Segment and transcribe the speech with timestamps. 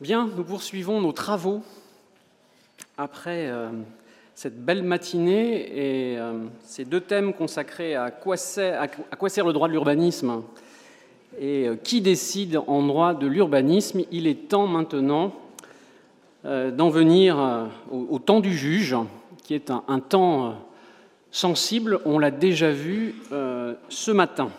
[0.00, 1.60] Bien, nous poursuivons nos travaux
[2.96, 3.68] après euh,
[4.34, 8.88] cette belle matinée et euh, ces deux thèmes consacrés à quoi, sert,
[9.44, 10.42] le droit de l'urbanisme
[11.38, 14.00] et euh, qui décide en droit de l'urbanisme.
[14.10, 15.34] Il est temps maintenant
[16.44, 18.96] d'en venir au, temps du juge,
[19.42, 20.54] qui est un temps
[21.30, 23.16] sensible, on l'a déjà vu
[23.90, 24.50] ce matin.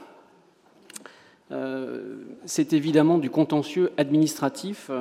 [2.45, 4.91] C'est évidemment du contentieux administratif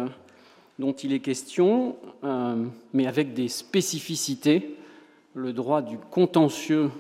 [0.80, 1.94] dont il est question,
[2.25, 4.76] euh, mais avec des spécificités.
[5.34, 6.90] Le droit du contentieux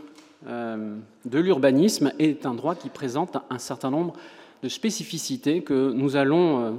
[0.46, 4.14] euh, de l'urbanisme est un droit qui présente un certain nombre
[4.62, 6.70] de spécificités que nous allons euh,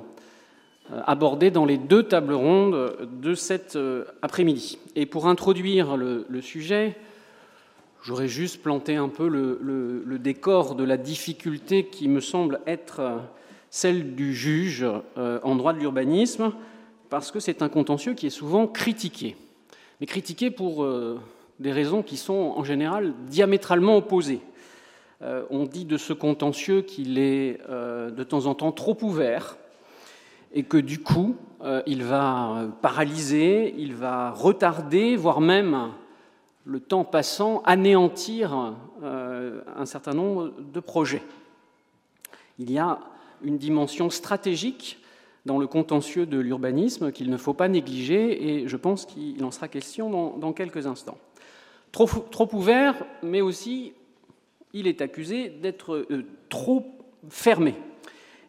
[1.05, 3.77] aborder dans les deux tables rondes de cet
[4.21, 4.77] après-midi.
[4.95, 6.95] Et pour introduire le, sujet,
[8.03, 9.59] j'aurais juste planté un peu le,
[10.05, 13.21] le, décor de la difficulté qui me semble être
[13.69, 16.51] celle du juge en droit de l'urbanisme
[17.11, 19.35] parce que c'est un contentieux qui est souvent critiqué.
[19.99, 21.19] Mais critiqué pour euh,
[21.59, 24.39] des raisons qui sont en général diamétralement opposées.
[25.21, 29.57] Euh, on dit de ce contentieux qu'il est euh, de temps en temps trop ouvert
[30.53, 31.35] et que du coup,
[31.85, 35.91] il va paralyser, il va retarder, voire même,
[36.65, 41.21] le temps passant, anéantir un certain nombre de projets.
[42.59, 42.99] Il y a
[43.43, 45.00] une dimension stratégique
[45.45, 49.51] dans le contentieux de l'urbanisme qu'il ne faut pas négliger, et je pense qu'il en
[49.51, 51.17] sera question dans, quelques instants.
[51.91, 52.09] Trop,
[52.53, 53.93] ouvert, mais aussi
[54.73, 56.85] il est accusé d'être euh, trop
[57.29, 57.75] fermé,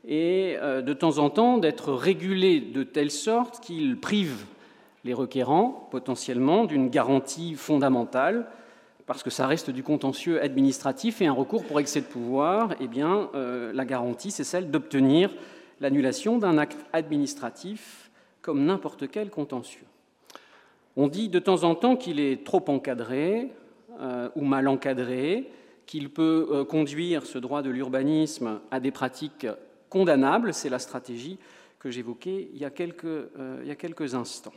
[0.06, 4.44] et euh, de temps en temps d'être régulé de telle sorte qu'il prive
[5.04, 8.46] les requérants potentiellement d'une garantie fondamentale,
[9.06, 12.86] parce que ça reste du contentieux administratif et un recours pour excès de pouvoir, eh
[12.86, 15.30] bien, euh, la garantie, c'est celle d'obtenir
[15.82, 19.84] l'annulation d'un acte administratif comme n'importe quel contentieux.
[20.96, 23.50] On dit de temps en temps qu'il est trop encadré
[24.00, 25.50] euh, ou mal encadré,
[25.86, 29.46] qu'il peut euh, conduire ce droit de l'urbanisme à des pratiques
[29.90, 30.54] condamnables.
[30.54, 31.38] C'est la stratégie
[31.80, 34.54] que j'évoquais il, euh, y a quelques instants.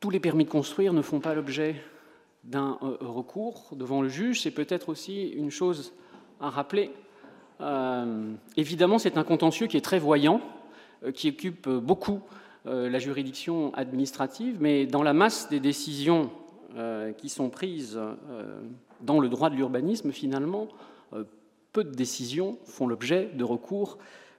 [0.00, 1.76] Tous les permis de construire ne font pas l'objet
[2.44, 4.40] d'un recours devant le juge.
[4.40, 5.92] C'est peut-être aussi une chose
[6.40, 7.09] à rappeler euh,
[8.56, 10.40] évidemment, c'est un contentieux qui est très voyant,
[11.04, 12.20] euh, qui occupe beaucoup
[12.66, 16.30] euh, la juridiction administrative, mais dans la masse des décisions
[17.18, 17.98] qui sont prises
[19.00, 20.68] dans le droit de l'urbanisme, finalement,
[21.72, 23.98] peu de décisions font l'objet de recours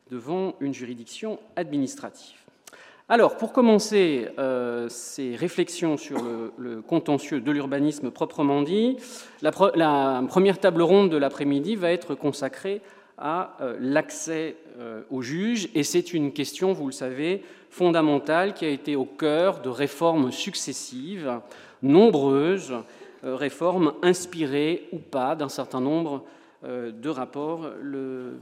[0.09, 2.37] devant une juridiction administrative.
[3.09, 4.29] Alors, pour commencer
[4.87, 6.23] ces réflexions sur
[6.57, 8.95] le, contentieux de l'urbanisme proprement dit,
[9.41, 12.81] la, la, première table ronde de l'après-midi va être consacrée
[13.21, 18.65] à euh, l'accès euh, aux juges, et c'est une question, vous le savez, fondamentale qui
[18.65, 21.39] a été au cœur de réformes successives,
[21.83, 22.73] nombreuses,
[23.23, 26.25] euh, réformes inspirées ou pas d'un certain nombre
[26.63, 27.71] de rapports.
[27.81, 28.33] Le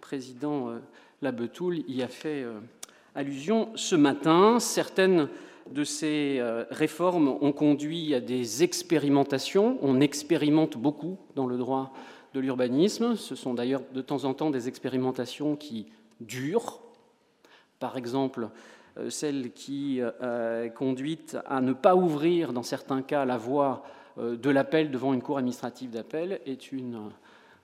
[0.00, 0.68] président
[1.22, 2.46] Labetoul y a fait
[3.16, 4.60] allusion ce matin.
[4.60, 5.28] Certaines
[5.72, 6.40] de ces
[6.70, 9.76] réformes ont conduit à des expérimentations.
[9.82, 11.92] On expérimente beaucoup dans le droit
[12.34, 13.16] de l'urbanisme.
[13.16, 15.86] Ce sont d'ailleurs de temps en temps des expérimentations qui
[16.20, 16.80] durent.
[17.78, 18.48] Par exemple,
[18.98, 23.84] euh, celle qui euh, est conduite à ne pas ouvrir, dans certains cas, la voie
[24.18, 27.10] euh, de l'appel devant une cour administrative d'appel est une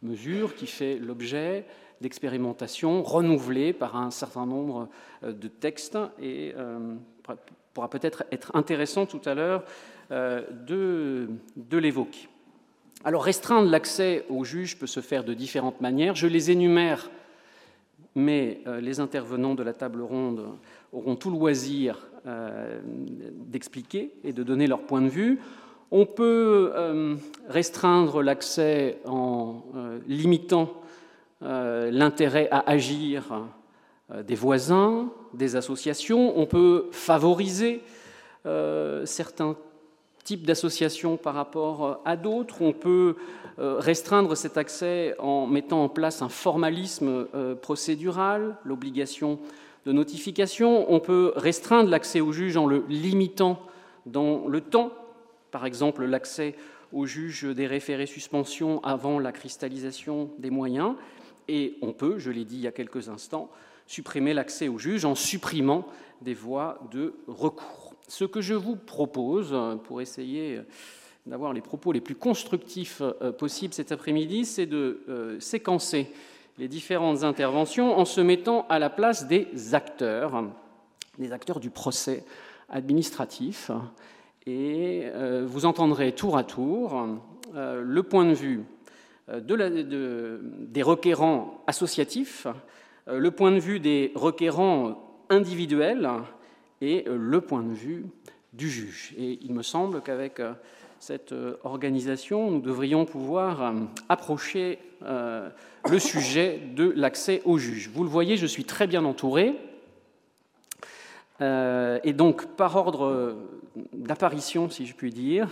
[0.02, 1.66] mesure qui fait l'objet
[2.00, 4.88] d'expérimentations renouvelées par un certain nombre
[5.22, 6.54] de textes et
[7.74, 9.64] pourra peut-être être intéressant tout à l'heure
[10.08, 11.28] de
[11.70, 12.29] l'évoquer.
[13.02, 16.14] Alors restreindre l'accès aux juges peut se faire de différentes manières.
[16.14, 17.10] Je les énumère,
[18.14, 20.48] mais euh, les intervenants de la table ronde
[20.92, 22.78] auront tout loisir euh,
[23.32, 25.40] d'expliquer et de donner leur point de vue.
[25.90, 27.16] On peut euh,
[27.48, 29.64] restreindre l'accès en
[30.06, 30.74] limitant
[31.40, 33.48] l'intérêt à agir
[34.24, 36.38] des voisins, des associations.
[36.38, 37.80] On peut favoriser
[39.04, 39.56] certains
[40.24, 42.62] type d'association par rapport euh, à d'autres.
[42.62, 43.16] On peut
[43.58, 49.38] euh, restreindre cet accès en mettant en place un formalisme euh, procédural, l'obligation
[49.86, 50.92] de notification.
[50.92, 53.60] On peut restreindre l'accès au juge en le limitant
[54.06, 54.92] dans le temps,
[55.50, 56.54] par exemple l'accès
[56.92, 60.94] au juge des référés suspension avant la cristallisation des moyens.
[61.48, 63.50] Et on peut, je l'ai dit il y a quelques instants,
[63.86, 65.86] supprimer l'accès au juge en supprimant
[66.22, 67.79] des voies de recours.
[68.10, 70.60] Ce que je vous propose, pour essayer
[71.26, 76.10] d'avoir les propos les plus constructifs euh, possibles cet après-midi, c'est de euh, séquencer
[76.58, 80.42] les différentes interventions en se mettant à la place des acteurs,
[81.20, 82.24] des acteurs du procès
[82.68, 83.70] administratif.
[84.44, 87.06] Et euh, vous entendrez tour à tour
[87.54, 88.64] euh, le point de vue
[89.28, 92.48] de des requérants associatifs,
[93.06, 96.10] le point de vue des requérants individuels
[96.80, 98.06] et le point de vue
[98.52, 99.14] du juge.
[99.18, 100.40] Et il me semble qu'avec
[101.00, 103.72] cette euh, organisation, nous devrions pouvoir euh,
[104.10, 105.48] approcher euh,
[105.90, 107.90] le sujet de l'accès au juge.
[107.92, 109.56] Vous le voyez, je suis très bien entouré.
[111.42, 113.34] Et donc, par ordre
[113.94, 115.48] d'apparition, si je puis dire,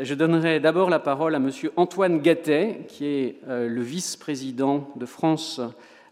[0.00, 1.50] je donnerai d'abord la parole à M.
[1.74, 5.60] Antoine Gattet, qui est le vice-président de France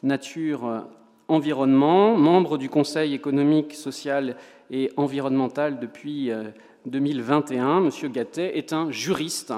[0.02, 0.88] Nature
[1.28, 4.36] Environnement, membre du Conseil économique, social
[4.70, 6.30] et environnemental depuis
[6.86, 7.80] 2021.
[7.80, 9.52] Monsieur Gattet est un juriste,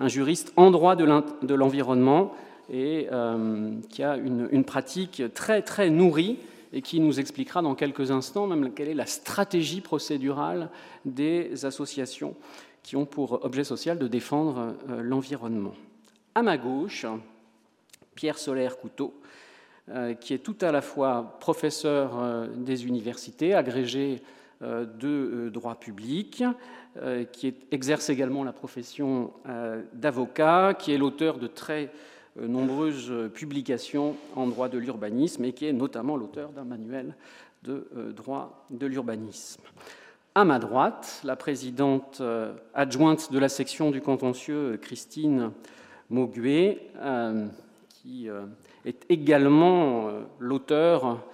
[0.00, 2.32] un juriste en droit de l'environnement
[2.70, 6.38] et euh, qui a une, pratique très très nourrie
[6.72, 10.70] et qui nous expliquera dans quelques instants même quelle est la stratégie procédurale
[11.04, 12.34] des associations
[12.82, 15.74] qui ont pour objet social de défendre euh, l'environnement.
[16.34, 17.06] À ma gauche,
[18.14, 19.43] Pierre Solaire Couteau, euh,
[20.20, 24.22] qui est tout à la fois professeur des universités, agrégé
[24.64, 26.44] euh, de euh, droit public,
[26.96, 29.32] euh, qui exerce également la profession
[29.92, 31.90] d'avocat, qui est l'auteur de très
[32.40, 37.14] nombreuses publications en droit de l'urbanisme et qui est notamment l'auteur d'un manuel
[37.62, 39.62] de droit de l'urbanisme.
[40.34, 42.20] À ma droite, la présidente
[42.74, 45.52] adjointe de la section du contentieux, Christine
[46.10, 46.90] Mauguet,
[48.04, 48.28] qui
[48.84, 51.24] est également l'auteur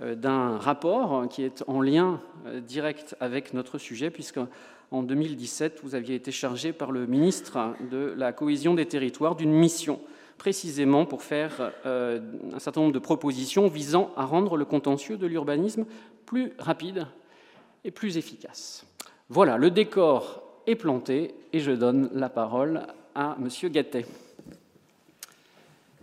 [0.00, 4.38] euh, d'un rapport qui est en lien euh, direct avec notre sujet, puisque
[4.92, 9.52] en 2017, vous aviez été chargé par le ministre de la Cohésion des territoires d'une
[9.52, 10.00] mission
[10.38, 12.20] précisément pour faire euh,
[12.54, 15.84] un certain nombre de propositions visant à rendre le contentieux de l'urbanisme
[16.26, 17.08] plus rapide
[17.82, 18.86] et plus efficace.
[19.28, 22.86] Voilà, le décor est planté et je donne la parole
[23.16, 23.48] à M.
[23.70, 24.06] Gattet.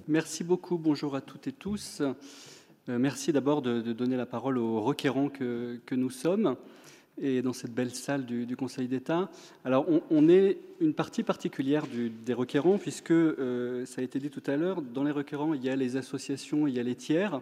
[0.08, 2.02] Merci beaucoup, bonjour à toutes et tous.
[2.02, 6.58] Euh, merci d'abord de, donner la parole aux requérants que, nous sommes
[7.20, 9.32] et dans cette belle salle du, Conseil d'État.
[9.64, 14.44] Alors, on, est une partie particulière des requérants, puisque, euh, ça a été dit tout
[14.46, 17.42] à l'heure, dans les requérants, il y a les associations, il y a les tiers.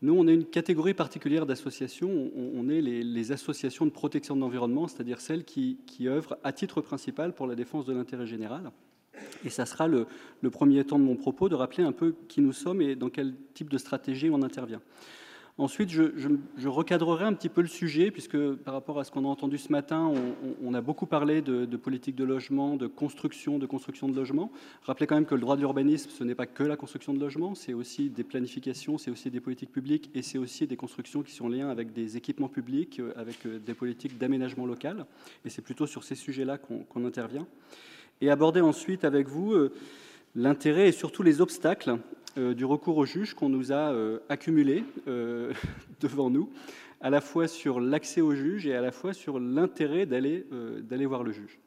[0.00, 2.30] Nous, on est une catégorie particulière d'associations.
[2.34, 6.80] On, est les, associations de protection de l'environnement, c'est-à-dire celles qui, qui œuvrent à titre
[6.80, 8.70] principal pour la défense de l'intérêt général.
[9.44, 10.06] Et ça sera le,
[10.50, 13.34] premier temps de mon propos, de rappeler un peu qui nous sommes et dans quel
[13.54, 14.80] type de stratégie on intervient.
[15.60, 19.28] Ensuite, je, recadrerai un petit peu le sujet, puisque par rapport à ce qu'on a
[19.28, 20.12] entendu ce matin,
[20.62, 24.52] on, a beaucoup parlé de, politique de logement, de construction, de construction de logement.
[24.84, 27.18] Rappelez quand même que le droit de l'urbanisme, ce n'est pas que la construction de
[27.18, 31.24] logement, c'est aussi des planifications, c'est aussi des politiques publiques, et c'est aussi des constructions
[31.24, 35.06] qui sont en lien avec des équipements publics, euh, avec euh, des politiques d'aménagement local.
[35.44, 37.48] Et c'est plutôt sur ces sujets-là qu'on intervient
[38.20, 39.72] et aborder ensuite avec vous euh,
[40.34, 41.98] l'intérêt et surtout les obstacles
[42.36, 44.84] euh, du recours au juge qu'on nous a euh, accumulés
[46.00, 46.50] devant nous,
[47.00, 51.22] à la fois sur l'accès au juge et à la fois sur l'intérêt d'aller voir
[51.22, 51.58] le juge.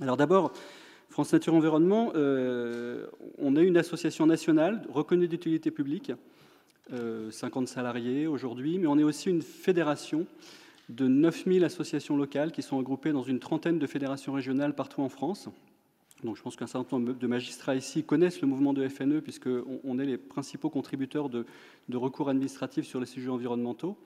[0.00, 0.52] Alors d'abord,
[1.08, 6.12] France Nature Environnement, on est une association nationale reconnue d'utilité publique,
[7.30, 10.26] 50 salariés aujourd'hui, mais on est aussi une fédération
[10.90, 15.08] de 9000 associations locales qui sont regroupées dans une trentaine de fédérations régionales partout en
[15.08, 15.48] France.
[16.24, 19.80] Donc je pense qu'un certain nombre de magistrats ici connaissent le mouvement de FNE puisqu'on
[19.84, 21.46] on est les principaux contributeurs de,
[21.92, 23.96] recours administratifs sur les sujets environnementaux.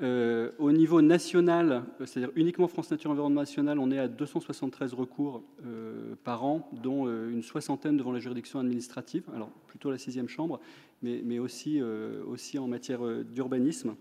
[0.00, 5.42] Euh, au niveau national, c'est-à-dire uniquement France Nature Environnement National, on est à 273 recours
[5.66, 10.28] euh, par an, dont euh, une soixantaine devant la juridiction administrative, alors plutôt la sixième
[10.28, 10.60] chambre,
[11.02, 11.80] mais, mais aussi,
[12.26, 13.94] aussi en matière d'urbanisme.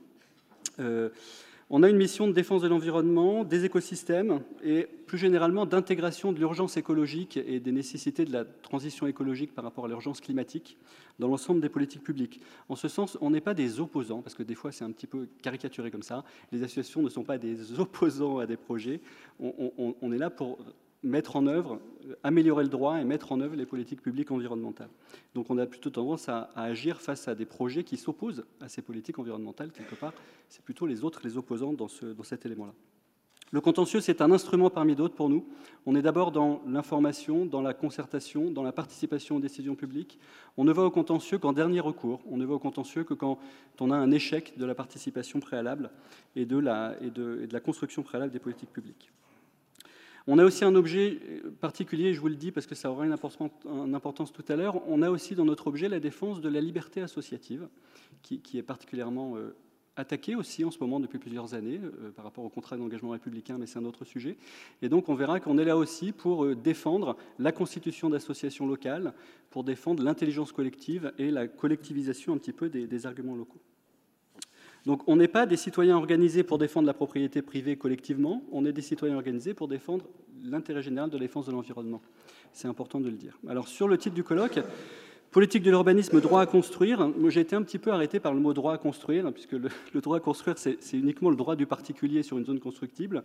[1.69, 6.39] On a une mission de défense de l'environnement, des écosystèmes et plus généralement d'intégration de
[6.39, 10.77] l'urgence écologique et des nécessités de la transition écologique par rapport à l'urgence climatique
[11.19, 12.39] dans l'ensemble des politiques publiques.
[12.69, 15.07] En ce sens, on n'est pas des opposants, parce que des fois c'est un petit
[15.07, 16.23] peu caricaturé comme ça.
[16.53, 19.01] Les associations ne sont pas des opposants à des projets.
[19.37, 20.59] On, est là pour
[21.03, 21.79] mettre en œuvre,
[22.23, 24.89] améliorer le droit et mettre en œuvre les politiques publiques environnementales.
[25.35, 28.81] Donc on a plutôt tendance à, agir face à des projets qui s'opposent à ces
[28.81, 30.13] politiques environnementales, quelque part.
[30.49, 32.73] C'est plutôt les autres, les opposants dans, ce, dans cet élément-là.
[33.51, 35.47] Le contentieux, c'est un instrument parmi d'autres pour nous.
[35.85, 40.19] On est d'abord dans l'information, dans la concertation, dans la participation aux décisions publiques.
[40.57, 42.19] On ne va au contentieux qu'en dernier recours.
[42.29, 43.39] On ne va au contentieux que quand
[43.79, 45.91] on a un échec de la participation préalable
[46.35, 49.13] et de la construction préalable des politiques publiques.
[50.29, 51.19] On a aussi un objet
[51.61, 55.01] particulier, je vous le dis parce que ça aura une importance, tout à l'heure, on
[55.01, 57.69] a aussi dans notre objet la défense de la liberté associative,
[58.21, 59.55] qui, est particulièrement euh,
[59.95, 63.57] attaquée aussi en ce moment depuis plusieurs années euh, par rapport au contrat d'engagement républicain,
[63.57, 64.35] mais c'est un autre sujet.
[64.81, 69.13] Et donc on verra qu'on est là aussi pour euh, défendre la constitution d'associations locales,
[69.49, 73.61] pour défendre l'intelligence collective et la collectivisation un petit peu des arguments locaux.
[74.87, 78.71] Donc on n'est pas des citoyens organisés pour défendre la propriété privée collectivement, on est
[78.71, 80.05] des citoyens organisés pour défendre
[80.45, 82.01] l'intérêt général de la défense de l'environnement.
[82.53, 83.37] C'est important de le dire.
[83.49, 84.61] Alors sur le titre du colloque,
[85.29, 88.53] politique de l'urbanisme, droit à construire, j'ai été un petit peu arrêté par le mot
[88.53, 89.69] droit à construire, puisque le,
[90.01, 93.23] droit à construire, c'est uniquement le droit du particulier sur une zone constructible.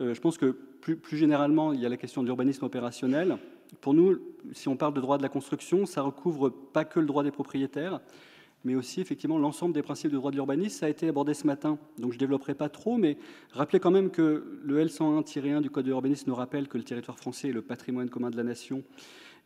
[0.00, 0.46] Euh, je pense que
[0.80, 3.38] plus, plus généralement, il y a la question de l'urbanisme opérationnel.
[3.80, 4.18] Pour nous,
[4.50, 7.30] si on parle de droit de la construction, ça recouvre pas que le droit des
[7.30, 8.00] propriétaires,
[8.64, 10.80] mais aussi effectivement l'ensemble des principes de droit de l'urbanisme.
[10.80, 13.16] Ça a été abordé ce matin, donc je ne développerai pas trop, mais
[13.52, 17.18] rappelez quand même que le L101-1 du Code de l'urbanisme nous rappelle que le territoire
[17.18, 18.82] français est le patrimoine commun de la nation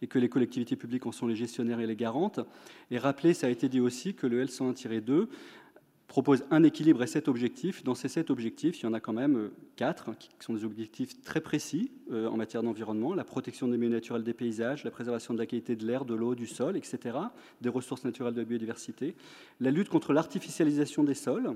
[0.03, 2.41] et que les collectivités publiques en sont les gestionnaires et les garantes.
[2.91, 5.29] Et rappelez, ça a été dit aussi, que le L101-2
[6.11, 7.85] propose un équilibre et sept objectifs.
[7.85, 10.65] Dans ces sept objectifs, il y en a quand même euh, quatre qui sont des
[10.65, 14.91] objectifs très précis euh, en matière d'environnement la protection des milieux naturels des paysages, la
[14.91, 17.17] préservation de la qualité de l'air, de l'eau, du sol, etc.,
[17.61, 19.15] des ressources naturelles de biodiversité,
[19.61, 21.55] la lutte contre l'artificialisation des sols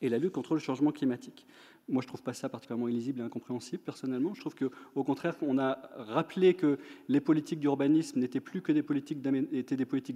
[0.00, 1.44] et la lutte contre le changement climatique.
[1.88, 4.34] Moi, je ne trouve pas ça particulièrement illisible et incompréhensible, personnellement.
[4.34, 8.82] Je trouve qu'au contraire, on a rappelé que les politiques d'urbanisme n'étaient plus que des
[8.82, 9.20] politiques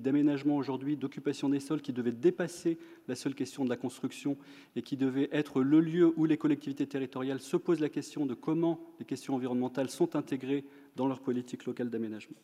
[0.02, 4.37] d'aménagement aujourd'hui, d'occupation des sols, qui devaient dépasser la seule question de la construction
[4.76, 8.35] et qui devaient être le lieu où les collectivités territoriales se posent la question de
[8.35, 12.37] comment les questions environnementales sont intégrées dans leur politique locale d'aménagement.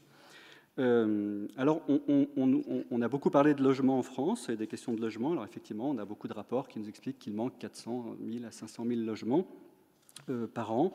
[0.79, 5.33] Euh, alors, on, a beaucoup parlé de logement en France et des questions de logement.
[5.33, 8.50] Alors, effectivement, on a beaucoup de rapports qui nous expliquent qu'il manque 400 000 à
[8.50, 9.47] 500 000 logements
[10.31, 10.95] euh, par an.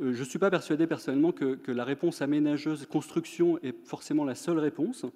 [0.00, 4.34] Euh, je ne suis pas persuadé personnellement que, la réponse aménageuse construction est forcément la
[4.34, 5.06] seule réponse.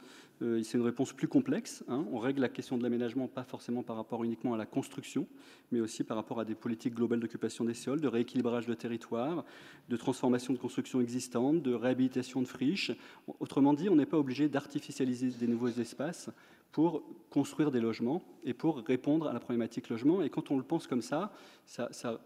[0.43, 1.85] Euh, c'est une réponse plus complexe.
[1.89, 2.05] Hein.
[2.13, 5.27] On règle la question de l'aménagement pas forcément par rapport uniquement à la construction,
[5.73, 9.45] mais aussi par rapport à des politiques globales d'occupation des sols, de rééquilibrage de territoire,
[9.89, 12.93] de transformation de constructions existantes, de réhabilitation de friches.
[13.41, 16.31] Autrement dit, on n'est pas obligé d'artificialiser des nouveaux espaces
[16.71, 20.23] pour construire des logements et pour répondre à la problématique logement.
[20.23, 21.33] Et quand on le pense comme ça,
[21.67, 22.21] ça, ça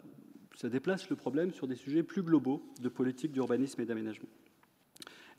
[0.57, 4.29] ça déplace le problème sur des sujets plus globaux de politique d'urbanisme et d'aménagement.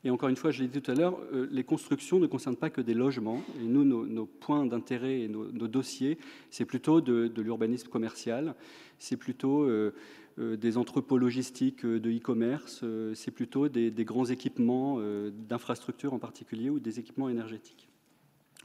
[0.04, 2.56] Et encore une fois, je l'ai dit tout à l'heure, euh, les constructions ne concernent
[2.56, 3.42] pas que des logements.
[3.60, 6.18] Et nous, nos, points d'intérêt et nos, dossiers,
[6.50, 8.54] c'est plutôt de, l'urbanisme commercial,
[8.98, 9.94] c'est plutôt euh,
[10.38, 12.84] euh, des entrepôts logistiques de e-commerce,
[13.14, 15.00] c'est plutôt des, grands équipements
[15.48, 17.88] d'infrastructures en particulier ou des équipements énergétiques.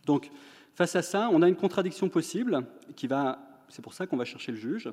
[0.06, 0.30] Donc,
[0.76, 2.66] face à ça, on a une contradiction possible
[2.98, 4.90] qui va, c'est pour ça qu'on va chercher le juge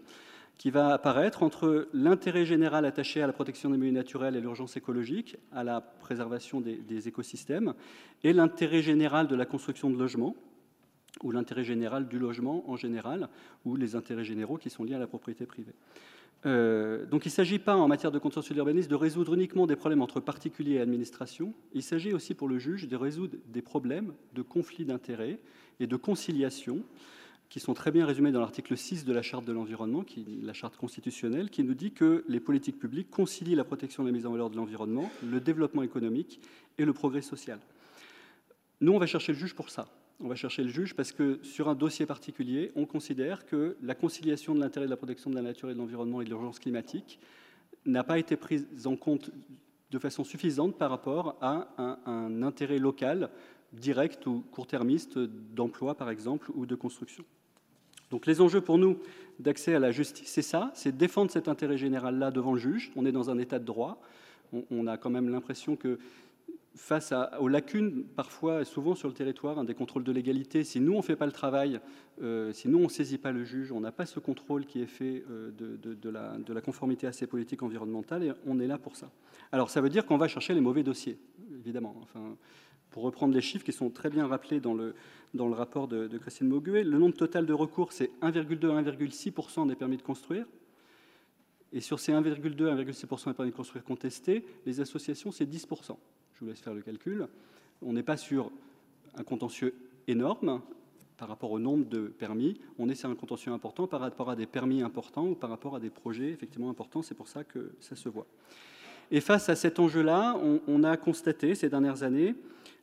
[0.58, 4.76] qui va apparaître entre l'intérêt général attaché à la protection des milieux naturels et l'urgence
[4.76, 7.74] écologique, à la préservation des, écosystèmes,
[8.24, 10.34] et l'intérêt général de la construction de logements,
[11.22, 13.28] ou l'intérêt général du logement en général,
[13.64, 15.74] ou les intérêts généraux qui sont liés à la propriété privée.
[16.44, 19.76] Euh, donc il ne s'agit pas, en matière de contentieux d'urbanisme, de résoudre uniquement des
[19.76, 24.12] problèmes entre particuliers et administration, il s'agit aussi pour le juge de résoudre des problèmes
[24.34, 25.38] de conflit d'intérêts
[25.80, 26.82] et de conciliation
[27.48, 30.52] qui sont très bien résumés dans l'article 6 de la Charte de l'environnement, qui la
[30.52, 34.26] Charte constitutionnelle, qui nous dit que les politiques publiques concilient la protection et la mise
[34.26, 36.40] en valeur de l'environnement, le développement économique
[36.78, 37.58] et le progrès social.
[38.80, 39.88] Nous, on va chercher le juge pour ça.
[40.18, 43.94] On va chercher le juge parce que sur un dossier particulier, on considère que la
[43.94, 46.58] conciliation de l'intérêt de la protection de la nature et de l'environnement et de l'urgence
[46.58, 47.20] climatique
[47.84, 49.30] n'a pas été prise en compte
[49.90, 53.30] de façon suffisante par rapport à un, un intérêt local
[53.72, 57.24] direct ou court-termiste d'emploi, par exemple, ou de construction.
[58.10, 58.98] Donc les enjeux pour nous
[59.38, 62.90] d'accès à la justice, c'est ça, c'est défendre cet intérêt général-là devant le juge.
[62.96, 64.00] On est dans un état de droit.
[64.70, 65.98] On, a quand même l'impression que
[66.76, 70.98] face aux lacunes, parfois, souvent sur le territoire, des contrôles de légalité, si nous, on
[70.98, 71.80] ne fait pas le travail,
[72.22, 74.80] euh, si nous, on ne saisit pas le juge, on n'a pas ce contrôle qui
[74.80, 78.68] est fait euh, de, la, de, la, conformité à ces politiques environnementales, et on est
[78.68, 79.10] là pour ça.
[79.50, 81.18] Alors, ça veut dire qu'on va chercher les mauvais dossiers,
[81.58, 81.96] évidemment.
[82.02, 82.36] Enfin,
[82.96, 84.94] pour reprendre les chiffres qui sont très bien rappelés dans le,
[85.34, 89.68] dans le rapport de, Christine Mauguet, le nombre total de recours, c'est 1,2 à 1,6%
[89.68, 90.46] des permis de construire.
[91.74, 95.94] Et sur ces 1,2 à 1,6% des permis de construire contestés, les associations, c'est 10%.
[96.32, 97.28] Je vous laisse faire le calcul.
[97.82, 98.50] On n'est pas sur
[99.14, 99.74] un contentieux
[100.08, 100.62] énorme
[101.18, 104.36] par rapport au nombre de permis, on est sur un contentieux important par rapport à
[104.36, 107.02] des permis importants ou par rapport à des projets effectivement importants.
[107.02, 108.26] C'est pour ça que ça se voit.
[109.10, 112.34] Et face à cet enjeu-là, on, a constaté ces dernières années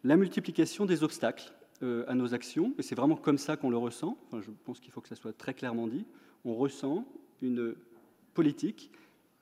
[0.04, 3.78] la multiplication des obstacles euh, à nos actions, et c'est vraiment comme ça qu'on le
[3.78, 6.06] ressent, je pense qu'il faut que ça soit très clairement dit,
[6.46, 7.06] on ressent
[7.42, 7.76] une
[8.34, 8.92] politique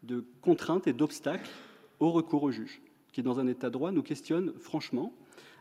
[0.03, 1.49] de contraintes et d'obstacles
[1.99, 5.13] au recours au juge, qui dans un état de droit nous questionne franchement,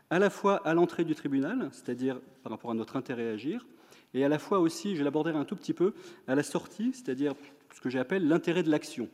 [0.09, 3.65] à la fois à l'entrée du tribunal, c'est-à-dire par rapport à notre intérêt à agir,
[4.13, 5.93] et à la fois aussi, je l'aborderai un tout petit peu,
[6.27, 7.33] à la sortie, c'est-à-dire
[7.73, 9.07] ce que j'appelle l'intérêt de l'action.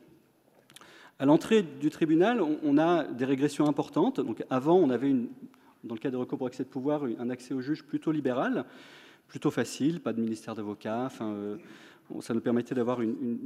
[1.19, 4.19] À l'entrée du tribunal, on a des régressions importantes.
[4.19, 5.29] Donc avant, on avait, une,
[5.83, 8.65] dans le cas des recours pour accès de pouvoir, un accès au juge plutôt libéral,
[9.27, 11.03] plutôt facile, pas de ministère d'avocat.
[11.05, 11.57] Enfin, euh,
[12.21, 13.37] ça nous permettait d'avoir une,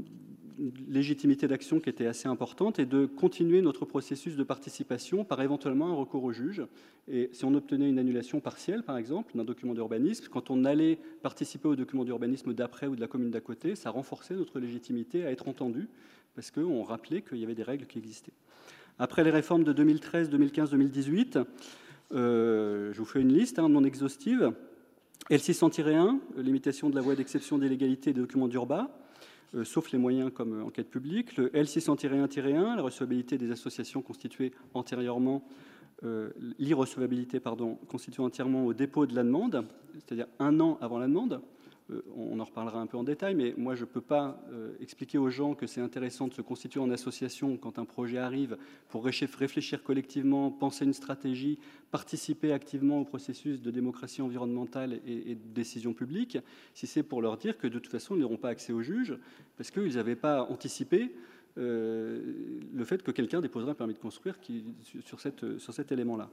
[0.87, 5.89] légitimité d'action qui était assez importante et de continuer notre processus de participation par éventuellement
[5.89, 6.63] un recours au juge.
[7.07, 10.99] Et si on obtenait une annulation partielle, par exemple, d'un document d'urbanisme, quand on allait
[11.21, 15.25] participer au document d'urbanisme d'après ou de la commune d'à côté, ça renforçait notre légitimité
[15.25, 15.87] à être entendu
[16.35, 18.33] parce qu'on rappelait qu'il y avait des règles qui existaient.
[18.99, 21.39] Après les réformes de 2013, 2015, 2018,
[22.13, 24.53] je vous fais une liste hein, non exhaustive.
[25.29, 28.89] L600-1, limitation de la voie d'exception d'illégalité des documents d'urba,
[29.55, 31.37] euh, sauf les moyens comme euh, enquête publique.
[31.37, 35.43] Le L600-1-1, la recevabilité des associations constituées antérieurement,
[36.03, 41.07] euh, l'irrecevabilité, pardon, constituée entièrement au dépôt de la demande, c'est-à-dire un an avant la
[41.07, 41.41] demande.
[41.89, 44.73] Euh, on en reparlera un peu en détail, mais moi je ne peux pas euh,
[44.79, 48.57] expliquer aux gens que c'est intéressant de se constituer en association quand un projet arrive
[48.89, 51.59] pour réfléchir collectivement, penser une stratégie,
[51.91, 56.37] participer activement au processus de démocratie environnementale et, de décision publique,
[56.73, 59.17] si c'est pour leur dire que de toute façon ils n'auront pas accès au juge
[59.57, 61.11] parce qu'ils n'avaient pas anticipé
[61.57, 64.35] euh, le fait que quelqu'un déposera un permis de construire
[65.03, 66.29] sur cet élément-là.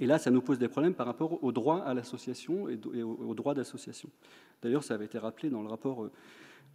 [0.00, 3.34] Et là, ça nous pose des problèmes par rapport au droit à l'association et au
[3.34, 4.08] droit d'association.
[4.62, 6.10] D'ailleurs, ça avait été rappelé dans le rapport euh,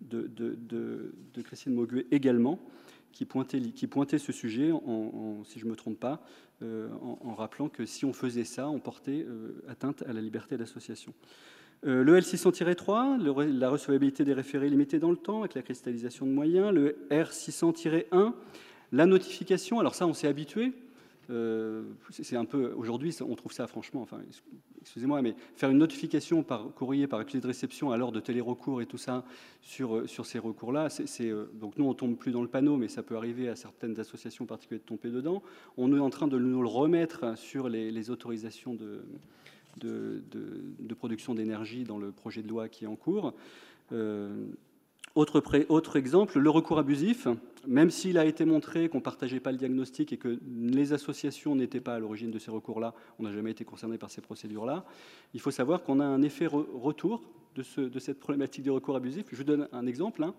[0.02, 2.60] de, Christine Mauguet également,
[3.12, 3.60] qui pointait,
[4.20, 4.72] ce sujet,
[5.46, 6.24] si je ne me trompe pas,
[6.62, 10.56] euh, en, rappelant que si on faisait ça, on portait euh, atteinte à la liberté
[10.56, 11.14] d'association.
[11.82, 16.72] le L600-3, la recevabilité des référés limitée dans le temps avec la cristallisation de moyens.
[16.72, 18.34] Le R600-1,
[18.92, 19.80] la notification.
[19.80, 20.74] Alors ça, on s'est habitué.
[21.30, 24.20] Euh, c'est un peu aujourd'hui, on trouve ça franchement, enfin,
[24.82, 28.82] excusez-moi, mais faire une notification par courrier, par accusé de réception à l'heure de télérecours
[28.82, 29.24] et tout ça
[29.62, 32.78] sur, euh, sur ces recours-là, c'est, euh, donc nous on tombe plus dans le panneau,
[32.78, 35.44] mais ça peut arriver à certaines associations particulières de tomber dedans.
[35.78, 39.04] On est en train de nous le remettre sur les, autorisations de,
[39.78, 43.34] de, production d'énergie dans le projet de loi qui est en cours.
[45.16, 47.28] Autre, exemple, le recours abusif.
[47.68, 51.56] Même s'il a été montré qu'on ne partageait pas le diagnostic et que les associations
[51.56, 54.86] n'étaient pas à l'origine de ces recours-là, on n'a jamais été concerné par ces procédures-là,
[55.34, 57.22] il faut savoir qu'on a un effet retour
[57.56, 59.26] de, cette problématique du recours abusif.
[59.32, 60.24] Je vous donne un exemple.
[60.24, 60.34] Hein.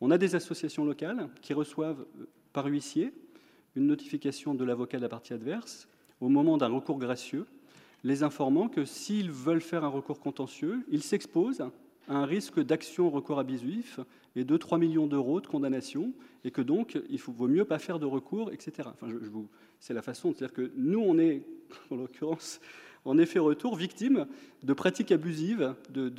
[0.00, 3.12] On a des associations locales qui reçoivent euh, par huissier
[3.76, 5.88] une notification de l'avocat de la partie adverse
[6.20, 7.46] au moment d'un recours gracieux,
[8.04, 11.64] les informant que s'ils veulent faire un recours contentieux, ils s'exposent
[12.10, 14.00] un risque d'action recours abusif
[14.36, 16.12] et de 3 millions d'euros de condamnation,
[16.44, 18.88] et que donc il faut, vaut mieux pas faire de recours, etc.
[18.92, 19.16] Enfin, je,
[19.78, 21.42] c'est la façon, c'est-à-dire que nous, on est,
[21.90, 22.60] en l'occurrence,
[23.04, 24.26] en effet retour, victime
[24.62, 26.10] de pratiques abusives de,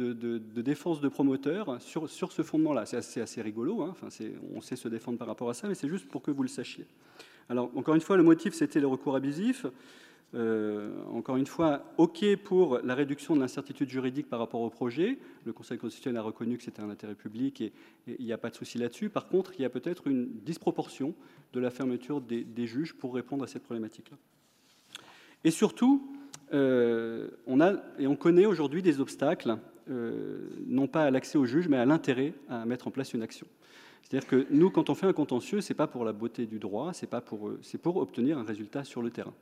[0.62, 2.86] défense de promoteurs sur, sur ce fondement-là.
[2.86, 3.90] C'est assez, assez, rigolo, hein.
[3.92, 4.08] enfin,
[4.56, 6.50] on sait se défendre par rapport à ça, mais c'est juste pour que vous le
[6.50, 6.86] sachiez.
[7.50, 9.66] Alors, encore une fois, le motif, c'était le recours abusif.
[10.34, 15.18] Euh, encore une fois, OK pour la réduction de l'incertitude juridique par rapport au projet.
[15.46, 17.74] Le Conseil constitutionnel a reconnu que c'était un intérêt public et,
[18.08, 19.10] il n'y a pas de souci là-dessus.
[19.10, 21.14] Par contre, il y a peut-être une disproportion
[21.54, 24.18] de la fermeture des, juges pour répondre à cette problématique-là.
[25.44, 26.10] Et surtout,
[26.54, 29.58] euh, on a et on connaît aujourd'hui des obstacles,
[29.90, 33.24] euh, non pas à l'accès aux juges, mais à l'intérêt à mettre en place une
[33.24, 33.48] action.
[34.04, 36.94] C'est-à-dire que nous, quand on fait un contentieux, c'est pas pour la beauté du droit,
[36.94, 39.34] c'est pour, c'est pour obtenir un résultat sur le terrain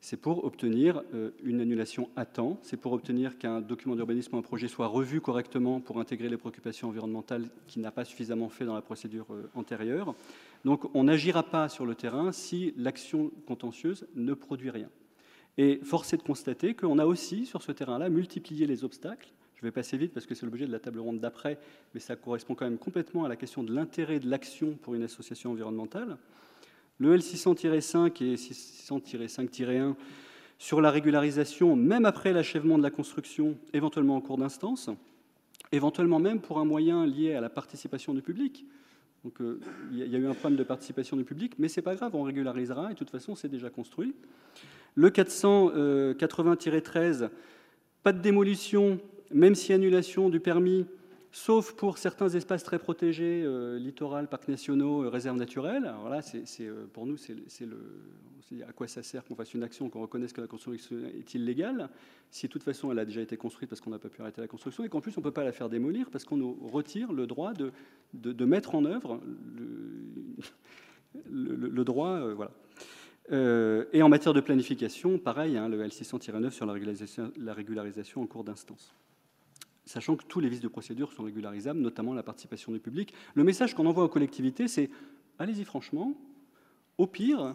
[0.00, 4.38] c'est pour obtenir euh, une annulation à temps, c'est pour obtenir qu'un document d'urbanisme ou
[4.38, 8.64] un projet soit revu correctement pour intégrer les préoccupations environnementales qui n'a pas suffisamment fait
[8.64, 10.14] dans la procédure euh, antérieure.
[10.64, 14.88] Donc on n'agira pas sur le terrain si l'action contentieuse ne produit rien.
[15.58, 19.32] Et force est de constater qu'on a aussi, sur ce terrain-là, multiplié les obstacles.
[19.54, 21.58] Je vais passer vite parce que c'est l'objet de la table ronde d'après,
[21.94, 25.02] mais ça correspond quand même complètement à la question de l'intérêt de l'action pour une
[25.02, 26.18] association environnementale.
[26.98, 29.94] Le L600-5 et 600-5-1
[30.58, 34.88] sur la régularisation, même après l'achèvement de la construction, éventuellement en cours d'instance,
[35.72, 38.64] éventuellement même pour un moyen lié à la participation du public.
[39.24, 39.58] Donc euh,
[39.92, 42.22] il y a eu un problème de participation du public, mais c'est pas grave, on
[42.22, 44.14] régularisera, et de toute façon c'est déjà construit.
[44.94, 47.28] Le 480-13,
[48.02, 48.98] pas de démolition,
[49.30, 50.86] même si annulation du permis
[51.36, 55.84] sauf pour certains espaces très protégés, euh, littoral, parcs nationaux, euh, réserves naturelles.
[55.84, 56.20] Alors là,
[56.60, 57.36] euh, pour nous, c'est,
[58.66, 61.90] à quoi ça sert qu'on fasse une action, qu'on reconnaisse que la construction est illégale,
[62.30, 64.40] si de toute façon elle a déjà été construite parce qu'on n'a pas pu arrêter
[64.40, 66.54] la construction, et qu'en plus on ne peut pas la faire démolir parce qu'on nous
[66.62, 67.72] retire le droit de,
[68.14, 69.20] de, mettre en œuvre
[71.28, 72.32] le, droit.
[72.32, 72.52] voilà.
[73.92, 78.94] et en matière de planification, pareil, hein, le L600-9 sur la régularisation en cours d'instance
[79.86, 83.14] sachant que tous les vices de procédure sont régularisables, notamment la participation du public.
[83.34, 84.90] Le message qu'on envoie aux collectivités, c'est
[85.38, 86.14] allez-y franchement,
[86.98, 87.54] au pire,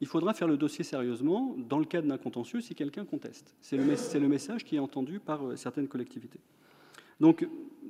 [0.00, 3.54] il faudra faire le dossier sérieusement dans le cadre d'un contentieux si quelqu'un conteste.
[3.60, 6.40] C'est le, le, message qui est entendu par euh, certaines collectivités.
[7.20, 7.46] Donc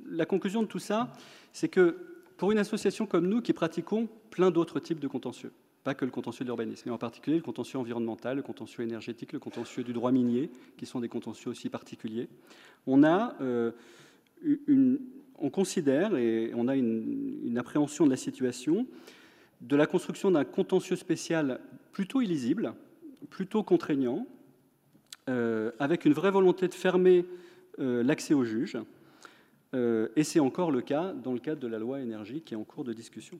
[0.09, 1.11] la conclusion de tout ça,
[1.51, 1.97] c'est que
[2.37, 5.51] pour une association comme nous qui pratiquons plein d'autres types de contentieux,
[5.87, 9.31] pas que le contentieux de l'urbanisme, mais en particulier le contentieux environnemental, le contentieux énergétique,
[9.31, 12.27] le contentieux du droit minier, qui sont des contentieux aussi particuliers.
[12.87, 13.71] On a euh,
[14.43, 14.99] une,
[15.39, 18.85] on considère et on a une, appréhension de la situation
[19.61, 21.61] de la construction d'un contentieux spécial
[21.93, 22.73] plutôt illisible,
[23.29, 24.27] plutôt contraignant,
[25.29, 27.25] euh, avec une vraie volonté de fermer
[27.79, 28.77] euh, l'accès aux juges.
[29.73, 32.65] et c'est encore le cas dans le cadre de la loi énergie qui est en
[32.65, 33.39] cours de discussion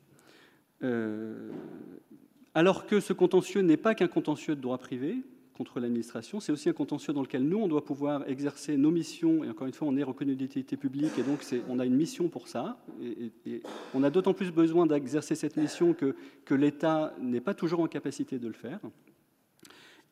[2.58, 5.18] alors que ce contentieux n'est pas qu'un contentieux de droit privé
[5.54, 9.44] contre l'administration, c'est aussi un contentieux dans lequel nous, on doit pouvoir exercer nos missions,
[9.44, 12.30] et encore une fois, on est reconnu d'utilité publique, et donc on a une mission
[12.30, 13.62] pour ça, et,
[13.94, 16.16] on a d'autant plus besoin d'exercer cette mission que,
[16.46, 18.80] que l'État n'est pas toujours en capacité de le faire.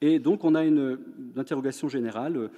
[0.01, 0.99] Et donc on a une
[1.35, 2.51] interrogation générale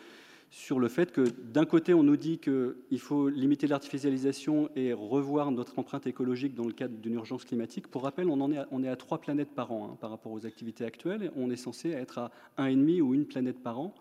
[0.50, 5.52] sur le fait que d'un côté, on nous dit qu'il faut limiter l'artificialisation et revoir
[5.52, 7.88] notre empreinte écologique dans le cadre d'une urgence climatique.
[7.88, 10.32] Pour rappel, on, est, à, on est à trois planètes par an hein, par rapport
[10.32, 11.32] aux activités actuelles.
[11.36, 13.94] On est censé être à un et demi ou une planète par an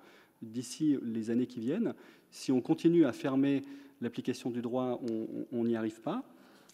[0.43, 1.95] d'ici les années qui viennent.
[2.31, 3.63] Si on continue à fermer
[4.01, 5.01] l'application du droit,
[5.53, 6.23] on n'y arrive pas.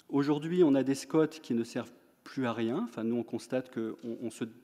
[0.08, 1.92] Aujourd'hui, on a des SCOT qui ne servent
[2.24, 2.80] plus à rien.
[2.85, 3.96] Enfin, nous, on constate que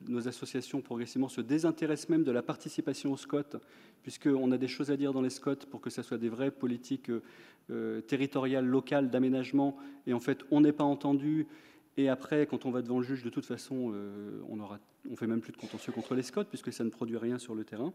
[0.07, 3.59] nos associations progressivement se désintéressent même de la participation aux SCOT,
[4.03, 6.51] puisqu'on a des choses à dire dans les SCOT pour que ce soit des vraies
[6.51, 7.11] politiques
[7.71, 9.77] euh, territoriales, locales, d'aménagement.
[10.07, 11.47] Et en fait, on n'est pas entendu.
[11.97, 15.27] Et après, quand on va devant le juge, de toute façon, euh, on ne fait
[15.27, 17.93] même plus de contentieux contre les SCOT, puisque ça ne produit rien sur le terrain.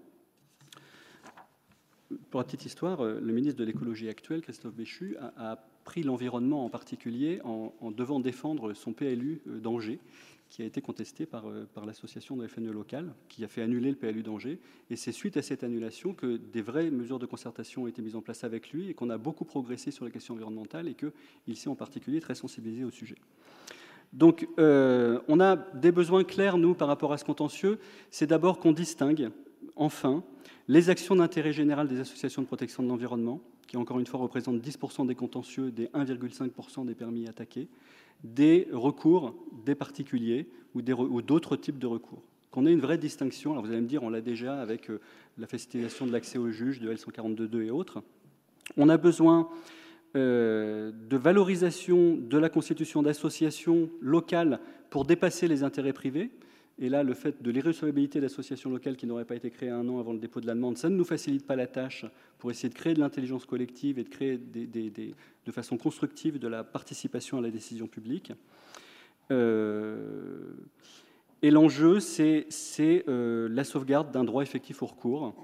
[2.29, 6.65] Pour la petite histoire, euh, le ministre de l'écologie actuel, Christophe Béchu, a, pris l'environnement
[6.65, 9.99] en particulier en, devant défendre son PLU euh, d'Angers,
[10.49, 13.95] qui a été contesté par, euh, l'association de FNE locale, qui a fait annuler le
[13.95, 14.59] PLU d'Angers.
[14.89, 18.15] Et c'est suite à cette annulation que des vraies mesures de concertation ont été mises
[18.15, 21.57] en place avec lui et qu'on a beaucoup progressé sur les questions environnementales et qu'il
[21.57, 23.15] s'est en particulier très sensibilisé au sujet.
[24.11, 27.79] Donc, on a des besoins clairs, nous, par rapport à ce contentieux.
[28.11, 29.31] C'est d'abord qu'on distingue,
[29.75, 30.23] enfin,
[30.67, 33.41] les actions d'intérêt général des associations de protection de l'environnement,
[33.73, 37.67] qui encore une fois représentent 10% des contentieux, des 1,5% des permis attaqués,
[38.23, 39.33] des recours
[39.65, 40.83] des particuliers ou
[41.23, 42.21] d'autres types de recours.
[42.51, 45.01] Qu'on ait une vraie distinction, alors vous allez me dire, on l'a déjà avec euh,
[45.39, 48.03] la facilitation de l'accès aux juges de L142 et autres.
[48.77, 49.49] On a besoin
[50.15, 54.59] euh, de valorisation de la constitution d'associations locales
[54.91, 56.29] pour dépasser les intérêts privés.
[56.79, 59.99] Et là, le fait de l'irrecevabilité d'associations locales qui n'auraient pas été créées un an
[59.99, 62.05] avant le dépôt de la ça ne nous facilite pas la tâche
[62.39, 66.63] pour essayer de créer de l'intelligence collective et de créer de façon constructive de la
[66.63, 68.33] participation à la décision publique.
[69.31, 70.53] Euh,
[71.41, 72.47] et l'enjeu, c'est
[73.07, 75.35] euh, la sauvegarde d'un droit effectif au recours.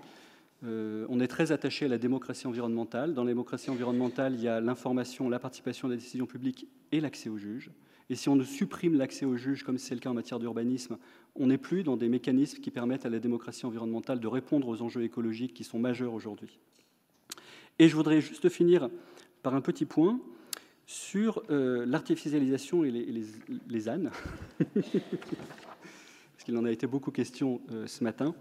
[0.65, 3.13] Euh, on est très attaché à la démocratie environnementale.
[3.13, 6.99] Dans la démocratie environnementale, il y a l'information, la participation à la décision publique et
[6.99, 7.71] l'accès aux juges.
[8.09, 10.97] Et si on supprime l'accès aux juges, comme c'est le cas en matière d'urbanisme,
[11.35, 14.81] on n'est plus dans des mécanismes qui permettent à la démocratie environnementale de répondre aux
[14.81, 16.57] enjeux écologiques qui sont majeurs aujourd'hui.
[17.77, 18.89] Et je voudrais juste finir
[19.43, 20.19] par un petit point
[20.87, 24.09] sur euh, l'artificialisation et les, ânes,
[24.73, 28.33] parce qu'il en a été beaucoup question euh, ce matin.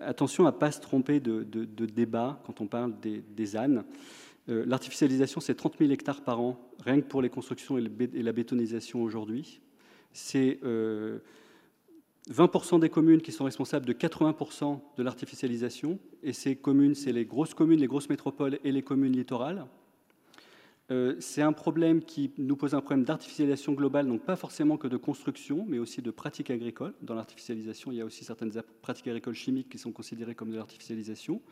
[0.00, 1.44] Attention à ne pas se tromper de,
[1.84, 3.84] débat quand on parle des ânes.
[4.48, 8.32] Euh, l'artificialisation, c'est 30 000 hectares par an, rien que pour les constructions et, la
[8.32, 9.60] bétonisation aujourd'hui.
[10.12, 11.18] C'est 20% euh,
[12.78, 15.98] des communes qui sont responsables de 80% de l'artificialisation.
[16.22, 19.66] Et ces communes, c'est les grosses communes, les grosses métropoles et les communes littorales.
[20.90, 24.88] Euh, c'est un problème qui nous pose un problème d'artificialisation globale, donc pas forcément que
[24.88, 26.94] de construction, mais aussi de pratiques agricoles.
[27.02, 30.56] Dans l'artificialisation, il y a aussi certaines pratiques agricoles chimiques qui sont considérées comme de
[30.56, 31.42] l'artificialisation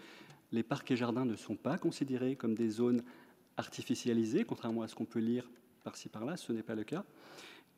[0.53, 3.03] les parcs et jardins ne sont pas considérés comme des zones
[3.57, 5.49] artificialisées, contrairement à ce qu'on peut lire
[5.85, 7.05] par-ci par-là, ce n'est pas le cas.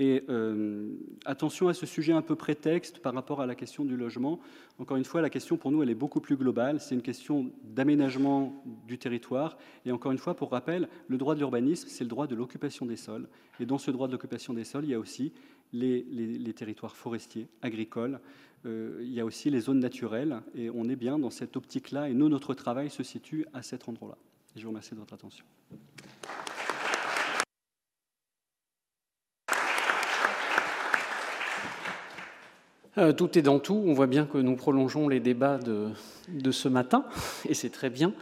[0.00, 0.92] Et euh,
[1.24, 4.38] attention à ce sujet un peu prétexte par rapport à la question du logement.
[4.78, 6.78] Encore une fois, la question pour nous, elle est beaucoup plus globale.
[6.78, 9.58] C'est une question d'aménagement du territoire.
[9.84, 12.86] Et encore une fois, pour rappel, le droit de l'urbanisme, c'est le droit de l'occupation
[12.86, 13.28] des sols.
[13.58, 15.32] Et dans ce droit de l'occupation des sols, il y a aussi
[15.72, 18.20] les, territoires forestiers, agricoles,
[18.66, 22.08] euh, il y a aussi les zones naturelles, et on est bien dans cette optique-là,
[22.08, 24.16] et nous, notre travail se situe à cet endroit-là.
[24.56, 25.44] Je vous remercie de votre attention.
[32.98, 33.80] Euh, tout est dans tout.
[33.86, 37.04] On voit bien que nous prolongeons les débats de, ce matin,
[37.48, 38.12] et c'est très bien.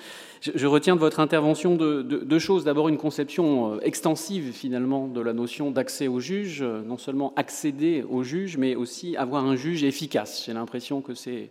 [0.43, 2.65] Je, retiens de votre intervention deux choses.
[2.65, 7.33] D'abord, une conception euh, extensive, finalement, de la notion d'accès au juge, euh, non seulement
[7.37, 10.45] accéder au juge, mais aussi avoir un juge efficace.
[10.45, 11.49] J'ai l'impression que c'est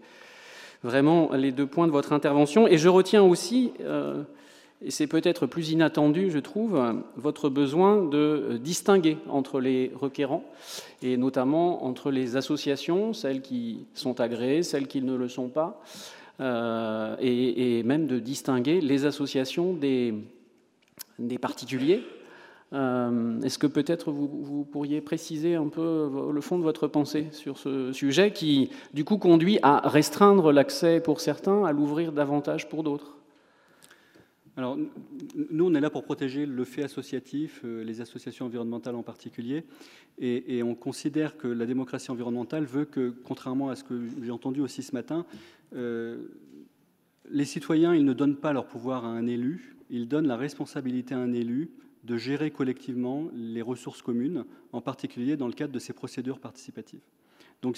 [0.83, 2.67] vraiment les deux points de votre intervention.
[2.67, 3.71] Et je retiens aussi
[4.89, 6.81] c'est peut-être plus inattendu, je trouve,
[7.15, 10.43] votre besoin de distinguer entre les requérants,
[11.01, 15.81] et notamment entre les associations, celles qui sont agréées, celles qui ne le sont pas,
[16.41, 20.13] euh, et, même de distinguer les associations des,
[21.39, 22.03] particuliers.
[22.73, 27.57] Euh, est-ce que peut-être vous, pourriez préciser un peu le fond de votre pensée sur
[27.57, 32.83] ce sujet qui, du coup, conduit à restreindre l'accès pour certains, à l'ouvrir davantage pour
[32.83, 33.14] d'autres?
[34.57, 34.77] Alors,
[35.51, 39.65] nous, on est là pour protéger le fait associatif, euh, les associations environnementales en particulier,
[40.17, 44.61] et, on considère que la démocratie environnementale veut que, contrairement à ce que j'ai entendu
[44.61, 45.25] aussi ce matin,
[45.75, 46.23] euh,
[47.29, 51.13] les citoyens, ils ne donnent pas leur pouvoir à un élu, ils donnent la responsabilité
[51.13, 51.71] à un élu
[52.05, 57.01] de gérer collectivement les ressources communes, en particulier dans le cadre de ces procédures participatives.
[57.61, 57.77] Donc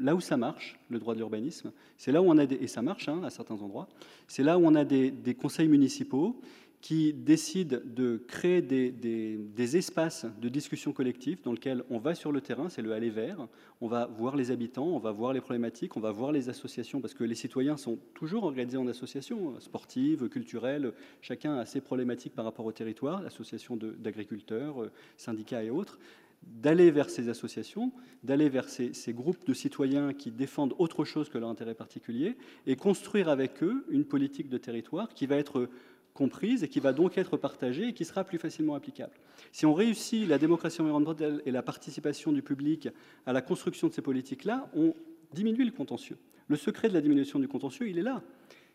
[0.00, 2.66] là où ça marche, le droit de l'urbanisme, c'est là où on a des, et
[2.66, 3.88] ça marche hein, à certains endroits,
[4.26, 6.40] c'est là où on a des, conseils municipaux
[6.80, 12.40] qui décident de créer des, espaces de discussion collective dans lesquels on va sur le
[12.40, 13.48] terrain, c'est le aller vers,
[13.80, 17.00] on va voir les habitants, on va voir les problématiques, on va voir les associations,
[17.00, 21.80] parce que les citoyens sont toujours organisés en associations hein, sportives, culturelles, chacun a ses
[21.80, 25.98] problématiques par rapport au territoire, associations d'agriculteurs, euh, syndicats et autres
[26.42, 31.38] d'aller vers ces associations, d'aller vers ces, groupes de citoyens qui défendent autre chose que
[31.38, 35.68] leur intérêt particulier, et construire avec eux une politique de territoire qui va être
[36.14, 39.12] comprise et qui va donc être partagée et qui sera plus facilement applicable.
[39.52, 42.88] Si on réussit la démocratie environnementale et la participation du public
[43.24, 44.94] à la construction de ces politiques-là, on
[45.32, 46.18] diminue le contentieux.
[46.48, 48.22] Le secret de la diminution du contentieux, il est là.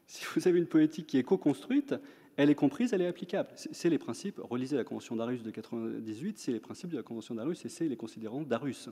[0.08, 1.96] Si vous avez une politique qui est co-construite,
[2.38, 3.50] elle est comprise, elle est applicable.
[3.56, 7.36] C'est les principes, relisez la Convention d'Arus de 98, c'est les principes de la Convention
[7.36, 8.90] d'Arus et c'est les considérants d'Arus.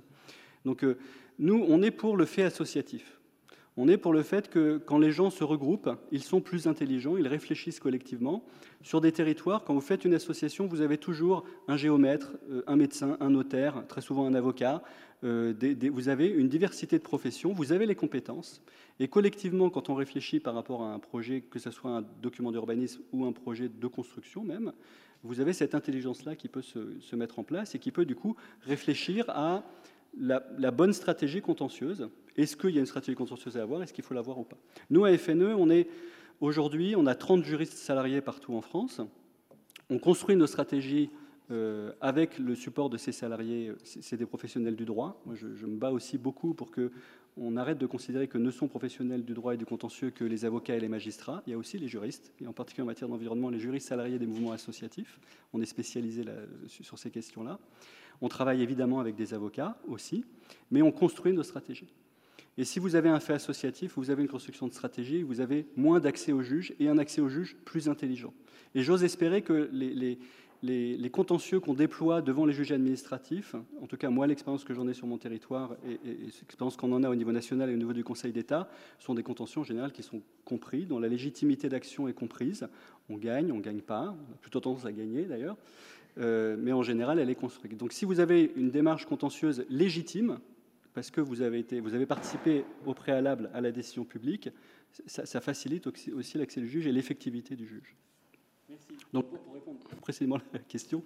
[0.65, 0.97] Donc euh,
[1.39, 3.19] nous, on est pour le fait associatif.
[3.77, 7.15] On est pour le fait que quand les gens se regroupent, ils sont plus intelligents,
[7.15, 8.43] ils réfléchissent collectivement.
[8.83, 12.75] Sur des territoires, quand vous faites une association, vous avez toujours un géomètre, euh, un
[12.75, 14.83] médecin, un notaire, très souvent un avocat.
[15.23, 15.53] Euh,
[15.91, 18.61] vous avez une diversité de professions, vous avez les compétences.
[19.01, 22.51] Et collectivement, quand on réfléchit par rapport à un projet, que ce soit un document
[22.51, 24.71] d'urbanisme ou un projet de construction même,
[25.23, 28.35] vous avez cette intelligence-là qui peut se, mettre en place et qui peut du coup
[28.61, 29.63] réfléchir à
[30.17, 33.83] la bonne stratégie contentieuse est-ce qu'il y a une stratégie contentieuse à avoir?
[33.83, 34.57] Est-ce qu'il faut l'avoir ou pas?
[34.89, 35.87] Nous, à FNE, on est
[36.39, 39.01] aujourd'hui, on a 30 juristes salariés partout en France.
[39.89, 41.09] On construit nos stratégies
[41.51, 45.21] euh, avec le support de ces salariés, c'est des professionnels du droit.
[45.25, 46.91] Moi, je, me bats aussi beaucoup pour que
[47.37, 50.45] on arrête de considérer que ne sont professionnels du droit et du contentieux que les
[50.45, 51.41] avocats et les magistrats.
[51.47, 54.19] Il y a aussi les juristes, et en particulier en matière d'environnement, les juristes salariés
[54.19, 55.19] des mouvements associatifs.
[55.53, 56.23] On est spécialisé
[56.67, 57.59] sur ces questions-là.
[58.21, 60.25] On travaille évidemment avec des avocats aussi,
[60.69, 61.93] mais on construit nos stratégies.
[62.57, 65.65] Et si vous avez un fait associatif, vous avez une construction de stratégie, vous avez
[65.75, 68.33] moins d'accès aux juges et un accès aux juges plus intelligent.
[68.75, 70.19] Et j'ose espérer que les,
[71.11, 74.93] contentieux qu'on déploie devant les juges administratifs, en tout cas moi l'expérience que j'en ai
[74.93, 78.03] sur mon territoire et, l'expérience qu'on en a au niveau national et au niveau du
[78.03, 78.69] Conseil d'État,
[78.99, 82.67] sont des contentieux en général qui sont compris, dont la légitimité d'action est comprise.
[83.09, 85.57] On gagne, on ne gagne pas, on a plutôt tendance à gagner d'ailleurs,
[86.17, 87.77] euh, mais en général elle est construite.
[87.77, 90.39] Donc si vous avez une démarche contentieuse légitime,
[90.93, 94.49] parce que vous avez, été, vous avez participé au préalable à la décision publique,
[95.05, 97.95] ça, facilite aussi l'accès du juge et l'effectivité du juge.
[99.13, 101.03] Donc, pour répondre précisément à la question,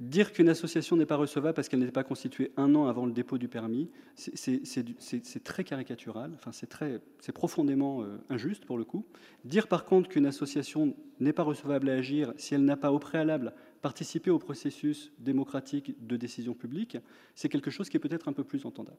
[0.00, 3.12] dire qu'une association n'est pas recevable parce qu'elle n'était pas constituée un an avant le
[3.12, 9.04] dépôt du permis, c'est très caricatural, enfin, c'est profondément euh, injuste pour le coup.
[9.44, 12.98] Dire par contre qu'une association n'est pas recevable à agir si elle n'a pas au
[12.98, 16.96] préalable participer au processus démocratique de décision publique,
[17.34, 18.98] c'est quelque chose qui est peut-être un peu plus entendable.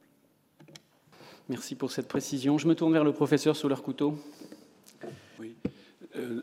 [1.50, 2.58] Merci pour cette précision.
[2.58, 4.16] Je me tourne vers le professeur Soler-Couteau.
[5.40, 5.56] Oui.
[6.16, 6.42] Euh,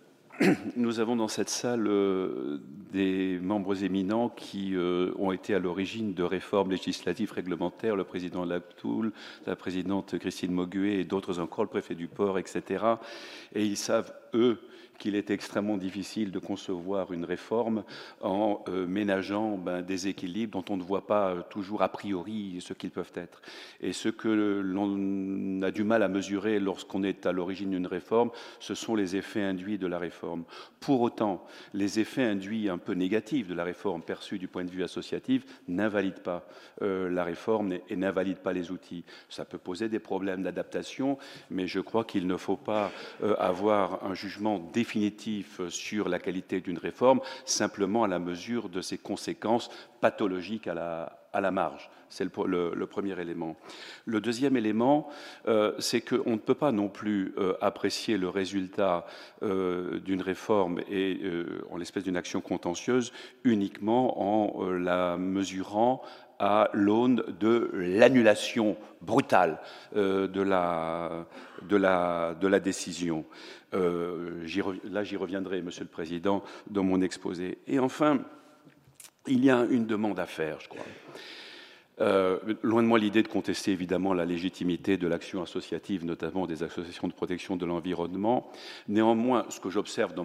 [0.76, 2.58] nous avons dans cette salle euh,
[2.92, 8.44] des membres éminents qui euh, ont été à l'origine de réformes législatives réglementaires, le président
[8.44, 9.12] Laptoul,
[9.46, 12.84] la présidente Christine Moguet et d'autres encore, le préfet du port, etc.
[13.54, 14.58] Et ils savent, eux,
[14.98, 17.84] qu'il est extrêmement difficile de concevoir une réforme
[18.20, 22.58] en euh, ménageant ben, des équilibres dont on ne voit pas euh, toujours a priori
[22.60, 23.40] ce qu'ils peuvent être.
[23.80, 28.30] Et ce que l'on a du mal à mesurer lorsqu'on est à l'origine d'une réforme,
[28.58, 30.44] ce sont les effets induits de la réforme.
[30.80, 34.70] Pour autant, les effets induits un peu négatifs de la réforme perçus du point de
[34.70, 36.48] vue associatif n'invalident pas
[36.82, 39.04] euh, la réforme et, n'invalident pas les outils.
[39.28, 41.18] Ça peut poser des problèmes d'adaptation,
[41.50, 42.90] mais je crois qu'il ne faut pas
[43.38, 44.87] avoir un jugement définitif
[45.68, 49.70] sur la qualité d'une réforme, simplement à la mesure de ses conséquences
[50.00, 51.90] pathologiques à la, marge.
[52.08, 53.56] C'est le, premier élément.
[54.06, 55.08] Le deuxième élément,
[55.46, 59.06] euh, c'est qu'on ne peut pas non plus euh, apprécier le résultat
[59.42, 61.20] euh, d'une réforme et
[61.70, 63.12] en l'espèce d'une action contentieuse
[63.44, 66.02] uniquement en la mesurant
[66.38, 69.60] à l'aune de l'annulation brutale
[69.94, 71.26] de, la,
[72.60, 73.24] décision.
[73.72, 77.58] Là, j'y reviendrai, Monsieur le Président, dans mon exposé.
[77.66, 78.20] Et enfin,
[79.26, 80.84] il y a une demande à faire, je crois.
[82.00, 86.62] Euh, loin de moi l'idée de contester évidemment la légitimité de l'action associative, notamment des
[86.62, 88.52] associations de protection de l'environnement.
[88.86, 90.24] Néanmoins, ce que j'observe dans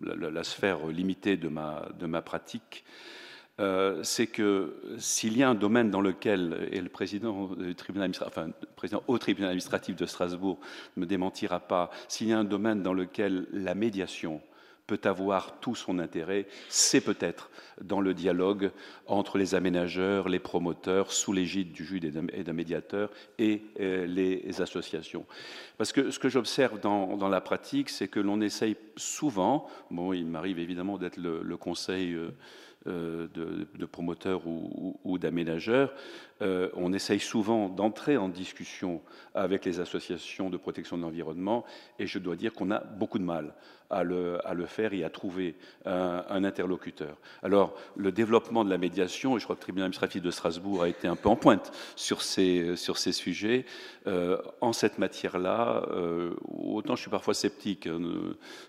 [0.00, 2.84] la, sphère limitée de ma pratique,
[3.58, 8.10] euh, c'est que s'il y a un domaine dans lequel, et le président, au tribunal
[9.50, 10.58] administratif de Strasbourg
[10.96, 14.40] ne me démentira pas, s'il y a un domaine dans lequel la médiation
[14.86, 18.70] peut avoir tout son intérêt, c'est peut-être dans le dialogue
[19.06, 24.60] entre les aménageurs, les promoteurs, sous l'égide du juge et d'un médiateur, et euh, les
[24.60, 25.26] associations.
[25.76, 30.26] Parce que ce que j'observe dans, la pratique, c'est que l'on essaye souvent, bon, il
[30.26, 32.30] m'arrive évidemment d'être le, conseil euh,
[32.86, 35.92] euh, de, promoteurs ou, d'aménageurs,
[36.40, 39.00] on essaye souvent d'entrer en discussion
[39.34, 41.64] avec les associations de protection de l'environnement,
[41.98, 43.54] et je dois dire qu'on a beaucoup de mal
[43.90, 47.16] à le, faire et à trouver un, interlocuteur.
[47.42, 50.82] Alors, le développement de la médiation, et je crois que le tribunal administratif de Strasbourg
[50.82, 52.76] a été un peu en pointe sur ces,
[53.12, 53.64] sujets,
[54.06, 58.00] euh, en cette matière-là, euh, autant je suis parfois sceptique hein,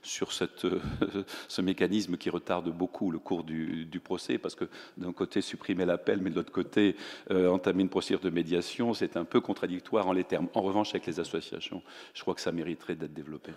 [0.01, 0.32] sur
[1.47, 4.65] ce mécanisme qui retarde beaucoup le cours du, procès, parce que
[4.97, 6.95] d'un côté, supprimer l'appel, mais de l'autre côté,
[7.32, 10.48] euh, entamer une procédure de médiation, c'est un peu contradictoire en les termes.
[10.54, 13.52] En revanche, avec les associations, je crois que ça mériterait d'être développé.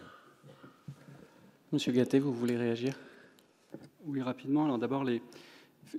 [1.73, 2.95] Monsieur Gattet, vous voulez réagir?
[4.05, 4.65] Oui, rapidement.
[4.65, 5.23] Alors d'abord, les...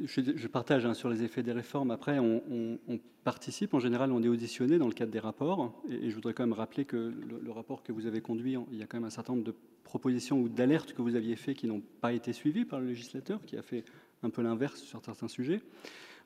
[0.04, 1.92] je, partage hein, sur les effets des réformes.
[1.92, 2.80] Après, on,
[3.24, 3.76] participe.
[3.76, 5.80] En général, on est auditionné dans le cadre des rapports.
[5.88, 8.84] Et, je voudrais quand même rappeler que le, rapport que vous avez conduit, il y
[8.84, 11.68] a quand même un certain nombre de propositions ou d'alertes que vous aviez fait qui
[11.68, 13.86] n'ont pas été suivies par le législateur, qui a fait
[14.24, 15.62] un peu l'inverse sur certains sujets.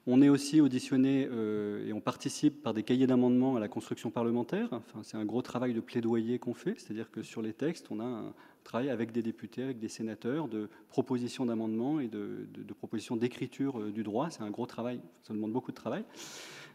[0.08, 4.12] On est aussi auditionné euh, et on participe par des cahiers d'amendement à la construction
[4.12, 4.68] parlementaire.
[4.72, 8.00] Enfin, c'est un gros travail de plaidoyer qu'on fait, c'est-à-dire que sur les textes, on
[8.00, 13.16] a un, travail avec des députés, avec des sénateurs, de propositions d'amendements et de, propositions
[13.16, 14.30] d'écriture euh, du droit.
[14.30, 16.04] C'est un gros travail, ça demande beaucoup de travail.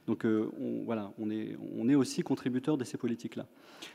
[0.07, 3.47] Donc euh, on, voilà, on est, on aussi contributeur de ces politiques-là.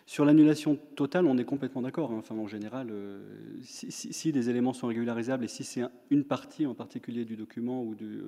[0.05, 2.11] Sur l'annulation totale, on est complètement d'accord.
[2.11, 2.17] Hein.
[2.19, 3.19] Enfin, en général, euh,
[3.63, 7.85] si, des éléments sont régularisables et si c'est une partie en particulier du document,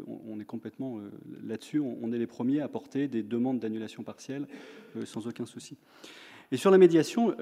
[0.07, 0.99] on, est complètement
[1.43, 4.47] là-dessus, on, est les premiers à porter des demandes d'annulation partielle
[5.05, 5.77] sans aucun souci.
[6.51, 7.35] Et sur la médiation,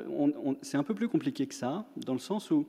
[0.62, 2.68] c'est un peu plus compliqué que ça, dans le sens où,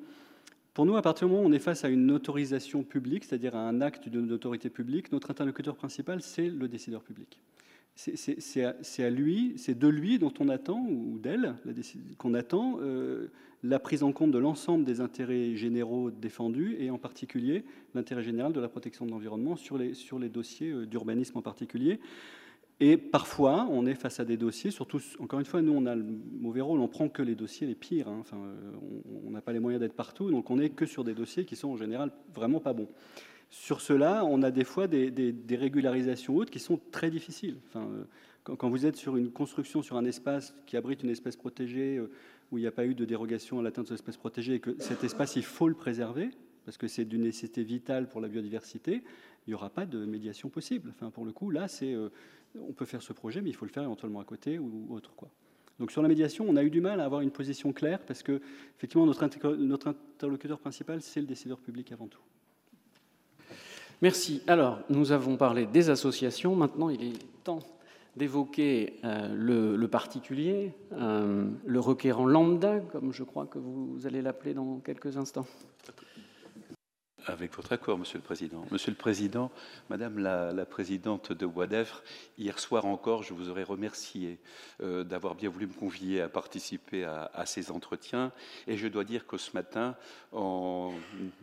[0.75, 3.57] pour nous, à partir du moment où on est face à une autorisation publique, c'est-à-dire
[3.57, 7.41] à un acte d'une autorité publique, notre interlocuteur principal, c'est le décideur public.
[7.97, 11.55] C'est à, lui, c'est de lui dont on attend, ou d'elle,
[12.19, 13.29] qu'on attend euh,
[13.63, 18.53] la prise en compte de l'ensemble des intérêts généraux défendus, et en particulier l'intérêt général
[18.53, 21.99] de la protection de l'environnement sur les, sur les dossiers euh, d'urbanisme en particulier.
[22.81, 25.95] Et parfois, on est face à des dossiers, surtout, encore une fois, nous, on a
[25.95, 26.05] le
[26.39, 28.09] mauvais rôle, on prend que les dossiers les pires.
[28.09, 28.19] Hein.
[28.21, 28.73] enfin, euh,
[29.27, 31.57] on n'a pas les moyens d'être partout, donc on est que sur des dossiers qui
[31.57, 32.89] sont en général vraiment pas bons.
[33.51, 37.59] Sur cela, on a des fois des, régularisations hautes qui sont très difficiles.
[37.77, 38.05] Euh,
[38.45, 42.11] quand, vous êtes sur une construction, sur un espace qui abrite une espèce protégée, euh,
[42.53, 44.77] où il n'y a pas eu de dérogation à l'atteinte de l'espèce protégée, et que
[44.79, 46.31] cet espace, il faut le préserver,
[46.65, 49.03] parce que c'est d'une nécessité vitale pour la biodiversité,
[49.47, 50.93] il n'y aura pas de médiation possible.
[51.15, 51.95] Pour le coup, là, c'est
[52.61, 55.15] on peut faire ce projet, mais il faut le faire éventuellement à côté ou autre.
[55.15, 55.31] Quoi.
[55.79, 58.23] Donc sur la médiation, on a eu du mal à avoir une position claire parce
[58.23, 58.41] que
[58.77, 62.21] effectivement notre interlocuteur principal, c'est le décideur public avant tout.
[64.03, 64.43] Merci.
[64.47, 66.55] Alors, nous avons parlé des associations.
[66.55, 67.61] Maintenant, il est temps
[68.17, 74.55] d'évoquer euh, le, particulier, euh, le requérant lambda, comme je crois que vous allez l'appeler
[74.55, 75.47] dans quelques instants.
[77.29, 78.65] Avec votre accord, Monsieur le Président.
[78.71, 79.51] Monsieur le Président,
[79.91, 82.05] Madame la, Présidente de Wadefre,
[82.39, 84.39] hier soir encore, je vous aurais remercié
[84.81, 88.31] euh, d'avoir bien voulu me convier à participer à, ces entretiens.
[88.69, 89.97] Et je dois dire que ce matin,
[90.33, 90.93] en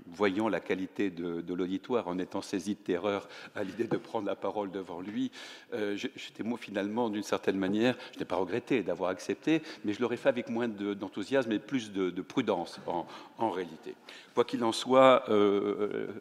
[0.07, 4.35] voyant la qualité de, l'auditoire, en étant saisi de terreur à l'idée de prendre la
[4.35, 5.31] parole devant lui,
[5.73, 10.01] euh, j'étais moi finalement, d'une certaine manière, je n'ai pas regretté d'avoir accepté, mais je
[10.01, 12.79] l'aurais fait avec moins d'enthousiasme et plus de, prudence
[13.37, 13.95] en, réalité.
[14.33, 15.72] Quoi qu'il en soit, euh,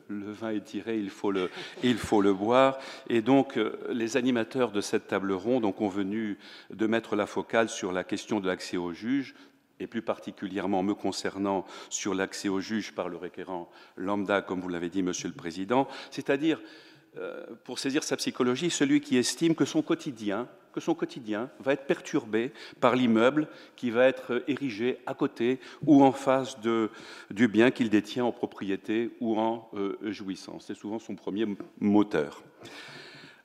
[0.09, 1.51] le vin est tiré, il faut le,
[1.83, 2.79] il faut le boire.
[3.09, 6.39] Et donc, euh, les animateurs de cette table ronde ont convenu
[6.71, 9.35] de mettre la focale sur la question de l'accès au juge,
[9.81, 14.69] et plus particulièrement me concernant sur l'accès au juge par le requérant lambda, comme vous
[14.69, 16.61] l'avez dit, Monsieur le Président, c'est-à-dire,
[17.19, 21.75] euh, pour saisir sa psychologie, celui qui estime que son quotidien, que son quotidien va
[21.75, 26.59] être perturbé par l'immeuble qui va être érigé à côté ou en face
[27.31, 30.65] du bien qu'il détient en propriété ou en euh, jouissance.
[30.67, 31.47] C'est souvent son premier
[31.81, 32.43] moteur.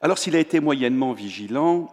[0.01, 1.89] Alors s'il a été moyennement vigilant,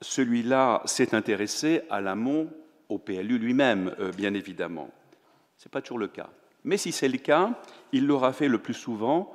[0.00, 2.50] celui-là s'est intéressé à l'amont,
[2.88, 4.90] au PLU lui-même, euh, bien évidemment.
[5.56, 6.28] Ce n'est pas toujours le cas.
[6.64, 7.58] Mais si c'est le cas,
[7.92, 9.32] il l'aura fait le plus souvent,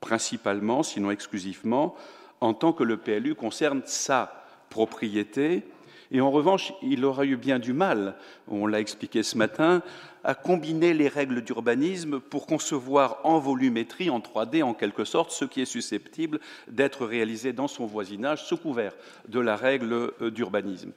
[0.00, 1.94] principalement, sinon exclusivement,
[2.40, 4.41] en tant que le PLU concerne sa
[4.72, 5.62] propriété.
[6.10, 8.16] Et en revanche, il aura eu bien du mal,
[8.48, 9.82] on l'a expliqué ce matin,
[10.24, 15.44] à combiner les règles d'urbanisme pour concevoir en volumétrie, en 3D en quelque sorte, ce
[15.44, 18.94] qui est susceptible d'être réalisé dans son voisinage sous couvert
[19.28, 20.92] de la règle euh, d'urbanisme.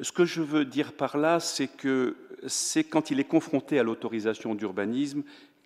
[0.00, 3.82] Ce que je veux dire par là, c'est que c'est quand il est confronté à
[3.82, 5.22] l'autorisation d'urbanisme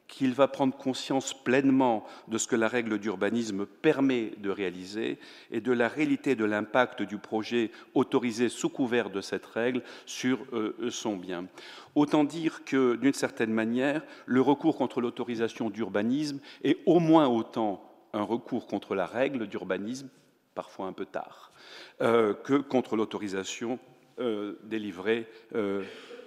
[0.09, 5.19] qu'il va prendre conscience pleinement de ce que la règle d'urbanisme permet de réaliser
[5.51, 10.39] et de la réalité de l'impact du projet autorisé sous couvert de cette règle sur
[10.53, 11.47] euh, son bien.
[11.95, 17.83] Autant dire que, d'une certaine manière, le recours contre l'autorisation d'urbanisme est au moins autant
[18.13, 20.09] un recours contre la règle d'urbanisme,
[20.55, 21.53] parfois un peu tard,
[22.01, 23.79] euh, que contre l'autorisation
[24.19, 25.29] euh, délivrée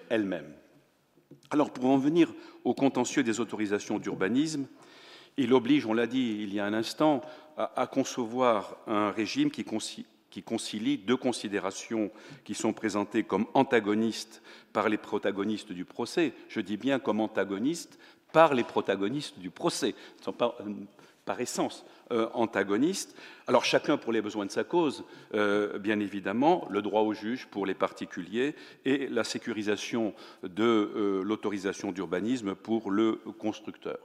[0.10, 0.54] elle-même.
[1.52, 2.32] Alors, pour en venir
[2.64, 4.68] au contentieux des autorisations d'urbanisme,
[5.38, 7.22] il oblige, on l'a dit il y a un instant,
[7.58, 9.66] à, concevoir un régime qui,
[10.43, 12.12] concilie deux considérations
[12.45, 14.41] qui sont présentées comme antagonistes
[14.74, 16.34] par les protagonistes du procès.
[16.50, 18.00] Je dis bien comme antagonistes
[18.32, 19.95] par les protagonistes du procès.
[20.28, 20.52] Euh,
[21.26, 21.86] par essence
[22.34, 23.16] antagonistes.
[23.47, 25.03] Alors chacun pour les besoins de sa cause,
[25.34, 28.55] euh, bien évidemment, le droit au juge pour les particuliers
[28.86, 33.97] et la sécurisation de euh, l'autorisation d'urbanisme pour le constructeur.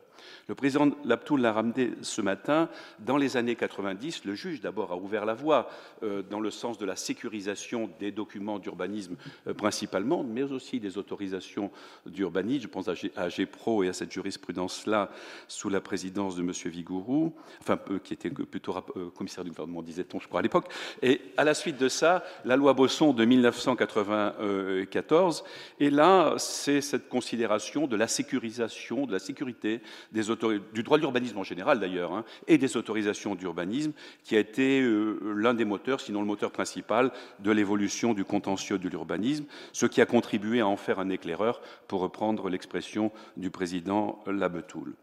[0.48, 2.68] Le président Laptoul l'a ramené ce matin.
[2.98, 5.68] Dans les années 90, le juge d'abord a ouvert la voie
[6.02, 10.98] euh, dans le sens de la sécurisation des documents d'urbanisme euh, principalement, mais aussi des
[10.98, 11.70] autorisations
[12.06, 12.62] d'urbanisme.
[12.62, 15.10] Je pense à GEPRO et à cette jurisprudence-là
[15.48, 16.52] sous la présidence de M.
[16.66, 18.74] Vigourou, enfin, euh, qui était plutôt
[19.14, 20.66] commissaire du gouvernement, disait-on, je crois, à l'époque.
[21.02, 25.44] Et à la suite de ça, la loi Bosson de 1994.
[25.80, 29.80] Et là, c'est cette considération de la sécurisation, de la sécurité
[30.12, 33.92] du droit de l'urbanisme en général d'ailleurs, hein, et des autorisations d'urbanisme,
[34.22, 38.78] qui a été euh, l'un des moteurs, sinon le moteur principal, de l'évolution du contentieux
[38.78, 43.50] de l'urbanisme, ce qui a contribué à en faire un éclaireur, pour reprendre l'expression du
[43.50, 44.94] président Labetoul.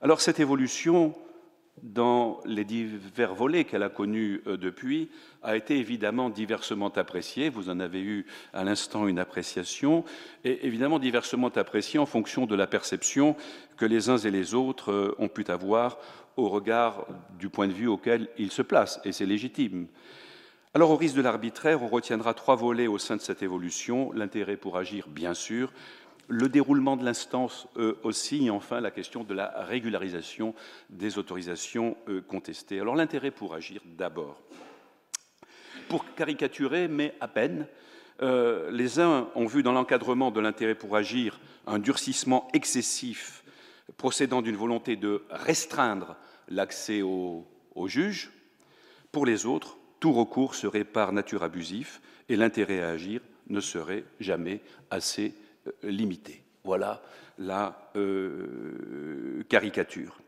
[0.00, 1.14] Alors cette évolution,
[1.82, 5.10] dans les divers volets qu'elle a connus euh, depuis,
[5.42, 7.48] a été évidemment diversement appréciée.
[7.48, 10.04] Vous en avez eu à l'instant une appréciation,
[10.44, 13.36] et évidemment diversement appréciée en fonction de la perception
[13.82, 15.98] que les uns et les autres euh, ont pu avoir
[16.36, 17.04] au regard
[17.36, 19.88] du point de vue auquel ils se placent, et c'est légitime.
[20.72, 24.56] Alors, au risque de l'arbitraire, on retiendra trois volets au sein de cette évolution l'intérêt
[24.56, 25.72] pour agir, bien sûr,
[26.28, 30.54] le déroulement de l'instance euh, aussi, et enfin la question de la régularisation
[30.88, 32.78] des autorisations euh, contestées.
[32.78, 34.40] Alors l'intérêt pour agir d'abord.
[35.88, 37.66] Pour caricaturer, mais à peine,
[38.22, 43.41] euh, les uns ont vu dans l'encadrement de l'intérêt pour agir un durcissement excessif
[43.96, 46.16] procédant d'une volonté de restreindre
[46.48, 48.30] l'accès au, au juge.
[49.10, 54.04] Pour les autres, tout recours serait par nature abusif et l'intérêt à agir ne serait
[54.20, 55.34] jamais assez
[55.66, 56.42] euh, limité.
[56.64, 57.02] Voilà
[57.38, 60.21] la euh, caricature.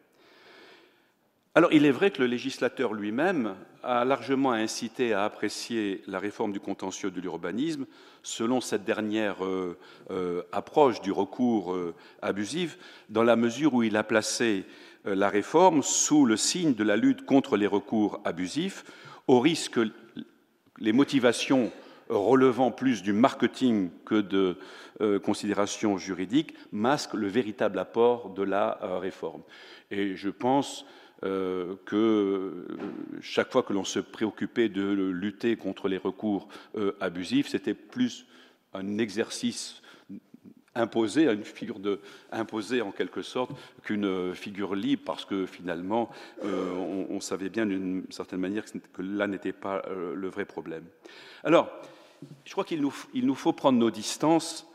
[1.57, 6.51] Alors, il est vrai que le législateur lui-même a largement incité à apprécier la réforme
[6.51, 7.87] du contentieux de l'urbanisme
[8.25, 11.77] selon cette dernière euh, approche du recours
[12.23, 12.77] abusif,
[13.09, 14.65] dans la mesure où il a placé
[15.05, 18.85] la réforme sous le signe de la lutte contre les recours abusifs,
[19.29, 19.93] au risque que
[20.81, 21.71] les motivations
[22.09, 24.59] relevant plus du marketing que de
[25.21, 29.43] considérations juridiques, masque le véritable apport de la réforme.
[29.91, 30.85] Et je pense
[31.25, 32.79] euh, que euh,
[33.23, 38.27] chaque fois que l'on se préoccupait de lutter contre les recours euh, abusifs, c'était plus
[38.75, 39.81] un exercice
[40.75, 41.81] imposé, une figure
[42.31, 43.53] imposée en quelque sorte
[43.85, 46.11] qu'une figure libre, parce que finalement,
[46.43, 50.83] on, savait bien d'une certaine manière que, là n'était pas le vrai problème.
[51.45, 51.71] Alors,
[52.45, 54.67] je crois qu'il nous, nous, faut prendre nos distances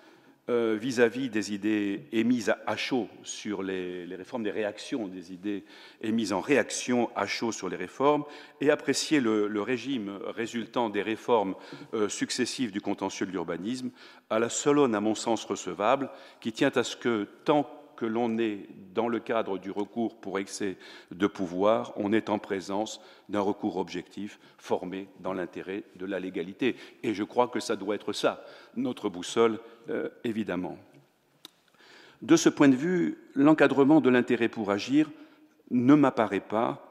[0.50, 5.64] euh, vis-à-vis des idées émises à chaud sur les, réformes, des réactions, des idées
[6.02, 8.24] émises en réaction à chaud sur les réformes,
[8.60, 11.56] et apprécier le, régime résultant des réformes
[11.94, 13.92] euh, successives du contentieux de l'urbanisme
[14.30, 16.10] à la seule à mon sens, recevable,
[16.42, 17.70] qui tient à ce que tant
[18.00, 20.78] que l'on est dans le cadre du recours pour excès
[21.12, 26.78] de pouvoir, on est en présence d'un recours objectif formé dans l'intérêt de la légalité.
[27.04, 28.46] Et je crois que ça doit être ça,
[28.78, 30.78] notre boussole, euh, évidemment.
[32.22, 35.12] De ce point de vue, l'encadrement de l'intérêt pour agir
[35.70, 36.86] ne m'apparaît pas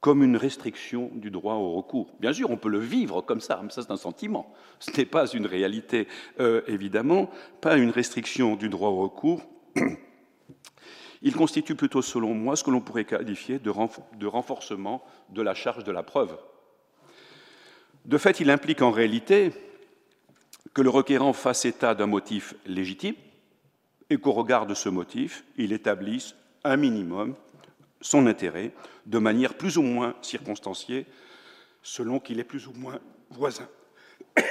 [0.00, 2.14] comme une restriction du droit au recours.
[2.20, 4.54] Bien sûr, on peut le vivre comme ça, mais ça c'est un sentiment.
[4.78, 6.06] Ce n'est pas une réalité,
[6.38, 7.28] euh, évidemment,
[7.60, 9.42] pas une restriction du droit au recours.
[11.24, 13.70] Il constitue plutôt, selon moi, ce que l'on pourrait qualifier de,
[14.26, 16.36] renforcement de la charge de la preuve.
[18.04, 19.52] De fait, il implique en réalité
[20.74, 23.14] que le requérant fasse état d'un motif légitime
[24.10, 27.34] et qu'au regard de ce motif, il établisse un minimum
[28.02, 28.72] son intérêt
[29.06, 31.06] de manière plus ou moins circonstanciée
[31.82, 33.00] selon qu'il est plus ou moins
[33.30, 33.66] voisin.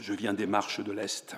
[0.00, 1.36] Je viens des marches de l'Est.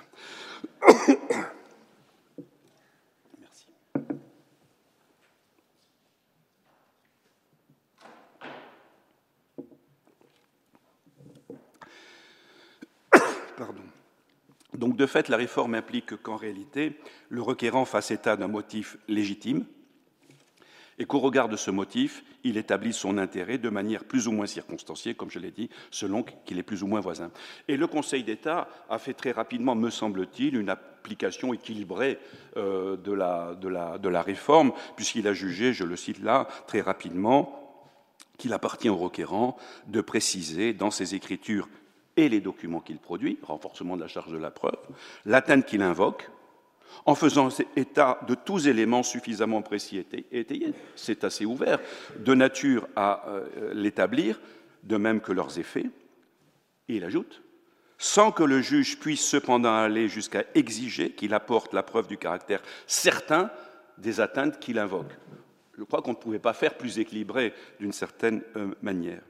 [14.77, 16.99] Donc de fait, la réforme implique qu'en réalité,
[17.29, 19.65] le requérant fasse état d'un motif légitime
[20.97, 24.45] et qu'au regard de ce motif, il établisse son intérêt de manière plus ou moins
[24.45, 27.31] circonstanciée, comme je l'ai dit, selon qu'il est plus ou moins voisin.
[27.67, 32.19] Et le Conseil d'État a fait très rapidement, me semble-t-il, une application équilibrée
[32.55, 36.47] euh, de, la, de, la, de la réforme, puisqu'il a jugé, je le cite là,
[36.67, 37.61] très rapidement,
[38.37, 39.57] qu'il appartient au requérant
[39.87, 41.67] de préciser dans ses écritures
[42.17, 44.79] et les documents qu'il produit, renforcement de la charge de la preuve,
[45.25, 46.29] l'atteinte qu'il invoque,
[47.05, 51.79] en faisant état de tous éléments suffisamment précis et étayés, c'est assez ouvert,
[52.17, 54.39] de nature à euh, l'établir,
[54.83, 55.89] de même que leurs effets,
[56.87, 57.41] et il ajoute,
[57.97, 62.61] sans que le juge puisse cependant aller jusqu'à exiger qu'il apporte la preuve du caractère
[62.87, 63.49] certain
[63.97, 65.11] des atteintes qu'il invoque.
[65.77, 69.21] Je crois qu'on ne pouvait pas faire plus équilibré d'une certaine euh, manière.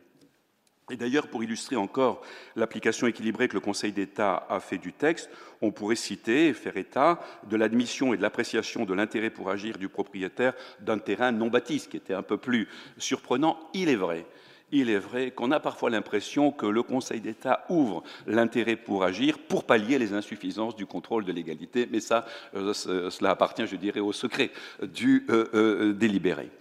[0.92, 2.22] Et d'ailleurs, pour illustrer encore
[2.56, 5.32] l'application équilibrée que le Conseil d'État a fait du texte,
[5.62, 7.20] on pourrait citer et faire état
[7.50, 11.80] de l'admission et de l'appréciation de l'intérêt pour agir du propriétaire d'un terrain non bâti,
[11.80, 12.68] ce qui était un peu plus
[13.00, 13.58] surprenant.
[13.74, 19.40] Il est vrai, qu'on a parfois l'impression que le Conseil d'État ouvre l'intérêt pour agir
[19.40, 24.12] pour pallier les insuffisances du contrôle de l'égalité, mais euh, cela appartient, je dirais, au
[24.12, 24.52] secret
[24.84, 26.52] du euh, euh, délibéré.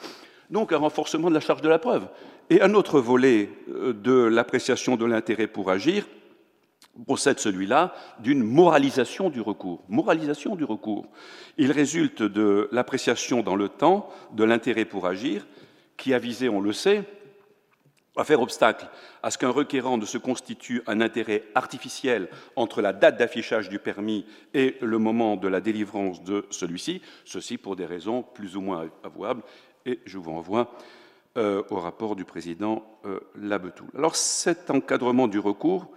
[0.50, 2.06] Donc un renforcement de la charge de la preuve.
[2.50, 6.06] Et un autre volet euh, de l'appréciation de l'intérêt pour agir
[7.06, 9.82] procède celui-là d'une moralisation du recours.
[9.88, 11.06] Moralisation du recours.
[11.58, 15.46] Il résulte de l'appréciation dans le temps de l'intérêt pour agir,
[15.96, 17.04] qui a visé, on le sait,
[18.16, 18.88] à faire obstacle
[19.24, 23.80] à ce qu'un requérant ne se constitue un intérêt artificiel entre la date d'affichage du
[23.80, 28.60] permis et le moment de la délivrance de celui-ci, ceci pour des raisons plus ou
[28.60, 29.42] moins avouables,
[29.84, 30.76] et je vous renvoie
[31.36, 33.88] euh, au rapport du président euh, Labetoul.
[33.96, 35.90] Alors cet encadrement du recours,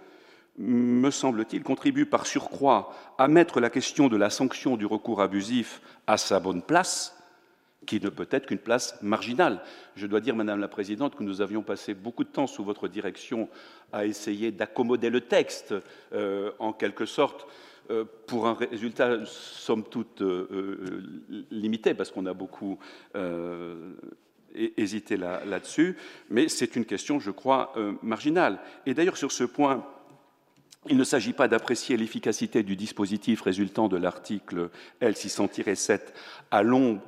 [0.56, 5.80] me semble-t-il, contribue par surcroît à mettre la question de la sanction du recours abusif
[6.08, 7.16] à sa bonne place,
[7.86, 9.62] qui ne peut être qu'une place marginale.
[9.94, 12.88] Je dois dire, Madame la Présidente, que nous avions passé beaucoup de temps sous votre
[12.88, 13.48] direction
[13.92, 15.72] à essayer d'accommoder le texte,
[16.14, 17.46] euh, en quelque sorte,
[18.26, 20.22] pour un résultat, somme toute,
[21.50, 22.78] limité, parce qu'on a beaucoup
[24.54, 25.96] hésiter là-dessus,
[26.30, 28.60] mais c'est une question, je crois, euh, marginale.
[28.86, 29.84] Et d'ailleurs, sur ce point,
[30.88, 34.70] il ne s'agit pas d'apprécier l'efficacité du dispositif résultant de l'article
[35.02, 36.00] L600-7
[36.50, 37.00] à l'aune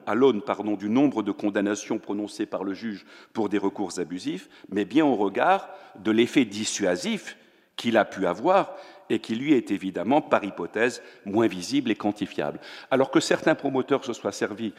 [0.77, 5.17] du nombre de condamnations prononcées par le juge pour des recours abusifs, mais bien au
[5.17, 5.69] regard
[5.99, 7.37] de l'effet dissuasif
[7.77, 8.75] qu'il a pu avoir
[9.11, 12.61] et qui lui est évidemment, par hypothèse, moins visible et quantifiable.
[12.91, 14.73] Alors que certains promoteurs se soient servis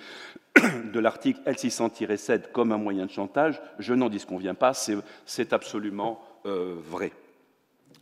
[0.56, 7.12] de l'article L600-7 comme un moyen de chantage, je n'en disconviens pas, c'est absolument vrai.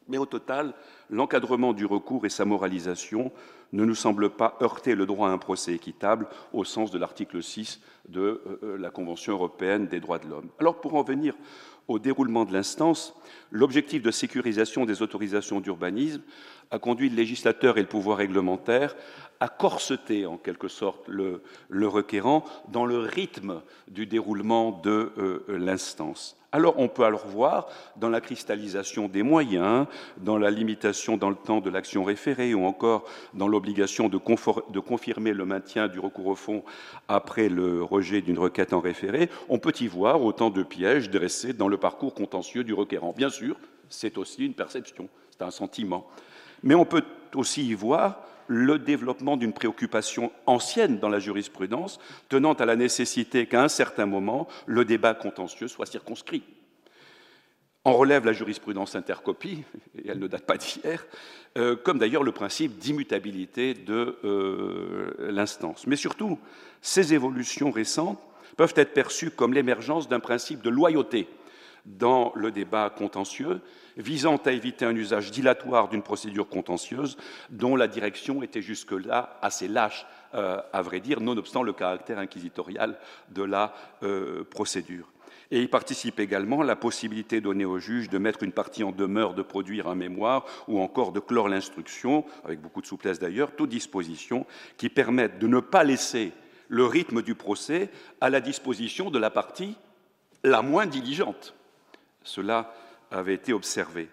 [0.07, 0.73] Mais au total,
[1.09, 3.31] l'encadrement du recours et sa moralisation
[3.73, 7.43] ne nous semblent pas heurter le droit à un procès équitable au sens de l'article
[7.43, 8.41] 6 de
[8.79, 10.49] la Convention européenne des droits de l'homme.
[10.59, 11.35] Alors pour en venir
[11.89, 13.13] au déroulement de l'instance,
[13.51, 16.21] l'objectif de sécurisation des autorisations d'urbanisme
[16.71, 18.95] a conduit le législateur et le pouvoir réglementaire
[19.39, 21.41] à corseter en quelque sorte le,
[21.87, 26.35] requérant dans le rythme du déroulement de euh, l'instance.
[26.51, 29.85] Alors on peut alors voir dans la cristallisation des moyens,
[30.17, 33.05] dans la limitation dans le temps de l'action référée ou encore
[33.35, 36.63] dans l'obligation de, de, confirmer le maintien du recours au fond
[37.07, 41.53] après le rejet d'une requête en référé, on peut y voir autant de pièges dressés
[41.53, 43.13] dans le parcours contentieux du requérant.
[43.15, 43.55] Bien sûr,
[43.87, 46.07] c'est aussi une perception, c'est un sentiment.
[46.63, 47.03] Mais on peut
[47.35, 51.99] aussi y voir le développement d'une préoccupation ancienne dans la jurisprudence,
[52.29, 56.43] tenant à la nécessité qu'à un certain moment, le débat contentieux soit circonscrit.
[57.85, 59.63] On relève la jurisprudence intercopie,
[59.97, 61.05] et elle ne date pas d'hier,
[61.57, 65.87] euh, comme d'ailleurs le principe d'immutabilité de euh, l'instance.
[65.87, 66.39] Mais surtout,
[66.81, 68.19] ces évolutions récentes
[68.57, 71.27] peuvent être perçues comme l'émergence d'un principe de loyauté
[71.97, 73.61] dans le débat contentieux,
[73.97, 77.17] visant à éviter un usage dilatoire d'une procédure contentieuse
[77.49, 82.97] dont la direction était jusque-là assez lâche, euh, à vrai dire, nonobstant le caractère inquisitorial
[83.29, 83.73] de la
[84.03, 85.11] euh, procédure.
[85.51, 89.33] Et il participe également la possibilité donnée au juge de mettre une partie en demeure
[89.33, 93.71] de produire un mémoire ou encore de clore l'instruction, avec beaucoup de souplesse d'ailleurs, toutes
[93.71, 94.45] dispositions
[94.77, 96.33] qui permettent de ne pas laisser
[96.67, 97.89] le rythme du procès
[98.21, 99.75] à la disposition de la partie
[100.43, 101.55] la moins diligente.
[102.23, 102.73] Cela
[103.11, 104.09] avait été observé.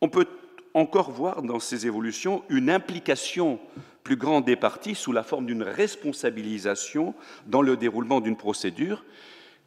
[0.00, 0.26] On peut
[0.74, 3.60] encore voir dans ces évolutions une implication
[4.02, 7.14] plus grande des parties sous la forme d'une responsabilisation
[7.46, 9.04] dans le déroulement d'une procédure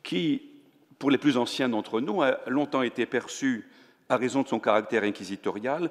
[0.04, 0.42] qui,
[1.00, 3.68] pour les plus anciens d'entre nous, a longtemps été perçue,
[4.10, 5.90] à raison de son caractère inquisitorial,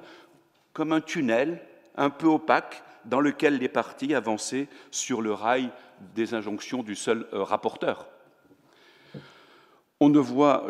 [0.73, 1.61] comme un tunnel
[1.95, 5.69] un peu opaque dans lequel les parties avançaient sur le rail
[6.15, 8.07] des injonctions du seul euh, rapporteur.
[9.99, 10.67] On ne voit,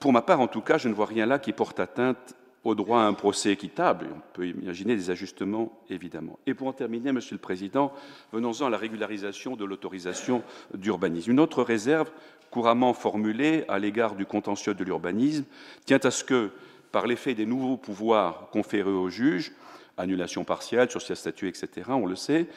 [0.00, 2.74] pour ma part en tout cas, je ne vois rien là qui porte atteinte au
[2.74, 4.08] droit à un procès équitable.
[4.14, 6.38] On peut imaginer des ajustements, évidemment.
[6.46, 7.92] Et pour en terminer, Monsieur le Président,
[8.32, 10.42] venons-en à la régularisation de l'autorisation
[10.74, 11.30] d'urbanisme.
[11.30, 12.10] Une autre réserve
[12.50, 15.44] couramment formulée à l'égard du contentieux de l'urbanisme
[15.84, 16.50] tient à ce que,
[16.90, 19.52] par l'effet des nouveaux pouvoirs conférés aux juges,
[19.96, 22.48] annulation partielle, sur ses statuts, etc., on le sait,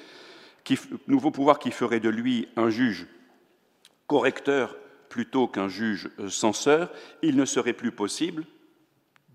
[0.63, 3.07] qui, nouveaux pouvoirs qui feraient de lui un juge
[4.07, 4.76] correcteur
[5.10, 6.91] plutôt qu'un juge euh, censeur,
[7.22, 8.45] il ne serait plus possible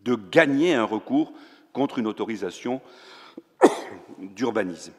[0.05, 1.33] de gagner un recours
[1.72, 2.81] contre une autorisation
[4.18, 4.93] d'urbanisme.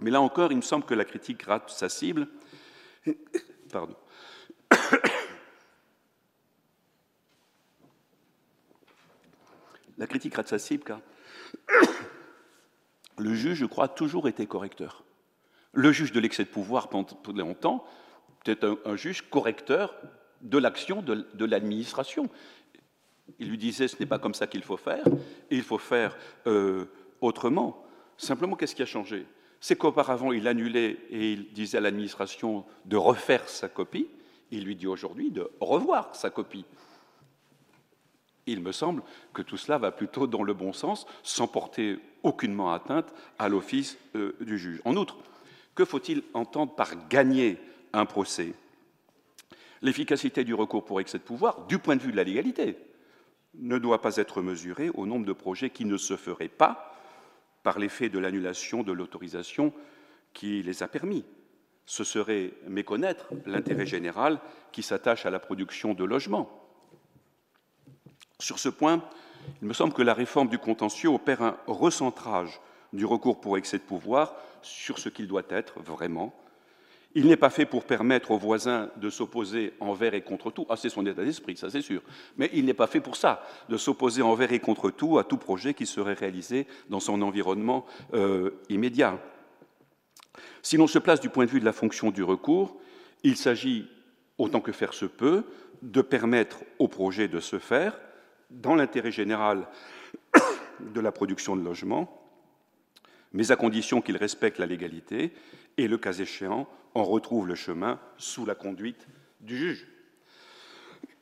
[0.00, 2.28] Mais là encore, il me semble que la critique rate sa cible.
[3.72, 3.96] Pardon.
[9.96, 10.98] La critique rate sa cible car
[13.16, 15.04] le juge, je crois, a toujours été correcteur.
[15.72, 17.84] Le juge de l'excès de pouvoir pendant longtemps
[18.44, 19.94] c'était un, juge correcteur
[20.42, 22.28] de l'action de, l'administration.
[23.38, 25.04] Il lui disait ce n'est pas comme ça qu'il faut faire,
[25.50, 26.16] il faut faire
[26.46, 26.84] euh,
[27.20, 27.84] autrement.
[28.18, 29.26] Simplement, qu'est-ce qui a changé?
[29.60, 34.08] C'est qu'auparavant, il annulait et il disait à l'administration de refaire sa copie.
[34.50, 36.66] Il lui dit aujourd'hui de revoir sa copie.
[38.46, 42.74] Il me semble que tout cela va plutôt dans le bon sens, sans porter aucunement
[42.74, 44.82] atteinte à l'office euh, du juge.
[44.84, 45.16] En outre,
[45.74, 47.58] que faut-il entendre par gagner?
[47.98, 48.54] Un procès.
[49.82, 52.76] L'efficacité du recours pour excès de pouvoir, du point de vue de la légalité,
[53.54, 56.94] ne doit pas être mesurée au nombre de projets qui ne se feraient pas
[57.62, 59.72] par l'effet de l'annulation de l'autorisation
[60.32, 61.24] qui les a permis.
[61.86, 64.40] Ce serait méconnaître l'intérêt général
[64.72, 66.64] qui s'attache à la production de logements.
[68.38, 69.02] Sur ce point,
[69.60, 72.60] il me semble que la réforme du contentieux opère un recentrage
[72.92, 76.34] du recours pour excès de pouvoir sur ce qu'il doit être vraiment,
[77.14, 80.66] il n'est pas fait pour permettre aux voisins de s'opposer envers et contre tout.
[80.68, 82.02] Ah, c'est son état d'esprit, ça c'est sûr.
[82.36, 85.36] Mais il n'est pas fait pour ça, de s'opposer envers et contre tout à tout
[85.36, 89.18] projet qui serait réalisé dans son environnement euh, immédiat.
[90.62, 92.76] Si l'on se place du point de vue de la fonction du recours,
[93.22, 93.88] il s'agit,
[94.38, 95.44] autant que faire se peut,
[95.82, 97.98] de permettre au projet de se faire
[98.50, 99.68] dans l'intérêt général
[100.80, 102.23] de la production de logements,
[103.34, 105.34] mais à condition qu'il respecte la légalité
[105.76, 109.08] et, le cas échéant, on retrouve le chemin sous la conduite
[109.40, 109.86] du juge.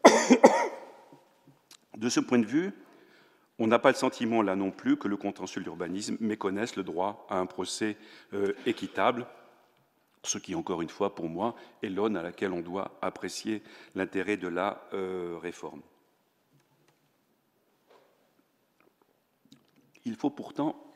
[1.97, 2.73] De ce point de vue,
[3.59, 6.83] on n'a pas le sentiment là non plus que le contentieux de l'urbanisme méconnaisse le
[6.83, 7.97] droit à un procès
[8.35, 9.27] euh, équitable,
[10.23, 13.63] ce qui, encore une fois, pour moi, est l'aune à laquelle on doit apprécier
[13.95, 15.81] l'intérêt de la euh, réforme.
[20.05, 20.92] Il faut pourtant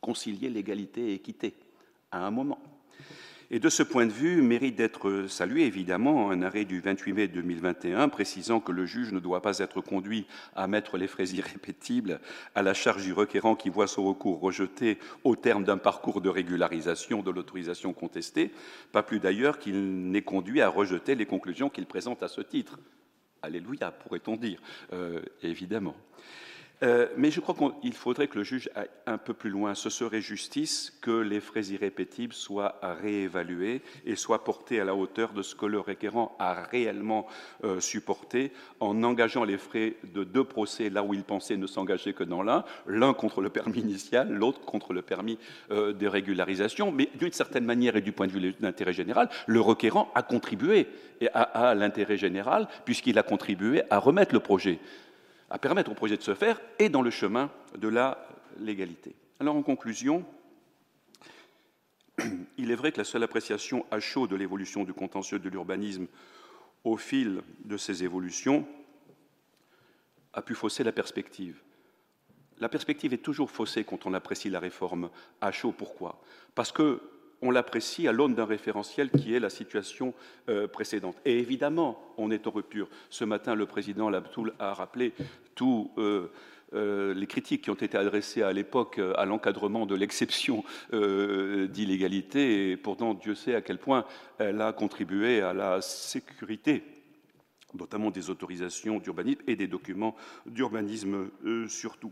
[0.00, 1.54] concilier l'égalité et équité
[2.10, 2.60] à un moment.
[3.52, 7.26] Et de ce point de vue, mérite d'être salué évidemment un arrêt du 28 mai
[7.26, 12.20] 2021 précisant que le juge ne doit pas être conduit à mettre les frais irrépétibles
[12.54, 16.28] à la charge du requérant qui voit son recours rejeté au terme d'un parcours de
[16.28, 18.52] régularisation de l'autorisation contestée,
[18.92, 22.78] pas plus d'ailleurs qu'il n'est conduit à rejeter les conclusions qu'il présente à ce titre.
[23.42, 24.60] Alléluia, pourrait-on dire,
[24.92, 25.96] euh, évidemment.
[26.82, 29.74] Euh, mais je crois qu'il faudrait que le juge aille un peu plus loin.
[29.74, 35.32] Ce serait justice que les frais irrépétibles soient réévalués et soient portés à la hauteur
[35.32, 37.26] de ce que le requérant a réellement
[37.64, 42.14] euh, supporté en engageant les frais de deux procès là où il pensait ne s'engager
[42.14, 45.38] que dans l'un, l'un contre le permis initial, l'autre contre le permis
[45.70, 46.92] euh, de régularisation.
[46.92, 50.22] Mais d'une certaine manière et du point de vue de l'intérêt général, le requérant a
[50.22, 50.86] contribué
[51.34, 54.78] à l'intérêt général puisqu'il a contribué à remettre le projet
[55.50, 58.26] à permettre au projet de se faire et dans le chemin de la
[58.58, 59.14] légalité.
[59.40, 60.24] Alors en conclusion,
[62.58, 66.06] il est vrai que la seule appréciation à chaud de l'évolution du contentieux de l'urbanisme
[66.84, 68.66] au fil de ces évolutions
[70.32, 71.60] a pu fausser la perspective.
[72.58, 75.72] La perspective est toujours faussée quand on apprécie la réforme à chaud.
[75.72, 76.20] Pourquoi?
[76.54, 77.00] Parce que
[77.42, 80.14] on l'apprécie à l'aune d'un référentiel qui est la situation
[80.48, 81.16] euh, précédente.
[81.24, 82.88] Et évidemment, on est en rupture.
[83.08, 85.12] Ce matin, le président Labtoul a rappelé
[85.54, 86.30] tous euh,
[86.74, 92.76] euh, les critiques qui ont été adressées à l'époque à l'encadrement de l'exception d'illégalité, et
[92.76, 94.04] pourtant Dieu sait à quel point
[94.38, 96.82] elle a contribué à la sécurité
[97.72, 101.30] notamment des autorisations d'urbanisme et des documents d'urbanisme
[101.68, 102.10] surtout.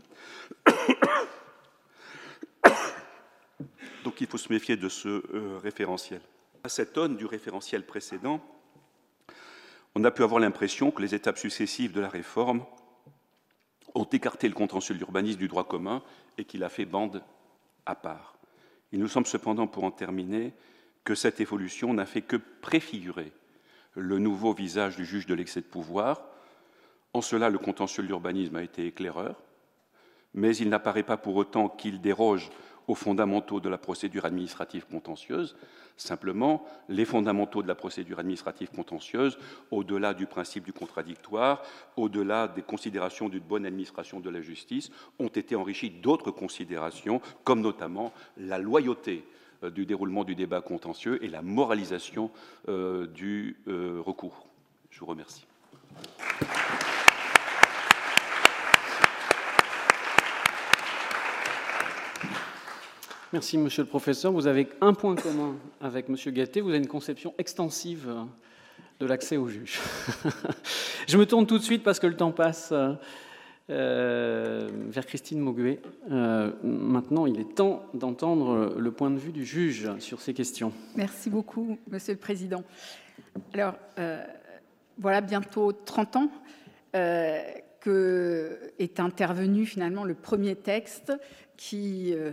[4.03, 6.21] Donc il faut se méfier de ce euh, référentiel.
[6.63, 8.41] À cette tonne du référentiel précédent,
[9.95, 12.65] on a pu avoir l'impression que les étapes successives de la réforme
[13.95, 16.03] ont écarté le contentieux de l'urbanisme du droit commun
[16.37, 17.23] et qu'il a fait bande
[17.85, 18.35] à part.
[18.91, 20.53] Il nous semble cependant, pour en terminer,
[21.03, 23.31] que cette évolution n'a fait que préfigurer
[23.95, 26.21] le nouveau visage du juge de l'excès de pouvoir.
[27.13, 29.41] En cela, le contentieux de l'urbanisme a été éclaireur,
[30.33, 32.51] mais il n'apparaît pas pour autant qu'il déroge
[32.89, 35.55] aux fondamentaux de la procédure administrative contentieuse.
[35.95, 39.37] Simplement, les fondamentaux de la procédure administrative contentieuse,
[39.69, 41.61] au-delà du principe du contradictoire,
[41.97, 47.61] au-delà des considérations d'une bonne administration de la justice, ont été enrichis d'autres considérations, comme
[47.61, 49.23] notamment la loyauté
[49.63, 52.31] euh, du déroulement du débat contentieux et la moralisation
[52.69, 54.47] euh, du euh, recours.
[54.89, 55.48] Je vous remercie.
[63.31, 64.31] Merci, monsieur le professeur.
[64.31, 68.11] Vous avez un point commun avec monsieur Gatté, vous avez une conception extensive
[68.99, 69.79] de l'accès au juge.
[71.07, 72.73] Je me tourne tout de suite parce que le temps passe
[73.69, 75.79] euh, vers Christine Mauguet.
[76.09, 80.73] Euh, maintenant, il est temps d'entendre le point de vue du juge sur ces questions.
[80.95, 82.63] Merci beaucoup, monsieur le président.
[83.53, 84.23] Alors, euh,
[84.97, 86.31] voilà bientôt 30 ans
[87.79, 91.13] que est intervenu finalement le premier texte
[91.59, 92.31] qui, euh,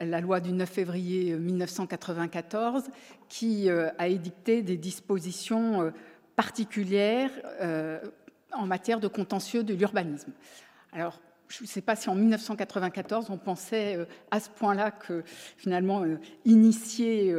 [0.00, 2.84] la loi du 9 février 1994,
[3.28, 5.90] qui euh, a édicté des dispositions euh,
[6.36, 7.30] particulières
[8.52, 10.32] en matière de contentieux de l'urbanisme.
[10.92, 15.22] Alors, je ne sais pas si en 1994 on pensait à ce point-là que
[15.58, 16.04] finalement
[16.46, 17.34] initier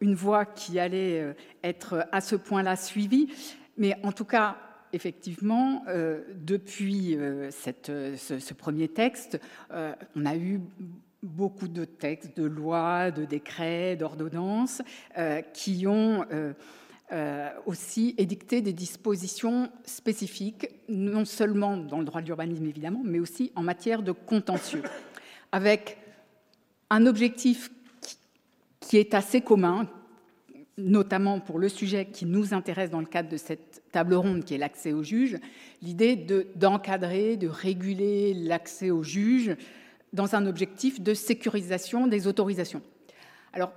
[0.00, 3.28] une voie qui allait être à ce point-là suivie,
[3.76, 4.56] mais en tout cas
[4.92, 10.60] effectivement, euh, depuis euh, ce, premier texte, euh, on a eu
[11.22, 14.80] beaucoup de textes, de lois, de décrets, d'ordonnances
[15.52, 16.24] qui ont
[17.66, 23.52] aussi édicté des dispositions spécifiques, non seulement dans le droit de l'urbanisme évidemment, mais aussi
[23.54, 24.82] en matière de contentieux,
[25.52, 25.98] avec
[26.88, 27.70] un objectif
[28.80, 29.86] qui est assez commun,
[30.78, 34.54] notamment pour le sujet qui nous intéresse dans le cadre de cette table ronde qui
[34.54, 35.38] est l'accès au juge,
[35.82, 36.16] l'idée
[36.56, 39.56] d'encadrer, de, réguler l'accès au juge
[40.12, 42.82] dans un objectif de sécurisation des autorisations.
[43.52, 43.72] Alors,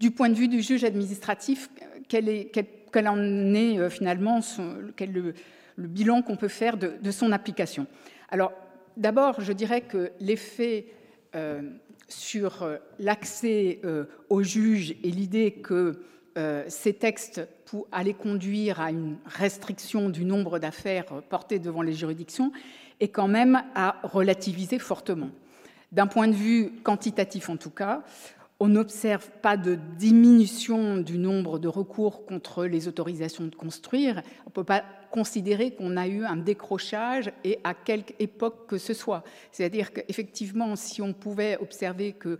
[0.00, 1.68] du point de vue du juge administratif,
[2.08, 2.50] quel, est,
[3.06, 4.40] en est euh, finalement
[4.96, 5.34] quel le,
[5.76, 7.86] le, bilan qu'on peut faire de, son application?
[8.30, 8.52] Alors,
[8.96, 10.86] d'abord, je dirais que l'effet
[11.34, 11.62] euh,
[12.08, 13.80] sur euh, l'accès
[14.28, 16.00] au juge et l'idée que
[16.68, 17.46] ces textes
[17.92, 22.52] allaient conduire à une restriction du nombre d'affaires portées devant les juridictions
[23.00, 25.30] et quand même à relativiser fortement.
[25.92, 28.02] D'un point de vue quantitatif en tout cas,
[28.60, 34.22] on n'observe pas de diminution du nombre de recours contre les autorisations de construire.
[34.46, 38.76] On ne peut pas considérer qu'on a eu un décrochage et à quelque époque que
[38.76, 39.22] ce soit.
[39.52, 42.38] C'est-à-dire qu'effectivement, si on pouvait observer que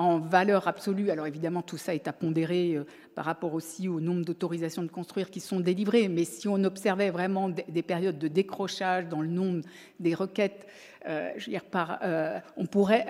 [0.00, 2.84] en valeur absolue, alors évidemment tout ça est à pondérer euh,
[3.14, 7.10] par rapport aussi au nombre d'autorisations de construire qui sont délivrées, mais si on observait
[7.10, 9.60] vraiment des périodes de décrochage dans le nombre
[9.98, 10.66] des requêtes,
[11.06, 13.08] euh, je veux dire, par, euh, on pourrait,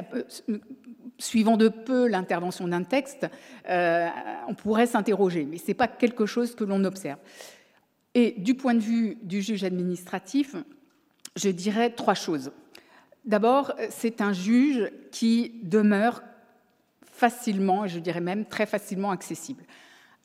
[1.18, 3.28] suivant de peu l'intervention d'un texte,
[3.68, 7.18] on pourrait s'interroger, mais ce n'est pas quelque chose que l'on observe.
[8.14, 10.57] Et du point de vue du juge administratif,
[11.36, 12.51] je dirais trois choses.
[13.24, 16.22] D'abord, c'est un juge qui demeure
[17.21, 19.64] facilement, je dirais même très facilement accessible.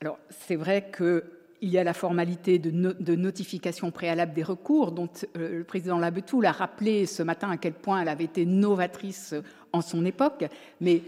[0.00, 5.58] Alors, c'est vrai qu'il y a la formalité de, notification préalable des recours, dont euh,
[5.58, 9.34] le président Labetou l'a rappelé ce matin à quel point elle avait été novatrice
[9.74, 10.46] en son époque,
[10.80, 11.02] mais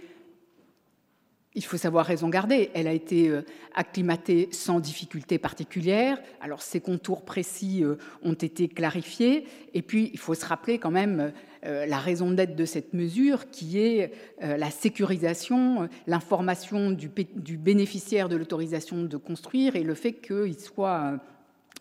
[1.54, 2.70] il faut savoir raison garder.
[2.74, 3.42] Elle a été euh,
[3.74, 6.20] acclimatée sans difficulté particulière.
[6.40, 9.46] Alors, ses contours précis euh, ont été clarifiés.
[9.74, 11.32] Et puis, il faut se rappeler quand même
[11.64, 17.08] euh, la raison d'être de cette mesure, qui est la sécurisation, l'information du,
[17.58, 21.18] bénéficiaire de l'autorisation de construire et le fait qu'il soit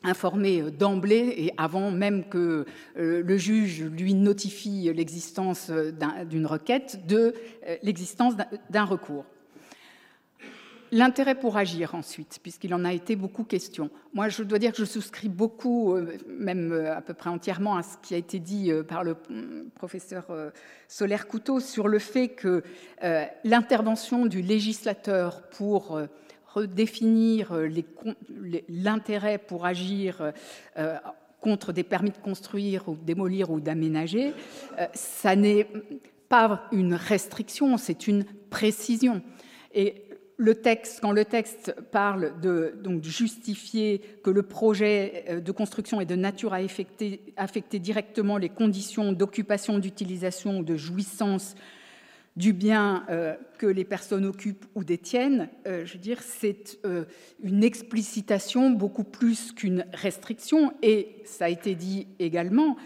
[0.03, 2.65] informé d'emblée et avant même que
[2.95, 5.72] le juge lui notifie l'existence
[6.30, 7.34] d'une requête de
[7.84, 8.34] l'existence
[8.70, 9.26] d'un recours.
[10.91, 13.89] L'intérêt pour agir ensuite, puisqu'il en a été beaucoup question.
[14.13, 17.75] Moi, je dois dire que je souscris beaucoup, euh, même euh, à peu près entièrement,
[17.75, 20.27] à ce qui a été dit euh, par le mm, professeur
[20.88, 22.63] Solaire Couteau sur le fait que
[23.43, 26.01] l'intervention du législateur pour
[26.47, 27.53] redéfinir
[28.69, 30.31] l'intérêt pour agir
[31.41, 34.33] contre des permis de construire ou démolir ou d'aménager,
[34.93, 35.67] ça n'est
[36.29, 39.21] pas une restriction, c'est une précision.
[39.73, 40.07] Et
[40.38, 45.99] le texte, quand le texte parle de donc, justifier que le projet euh, de construction
[45.99, 51.55] est de nature à affecter, directement les conditions d'occupation, d'utilisation ou de jouissance
[52.35, 56.79] du bien euh, que les personnes occupent ou détiennent, euh, je veux dire, c'est
[57.43, 60.71] une explicitation beaucoup plus qu'une restriction.
[60.83, 62.77] Et ça a été dit également,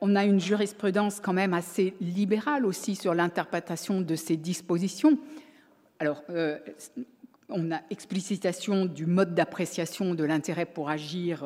[0.00, 5.18] on a une jurisprudence quand même assez libérale aussi sur l'interprétation de ces dispositions.
[6.00, 6.56] Alors, euh,
[7.50, 11.44] on a explicitation du mode d'appréciation de l'intérêt pour agir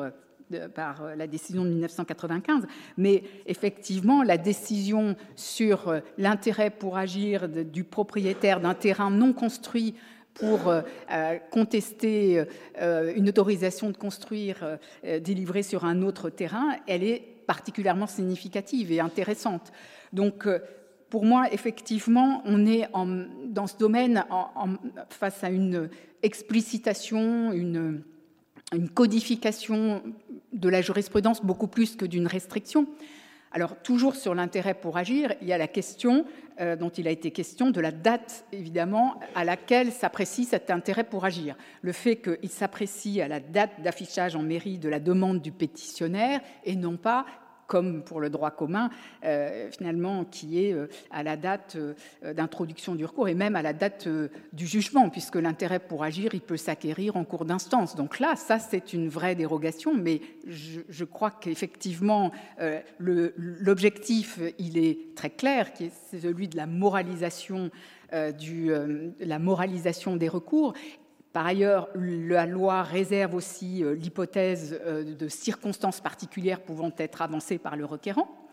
[0.53, 2.63] euh, par euh, la décision de 1995,
[2.97, 9.93] mais effectivement, la décision sur l'intérêt pour agir du propriétaire d'un terrain non construit
[10.33, 10.73] pour
[11.49, 12.43] contester
[12.77, 14.77] une autorisation de construire
[15.21, 19.71] délivrée sur un autre terrain, elle est particulièrement significative et intéressante.
[20.11, 20.45] Donc,
[21.15, 22.89] pour moi, effectivement, on est
[23.47, 24.25] dans ce domaine
[25.07, 25.89] face à une
[26.23, 28.03] explicitation, une,
[28.93, 30.03] codification
[30.51, 32.85] de la jurisprudence beaucoup plus que d'une restriction.
[33.53, 36.25] Alors, toujours sur l'intérêt pour agir, il y a la question
[36.59, 41.05] euh, dont il a été question de la date, évidemment, à laquelle s'apprécie cet intérêt
[41.05, 41.55] pour agir.
[41.81, 46.41] Le fait qu'il s'apprécie à la date d'affichage en mairie de la demande du pétitionnaire
[46.65, 47.25] et non pas
[47.67, 48.89] comme pour le droit commun,
[49.23, 53.61] euh, finalement, qui est euh, à la date euh, d'introduction du recours et même à
[53.61, 54.07] la date
[54.53, 57.95] du jugement, puisque l'intérêt pour agir, il peut s'acquérir en cours d'instance.
[57.95, 62.31] Donc là, ça, c'est une vraie dérogation, mais je, crois qu'effectivement,
[62.99, 67.69] l'objectif, il est très clair, qui est celui de la moralisation
[68.39, 68.71] du,
[69.19, 70.73] la moralisation des recours
[71.35, 77.57] par ailleurs, la loi réserve aussi euh, l'hypothèse euh, de circonstances particulières pouvant être avancées
[77.57, 78.47] par le requérant.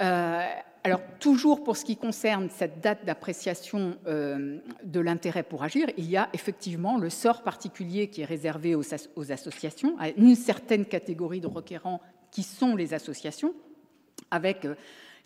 [0.00, 0.46] Euh,
[0.84, 6.16] alors, toujours pour ce qui concerne cette date d'appréciation de l'intérêt pour agir, il y
[6.16, 8.84] a effectivement le sort particulier qui est réservé aux,
[9.16, 13.54] aux, associations, à une certaine catégorie de requérants qui sont les associations,
[14.30, 14.68] avec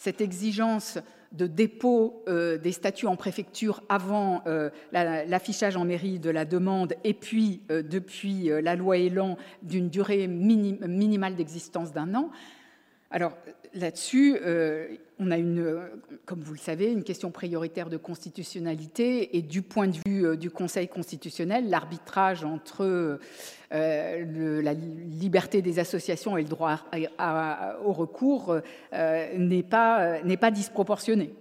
[0.03, 0.99] cette exigence
[1.31, 6.95] de dépôt euh, des statuts en préfecture avant euh, l'affichage en mairie de la demande
[7.05, 12.31] et puis euh, depuis la loi Elan d'une durée minimale d'existence d'un an.
[13.13, 13.37] Alors
[13.75, 14.39] là-dessus,
[15.19, 15.81] on a une,
[16.25, 20.51] comme vous le savez, une question prioritaire de constitutionnalité et du point de vue du
[20.51, 23.19] Conseil constitutionnel, l'arbitrage entre
[23.71, 26.81] la liberté des associations et le droit
[27.85, 28.57] au recours
[28.93, 31.35] n'est pas, disproportionné.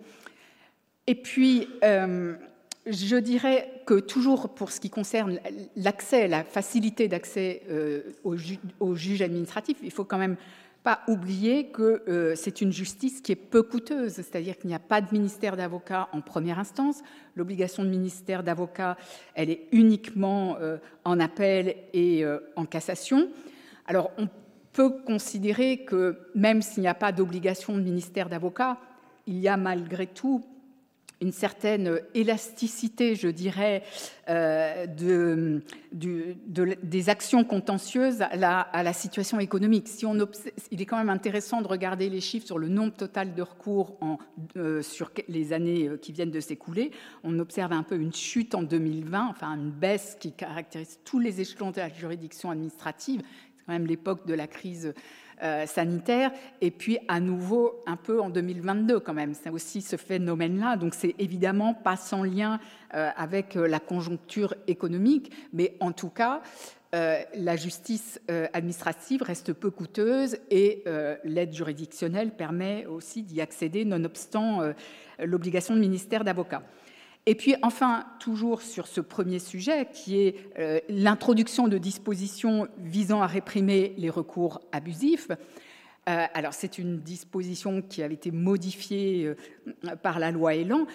[1.08, 5.40] Et puis, je dirais que toujours pour ce qui concerne
[5.76, 7.64] l'accès, la facilité d'accès
[8.24, 10.38] au, juge administratif, il faut quand même
[10.84, 14.80] pas oublier que euh, c'est une justice qui est peu coûteuse, c'est-à-dire qu'il n'y a
[14.80, 17.04] pas de ministère d'avocat en première instance.
[17.36, 18.98] L'obligation de ministère d'avocat,
[19.36, 23.30] elle est uniquement euh, en appel et euh, en cassation.
[23.86, 24.28] Alors, on
[24.74, 28.78] peut considérer que même s'il n'y a pas d'obligation de ministère d'avocat,
[29.28, 30.44] il y a malgré tout
[31.22, 33.84] une certaine élasticité, je dirais,
[34.28, 35.62] euh, de,
[35.94, 38.36] des actions contentieuses à
[38.84, 39.88] la, situation économique.
[40.72, 43.98] Il est quand même intéressant de regarder les chiffres sur le nombre total de recours
[44.58, 46.92] euh, sur les années euh, qui viennent de s'écouler.
[47.24, 51.40] On observe un peu une chute en 2020, enfin une baisse qui caractérise tous les
[51.40, 53.22] échelons de la juridiction administrative.
[53.58, 54.94] C'est quand même l'époque de la crise
[55.44, 56.32] euh, sanitaire,
[56.62, 59.34] et puis à nouveau un peu en 2022 quand même.
[59.34, 62.60] C'est aussi ce phénomène-là, donc c'est évidemment pas sans lien
[62.94, 66.42] euh, avec euh, la conjoncture économique, mais en tout cas,
[66.94, 68.20] la justice
[68.52, 70.84] administrative reste peu coûteuse et
[71.24, 74.74] l'aide juridictionnelle permet aussi d'y accéder nonobstant
[75.18, 76.64] l'obligation de ministère d'avocat.
[77.26, 83.22] Et puis enfin, toujours sur ce premier sujet, qui est euh, l'introduction de dispositions visant
[83.22, 85.30] à réprimer les recours abusifs.
[86.10, 90.88] Euh, alors c'est une disposition qui avait été modifiée euh, par la loi Elan,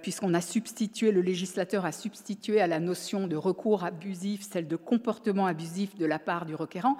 [0.00, 4.76] puisqu'on a substitué, le législateur a substitué à la notion de recours abusif celle de
[4.76, 6.96] comportement abusif de la part du requérant,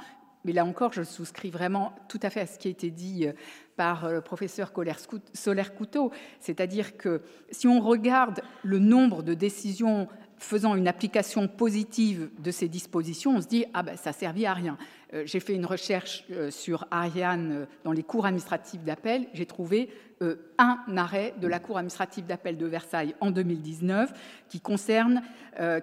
[0.46, 3.26] mais là encore, je souscris vraiment tout à fait à ce qui a été dit
[3.76, 4.72] par euh, le professeur
[5.34, 12.50] Solaire-Couteau, c'est-à-dire que si on regarde le nombre de décisions faisant une application positive de
[12.50, 14.76] ces dispositions, on se dit ah ben ça servit à rien.
[15.14, 19.90] Euh, j'ai fait une recherche euh, sur Ariane dans les cours administratifs d'appel, j'ai trouvé
[20.58, 24.12] un arrêt de la cour administrative d'appel de Versailles en 2019
[24.48, 25.20] qui concerne,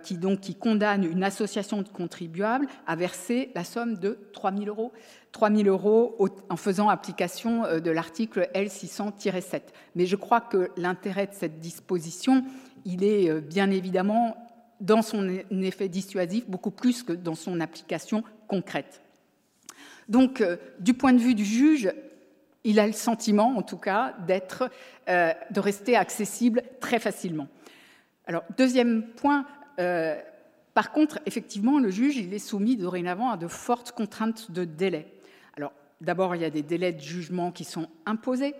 [0.01, 4.65] qui donc qui condamne une association de contribuables à verser la somme de 3 000
[4.65, 4.91] euros.
[5.33, 6.15] 3 000 euros
[6.49, 9.61] en faisant application euh, de l'article L600-7.
[9.95, 12.45] Mais je crois que l'intérêt de cette disposition,
[12.85, 14.37] il est euh, bien évidemment
[14.79, 19.01] dans son effet dissuasif beaucoup plus que dans son application concrète.
[20.07, 21.91] Donc, euh, du point de vue du juge,
[22.63, 24.69] il a le sentiment, en tout cas, d'être,
[25.07, 27.47] de rester accessible très facilement.
[28.25, 29.45] Alors, deuxième point.
[30.73, 35.07] par contre, effectivement, le juge il est soumis dorénavant à de fortes contraintes de délai.
[36.03, 38.55] D'abord, il y a des délais de jugement qui sont imposés,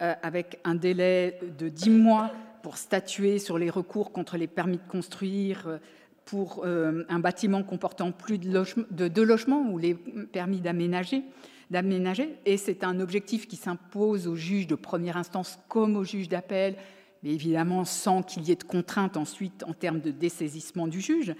[0.00, 2.32] euh, avec un délai de 10 mois
[2.62, 5.78] pour statuer sur les recours contre les permis de construire euh,
[6.24, 11.22] pour euh, un bâtiment comportant plus de, deux logements ou les permis d'aménager.
[11.70, 12.36] D'aménager.
[12.44, 16.76] Et c'est un objectif qui s'impose aux juges de première instance comme aux juges d'appel,
[17.22, 21.34] mais évidemment sans qu'il y ait de contraintes ensuite en termes de dessaisissement du juge.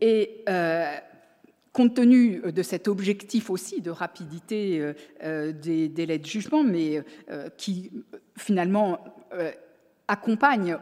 [0.00, 0.44] Et
[1.72, 6.62] compte tenu euh, de cet objectif aussi de rapidité euh, euh, des délais de jugement,
[6.62, 7.02] mais
[7.56, 7.90] qui
[8.36, 8.98] finalement
[10.08, 10.76] accompagne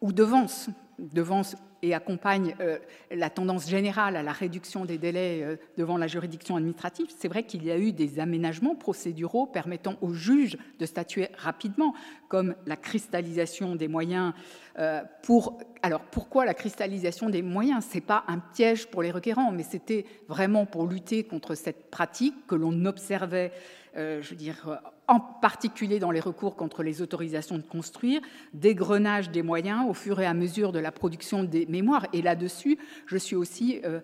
[0.00, 2.78] ou devance, devance et accompagne euh,
[3.10, 7.44] la tendance générale à la réduction des délais euh, devant la juridiction administrative, c'est vrai
[7.44, 11.94] qu'il y a eu des aménagements procéduraux permettant aux juges de statuer rapidement,
[12.28, 14.32] comme la cristallisation des moyens.
[14.78, 17.86] Euh, pour alors pourquoi la cristallisation des moyens?
[17.88, 22.46] C'est pas un piège pour les requérants, mais c'était vraiment pour lutter contre cette pratique
[22.46, 23.52] que l'on observait,
[23.96, 24.78] je veux dire
[25.10, 28.20] en particulier dans les recours contre les autorisations de construire,
[28.54, 32.06] dégrenage des moyens au fur et à mesure de la production des mémoires.
[32.12, 33.98] Et là-dessus, je suis aussi euh,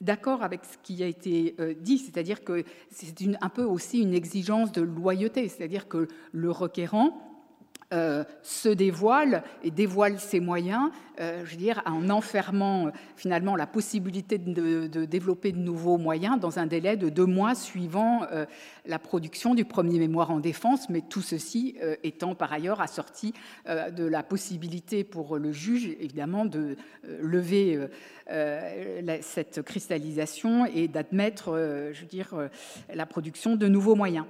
[0.00, 4.12] d'accord avec ce qui a été euh, dit, c'est-à-dire que c'est un peu aussi une
[4.12, 7.29] exigence de loyauté, c'est-à-dire que le requérant
[7.92, 13.56] euh, se dévoile et dévoile ses moyens, euh, je veux dire, en enfermant euh, finalement
[13.56, 18.20] la possibilité de, développer de nouveaux moyens dans un délai de deux mois suivant
[18.86, 23.34] la production du premier mémoire en défense, mais tout ceci étant par ailleurs assorti
[23.66, 26.76] de la possibilité pour le juge, évidemment, de
[27.20, 27.78] lever
[29.20, 31.54] cette cristallisation et d'admettre,
[31.92, 32.34] je veux dire,
[32.92, 34.26] la production de nouveaux moyens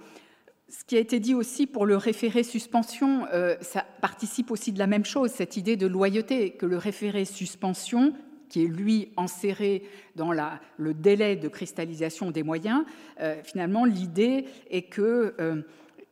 [0.70, 4.78] ce qui a été dit aussi pour le référé suspension, euh, ça participe aussi de
[4.78, 8.14] la même chose, cette idée de loyauté, que le référé suspension,
[8.48, 9.82] qui est lui enserré
[10.14, 12.84] dans le délai de cristallisation des moyens,
[13.20, 15.62] euh, finalement l'idée est que euh,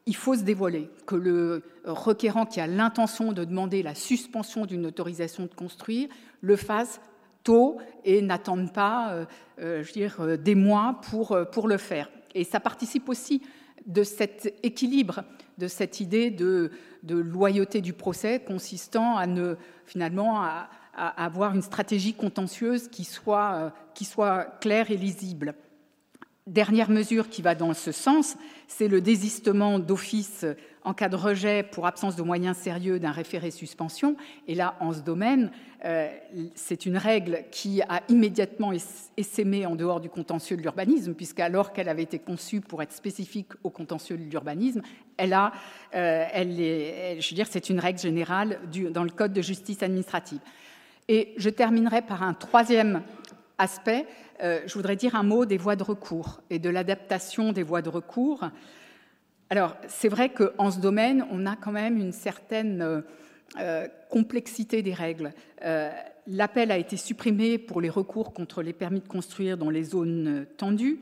[0.06, 4.86] il faut se dévoiler, que le requérant qui a l'intention de demander la suspension d'une
[4.86, 6.08] autorisation de construire
[6.40, 7.00] le fasse
[7.44, 9.26] tôt et n'attende pas,
[9.58, 12.10] je veux des mois pour, pour le faire.
[12.34, 13.42] Et ça participe aussi
[13.88, 15.24] de cet équilibre,
[15.58, 16.70] de cette idée de,
[17.02, 24.04] loyauté du procès consistant à ne finalement à, avoir une stratégie contentieuse qui soit, qui
[24.04, 25.54] soit claire et lisible.
[26.48, 28.36] Dernière mesure qui va dans ce sens,
[28.66, 30.44] c'est le désistement d'office
[30.84, 34.16] en cas de rejet pour absence de moyens sérieux d'un référé suspension.
[34.46, 35.50] Et là, en ce domaine,
[35.84, 36.08] euh,
[36.54, 38.72] c'est une règle qui a immédiatement
[39.16, 43.52] essaimé en dehors du contentieux de l'urbanisme, puisqu'alors qu'elle avait été conçue pour être spécifique
[43.62, 44.80] au contentieux de l'urbanisme,
[45.18, 45.36] elle
[45.94, 48.58] euh, est, c'est une règle générale
[48.90, 50.40] dans le Code de justice administrative.
[51.08, 53.02] Et je terminerai par un troisième
[53.58, 54.06] aspect.
[54.42, 57.82] Euh, je voudrais dire un mot des voies de recours et de l'adaptation des voies
[57.82, 58.48] de recours.
[59.50, 63.02] Alors, c'est vrai qu'en ce domaine, on a quand même une certaine
[63.58, 65.32] euh, complexité des règles.
[65.64, 65.90] Euh,
[66.26, 70.46] l'appel a été supprimé pour les recours contre les permis de construire dans les zones
[70.56, 71.00] tendues.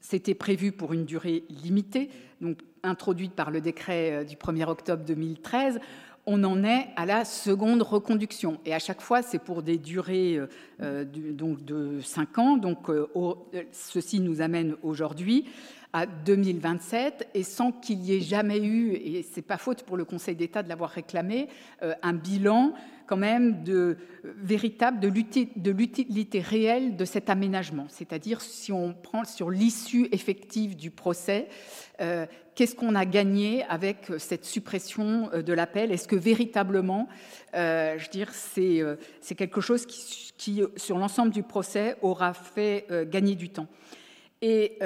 [0.00, 5.78] C'était prévu pour une durée limitée, donc introduite par le décret du 1er octobre 2013
[6.26, 8.58] on en est à la seconde reconduction.
[8.64, 10.38] Et à chaque fois, c'est pour des durées
[10.80, 12.56] donc de 5 ans.
[12.56, 12.88] Donc,
[13.72, 15.46] ceci nous amène aujourd'hui
[15.92, 20.04] à 2027 et sans qu'il y ait jamais eu, et c'est pas faute pour le
[20.04, 21.48] Conseil d'État de l'avoir réclamé,
[21.82, 22.74] euh, un bilan
[23.06, 25.08] quand même de véritable de
[25.70, 27.86] l'utilité réelle de cet aménagement.
[27.88, 31.48] C'est-à-dire si on prend sur l'issue effective du procès,
[32.00, 32.24] euh,
[32.54, 35.90] qu'est-ce qu'on a gagné avec cette suppression euh, de l'appel?
[35.90, 37.08] Est-ce que véritablement,
[37.52, 38.80] je veux dire, c'est
[39.20, 43.66] c'est quelque chose qui, qui sur l'ensemble du procès aura fait gagner du temps?
[44.40, 44.78] Et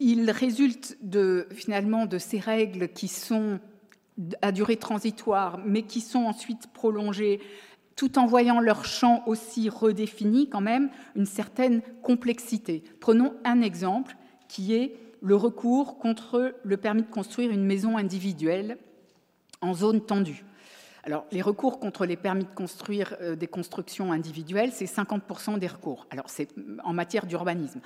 [0.00, 3.60] il résulte de, finalement de ces règles qui sont
[4.42, 7.40] à durée transitoire, mais qui sont ensuite prolongées,
[7.96, 12.82] tout en voyant leur champ aussi redéfini, quand même, une certaine complexité.
[13.00, 14.16] Prenons un exemple
[14.48, 18.78] qui est le recours contre le permis de construire une maison individuelle
[19.60, 20.44] en zone tendue.
[21.04, 25.66] Alors, les recours contre les permis de construire euh, des constructions individuelles, c'est 50% des
[25.66, 26.06] recours.
[26.10, 26.48] Alors, c'est
[26.84, 27.80] en matière d'urbanisme.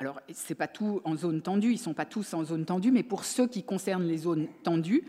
[0.00, 2.90] Alors, ce n'est pas tout en zone tendue, ils sont pas tous en zone tendue,
[2.90, 5.04] mais pour ceux qui concernent les zones tendues,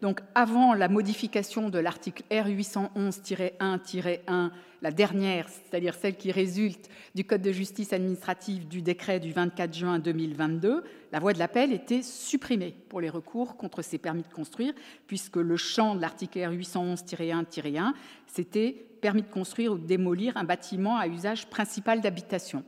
[0.00, 7.42] donc avant la modification de l'article R811-1-1, la dernière, c'est-à-dire celle qui résulte du Code
[7.42, 12.76] de justice administrative du décret du 24 juin 2022, la voie de l'appel était supprimée
[12.88, 14.72] pour les recours contre ces permis de construire,
[15.08, 17.92] puisque le champ de l'article R811-1-1,
[18.28, 22.62] c'était permis de construire ou de démolir un bâtiment à usage principal d'habitation.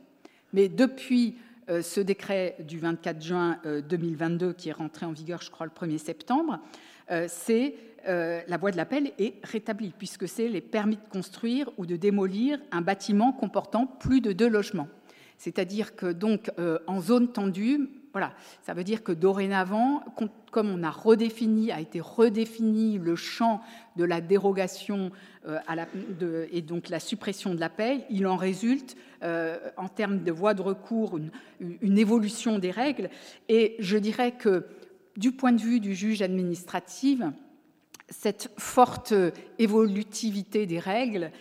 [0.51, 1.37] Mais depuis
[1.81, 5.71] ce décret du 24 juin 2022, euh, qui est rentré en vigueur, je crois, le
[5.71, 6.59] 1er septembre,
[7.11, 11.85] euh, c'est la voie de l'appel est rétablie, puisque c'est les permis de construire ou
[11.85, 14.87] de démolir un bâtiment comportant plus de deux logements.
[15.37, 16.49] C'est-à-dire que donc
[16.87, 20.03] en zone tendue, voilà, ça veut dire que dorénavant,
[20.51, 23.61] comme on a redéfini, a été redéfini le champ
[23.95, 25.11] de la dérogation
[25.47, 30.53] euh, et donc la suppression de l'appel, il en résulte, euh, en termes de voie
[30.53, 31.17] de recours,
[31.59, 33.09] une, évolution des règles.
[33.47, 34.65] Et je dirais que
[35.15, 37.21] du point de vue du juge administratif,
[38.09, 39.13] cette forte
[39.57, 41.31] évolutivité des règles,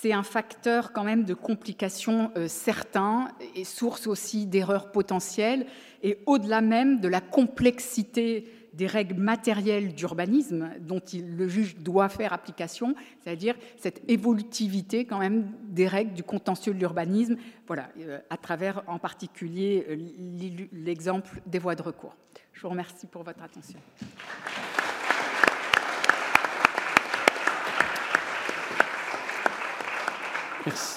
[0.00, 5.66] c'est un facteur quand même de complications euh, certain et source aussi d'erreurs potentielles
[6.02, 12.32] et au-delà même de la complexité des règles matérielles d'urbanisme dont le juge doit faire
[12.32, 17.36] application, c'est-à-dire cette évolutivité quand même des règles du contentieux de l'urbanisme,
[17.66, 22.16] voilà, euh, à travers en particulier euh, l'exemple des voies de recours.
[22.54, 23.78] Je vous remercie pour votre attention.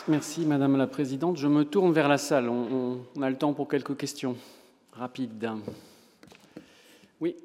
[0.07, 1.37] Merci, Madame la Présidente.
[1.37, 2.49] Je me tourne vers la salle.
[2.49, 4.37] On, a le temps pour quelques questions
[4.93, 5.49] rapides.
[7.19, 7.35] Oui.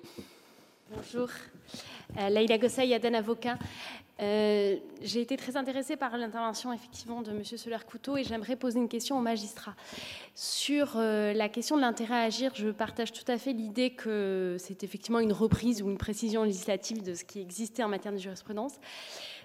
[0.95, 1.29] Bonjour.
[2.19, 3.57] Euh, Laïla Gossay, Aden Avocat.
[4.21, 7.43] Euh, j'ai été très intéressée par l'intervention effectivement de M.
[7.45, 9.75] Soler-Couteau et j'aimerais poser une question au magistrat.
[10.35, 14.57] Sur euh, la question de l'intérêt à agir, je partage tout à fait l'idée que
[14.59, 18.19] c'est effectivement une reprise ou une précision législative de ce qui existait en matière de
[18.19, 18.75] jurisprudence.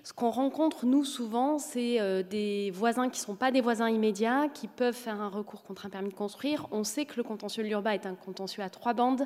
[0.04, 3.90] Ce qu'on rencontre, nous, souvent, c'est euh, des voisins qui ne sont pas des voisins
[3.90, 6.68] immédiats, qui peuvent faire un recours contre un permis de construire.
[6.72, 9.26] On sait que le contentieux de l'urba est un contentieux à trois bandes.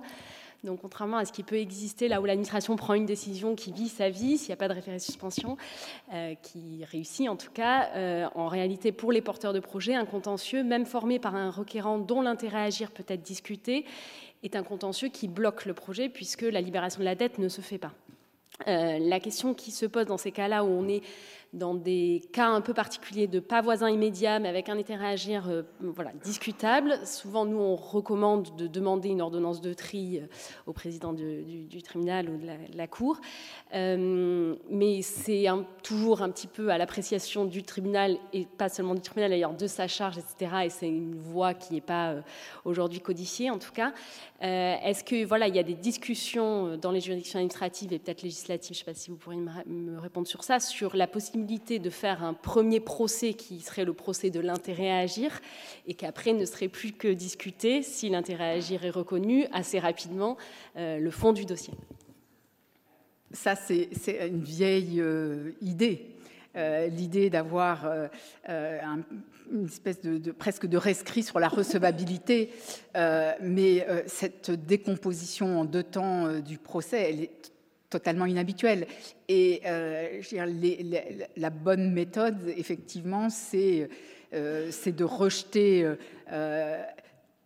[0.63, 3.87] Donc, contrairement à ce qui peut exister là où l'administration prend une décision qui vit
[3.87, 5.57] sa vie, s'il n'y a pas de référé suspension,
[6.13, 10.05] euh, qui réussit en tout cas, euh, en réalité, pour les porteurs de projets, un
[10.05, 13.85] contentieux, même formé par un requérant dont l'intérêt à agir peut être discuté,
[14.43, 17.61] est un contentieux qui bloque le projet puisque la libération de la dette ne se
[17.61, 17.93] fait pas.
[18.67, 21.01] Euh, la question qui se pose dans ces cas-là où on est
[21.53, 25.09] dans des cas un peu particuliers de pas voisin immédiat, mais avec un intérêt à
[25.09, 26.99] agir euh, voilà, discutable.
[27.05, 30.27] Souvent, nous, on recommande de demander une ordonnance de tri euh,
[30.67, 33.19] au président du, tribunal ou de la, Cour.
[33.73, 35.45] Euh, mais c'est
[35.83, 39.67] toujours un petit peu à l'appréciation du tribunal, et pas seulement du tribunal d'ailleurs, de
[39.67, 40.51] sa charge, etc.
[40.65, 42.15] Et c'est une voie qui n'est pas
[42.65, 43.93] aujourd'hui codifiée, en tout cas.
[44.41, 48.75] Est-ce que voilà, il y a des discussions dans les juridictions administratives et peut-être législatives,
[48.75, 51.89] je ne sais pas si vous pourriez me répondre sur ça, sur la possibilité de
[51.89, 55.41] faire un premier procès qui serait le procès de l'intérêt à agir
[55.87, 60.37] et qu'après ne serait plus que discuter, si l'intérêt à agir est reconnu, assez rapidement
[60.77, 61.73] euh, le fond du dossier.
[63.31, 63.89] Ça, c'est
[64.27, 66.15] une vieille euh, idée.
[66.55, 67.87] Euh, l'idée d'avoir
[68.47, 72.51] une espèce de, presque de rescrit sur la recevabilité,
[72.95, 77.51] mais cette décomposition en deux temps du procès, elle est
[77.89, 78.87] totalement inhabituel.
[79.27, 80.21] Et euh,
[81.37, 83.89] la bonne méthode, effectivement, c'est
[84.33, 85.89] euh, de rejeter
[86.31, 86.83] euh,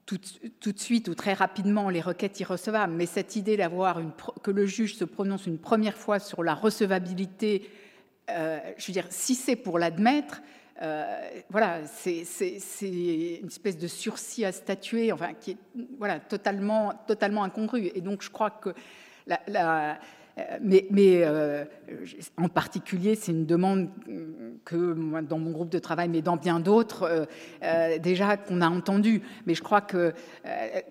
[0.05, 2.93] tout, de suite ou très rapidement les requêtes irrecevables.
[2.93, 4.01] Mais cette idée d'avoir
[4.43, 7.69] que le juge se prononce une première fois sur la recevabilité,
[8.27, 10.41] je veux dire, si c'est pour l'admettre,
[11.49, 12.23] voilà, c'est
[12.81, 15.57] une espèce de sursis à statuer, enfin, qui est
[15.97, 17.89] voilà, totalement, totalement incongru.
[17.95, 18.69] Et donc, je crois que
[19.25, 19.99] la, la
[20.37, 21.63] euh, mais, euh,
[22.37, 23.89] en particulier, c'est une demande
[24.65, 27.27] que dans mon groupe de travail, mais dans bien d'autres,
[27.63, 29.21] euh, déjà qu'on a entendu.
[29.45, 30.13] Mais je crois que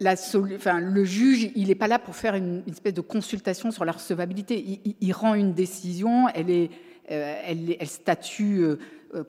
[0.01, 4.81] le juge, il n'est pas là pour faire une, espèce de consultation sur la recevabilité.
[5.01, 6.71] Il, rend une décision, elle, est,
[7.09, 8.65] elle statue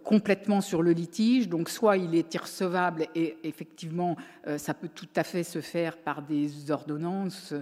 [0.04, 1.50] complètement sur le litige.
[1.50, 4.16] Donc, soit il est irrecevable et effectivement,
[4.58, 7.54] ça peut tout à fait se faire par des ordonnances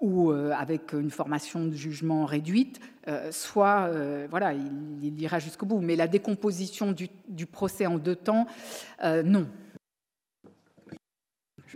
[0.00, 5.66] ou euh, avec une formation de jugement réduite, euh, soit euh, voilà, il, ira jusqu'au
[5.66, 5.80] bout.
[5.80, 8.46] Mais la décomposition du, procès en deux temps,
[9.24, 9.48] non.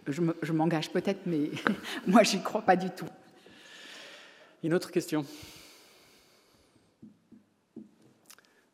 [0.07, 1.51] Je, m'engage peut-être, mais
[2.07, 3.09] moi, j'y crois pas du tout.
[4.62, 5.24] Une autre question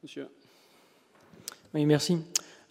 [0.02, 0.28] Monsieur.
[1.74, 2.18] Oui, merci.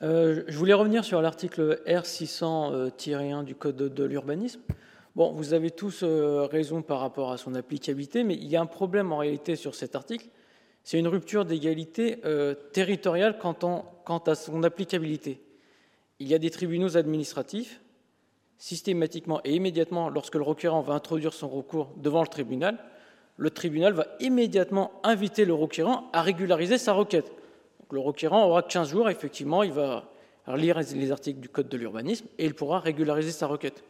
[0.02, 4.62] je voulais revenir sur l'article R600-1 du Code de l'urbanisme.
[5.18, 8.62] Bon, vous avez tous euh, raison par rapport à son applicabilité, mais il y a
[8.62, 10.28] un problème en réalité sur cet article.
[10.84, 15.42] C'est une rupture d'égalité euh, territoriale quant, à son applicabilité.
[16.20, 17.82] Il y a des tribunaux administratifs,
[18.60, 22.78] systématiquement et immédiatement, lorsque le requérant va introduire son recours devant le tribunal,
[23.38, 27.32] le tribunal va immédiatement inviter le requérant à régulariser sa requête.
[27.90, 30.12] le requérant aura 15 jours, effectivement, il va
[30.56, 33.84] lire les articles du Code de l'urbanisme et il pourra régulariser sa requête.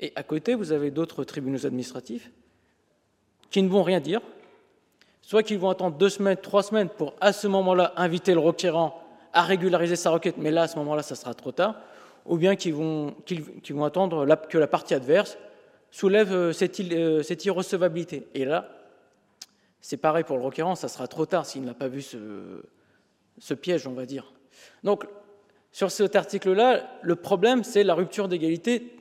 [0.00, 2.30] Et à côté, vous avez d'autres tribunaux administratifs
[3.50, 4.20] qui ne vont rien dire,
[5.22, 9.02] soit qu'ils vont attendre deux semaines, trois semaines pour, à ce moment-là, inviter le requérant
[9.32, 11.76] à régulariser sa requête, mais là, à ce moment-là, ça sera trop tard,
[12.26, 13.14] ou bien qu'ils vont,
[13.84, 15.38] attendre que la partie adverse
[15.90, 18.26] soulève euh, euh, cette, irrecevabilité.
[18.34, 18.68] Et là,
[19.80, 23.86] c'est pareil pour le requérant, ça sera trop tard s'il n'a pas vu ce piège,
[23.86, 24.32] on va dire.
[24.82, 25.04] Donc,
[25.72, 28.97] sur cet article-là, le problème, c'est la rupture d'égalité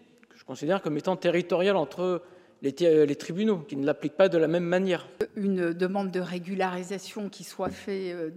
[0.47, 2.23] considère comme étant territorial entre
[2.61, 5.07] les, tribunaux, qui ne l'appliquent pas de la même manière.
[5.35, 8.31] Une demande de régularisation qui soit faite euh,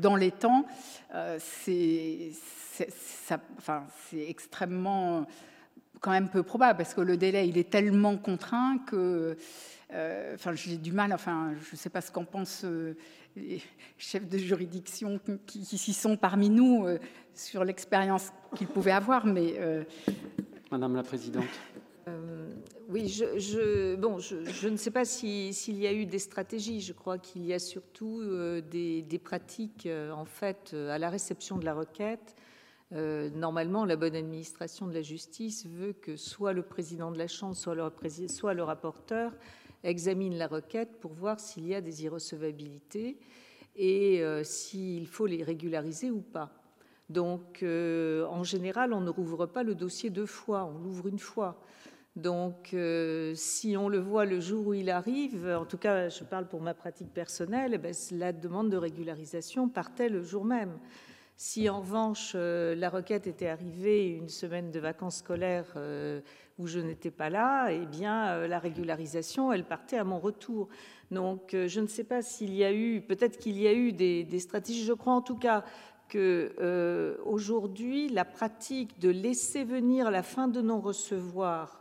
[0.00, 0.66] dans les temps,
[1.14, 2.32] euh, c'est
[4.12, 5.26] extrêmement
[6.00, 9.36] quand même peu probable parce que le délai il est tellement contraint que
[9.92, 12.66] euh, enfin, j'ai du mal, enfin, je ne sais pas ce qu'en pensent
[13.36, 13.62] les
[13.98, 16.86] chefs de juridiction qui, qui sont parmi nous
[17.34, 19.54] sur l'expérience qu'ils pouvaient avoir, mais
[20.72, 21.44] Madame la Présidente.
[22.08, 22.48] Euh,
[22.88, 26.80] oui, je, ne sais pas s'il y a eu des stratégies.
[26.80, 31.58] Je crois qu'il y a surtout euh, des, pratiques, euh, en fait, à la réception
[31.58, 32.34] de la requête.
[32.90, 37.54] normalement, la bonne administration de la justice veut que soit le président de la Chambre,
[37.54, 39.32] soit le, soit le rapporteur
[39.84, 43.18] examine la requête pour voir s'il y a des irrecevabilités
[43.76, 46.61] et s'il faut les régulariser ou pas.
[47.12, 51.18] Donc, euh, en général, on ne rouvre pas le dossier deux fois, on l'ouvre une
[51.18, 51.60] fois.
[52.16, 56.24] Donc, euh, si on le voit le jour où il arrive, en tout cas, je
[56.24, 60.78] parle pour ma pratique personnelle, eh ben, la demande de régularisation partait le jour même.
[61.36, 65.76] Si en revanche euh, la requête était arrivée une semaine de vacances scolaires
[66.58, 70.68] où je n'étais pas là, eh bien la régularisation, elle partait à mon retour.
[71.10, 74.24] Donc je ne sais pas s'il y a eu, peut-être qu'il y a eu des,
[74.24, 74.84] des, stratégies.
[74.84, 75.64] Je crois en tout cas
[76.12, 81.80] que euh, aujourd'hui, la pratique de laisser venir la fin de non-recevoir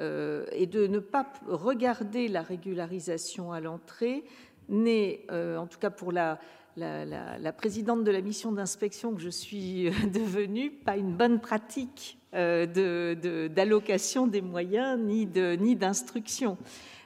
[0.00, 4.24] euh, et de ne pas regarder la régularisation à l'entrée
[4.68, 6.40] n'est, euh, en tout cas pour la,
[6.76, 14.26] la, présidente de la mission d'inspection que je suis devenue, pas une bonne pratique d'allocation
[14.26, 16.58] des moyens ni d'instruction.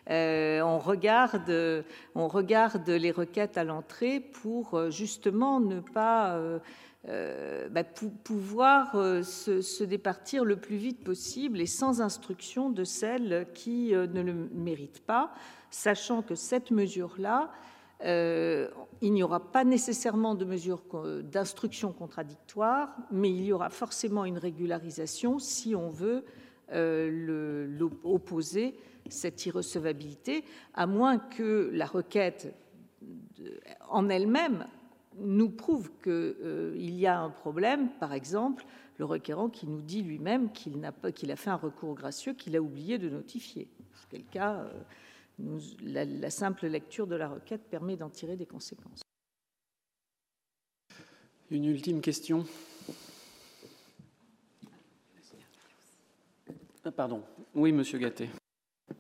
[0.08, 1.84] On, regarde,
[2.14, 2.28] on
[2.86, 6.60] les requêtes à l'entrée pour justement ne pas
[7.08, 13.48] euh, bah, pouvoir euh, se, départir le plus vite possible et sans instruction de celles
[13.54, 15.34] qui euh, ne le méritent pas,
[15.70, 17.50] sachant que cette mesure-là,
[18.04, 20.82] il n'y aura pas nécessairement de mesure
[21.22, 26.24] d'instruction contradictoire, mais il y aura forcément une régularisation si on veut
[28.02, 28.74] opposer
[29.08, 32.54] cette irrecevabilité, à moins que la requête
[33.88, 34.66] en elle-même
[35.18, 38.64] nous prouve qu'il euh, y a un problème, par exemple,
[38.98, 42.56] le requérant qui nous dit lui-même qu'il a, qu'il a fait un recours gracieux qu'il
[42.56, 43.68] a oublié de notifier.
[43.94, 49.02] Ce quel cas, euh, la, simple lecture de la requête permet d'en tirer des conséquences.
[51.50, 52.46] Une ultime question.
[56.84, 57.22] Ah, pardon.
[57.54, 58.28] Oui, monsieur Gatté.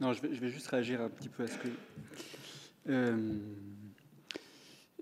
[0.02, 1.68] Non, je vais, juste réagir un petit peu à ce que.
[2.88, 3.38] Euh,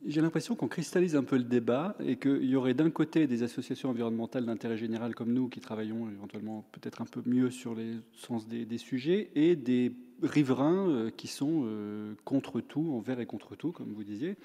[0.07, 3.43] j'ai l'impression qu'on cristallise un peu le débat et qu'il y aurait d'un côté des
[3.43, 7.95] associations environnementales d'intérêt général comme nous qui travaillons éventuellement peut-être un peu mieux sur les
[8.13, 13.27] sens des, des sujets et des riverains euh, qui sont euh, contre tout, envers et
[13.27, 14.37] contre tout, comme vous disiez.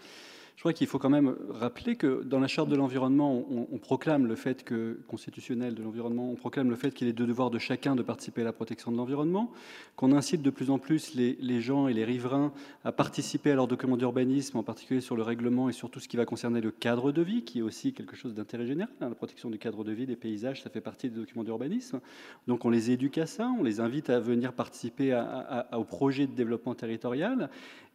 [0.56, 4.26] Je crois qu'il faut quand même rappeler que dans la charte de l'environnement, on, proclame
[4.26, 7.60] le fait que constitutionnel de l'environnement, on proclame le fait qu'il est de devoir de
[7.60, 9.52] chacun de participer à la protection de l'environnement,
[9.98, 12.54] qu'on incite de plus en plus les, gens et les riverains
[12.86, 16.08] à participer à leurs documents d'urbanisme, en particulier sur le règlement et sur tout ce
[16.08, 18.94] qui va concerner le cadre de vie, qui est aussi quelque chose d'intérêt général.
[19.02, 22.00] Hein, la protection du cadre de vie, des paysages, ça fait partie des documents d'urbanisme.
[22.48, 25.26] Donc on les éduque à ça, on les invite à venir participer à,
[25.70, 27.50] à, au projet de développement territorial.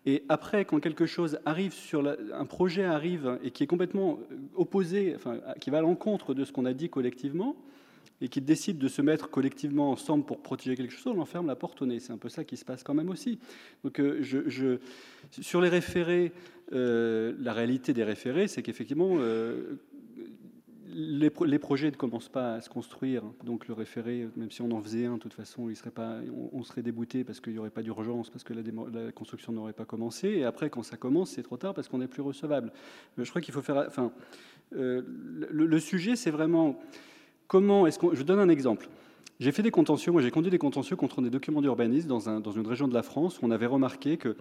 [0.07, 2.03] Et après, quand quelque chose arrive sur
[2.33, 4.19] un projet arrive et qui est complètement
[4.55, 7.55] opposé, enfin, qui va à l'encontre de ce qu'on a dit collectivement,
[8.23, 11.57] et qui décide de se mettre collectivement ensemble pour protéger quelque chose, on enferme la
[11.57, 12.01] porte au nez.
[12.01, 13.39] C'est un peu ça qui se passe quand même aussi.
[13.83, 14.79] Donc, euh,
[15.41, 16.33] sur les référés,
[16.73, 19.81] euh, la réalité des référés, c'est qu'effectivement, euh,
[20.93, 24.81] les, projets ne commencent pas à se construire, donc le référé, même si on en
[24.83, 25.71] faisait un, de toute façon,
[26.53, 29.85] on, serait débouté parce qu'il n'y aurait pas d'urgence, parce que la, construction n'aurait pas
[29.85, 30.29] commencé.
[30.29, 32.73] Et après, quand ça commence, c'est trop tard parce qu'on n'est plus recevable.
[33.19, 33.85] je crois qu'il faut faire.
[33.87, 34.13] Enfin,
[34.75, 35.03] euh,
[35.51, 36.79] le, sujet, c'est vraiment
[37.47, 38.15] comment est-ce qu'on.
[38.15, 38.89] Je donne un exemple.
[39.39, 42.67] J'ai fait des contentieux, moi j'ai conduit des contentieux contre des documents d'urbanisme dans une
[42.67, 44.37] région de la France où on avait remarqué que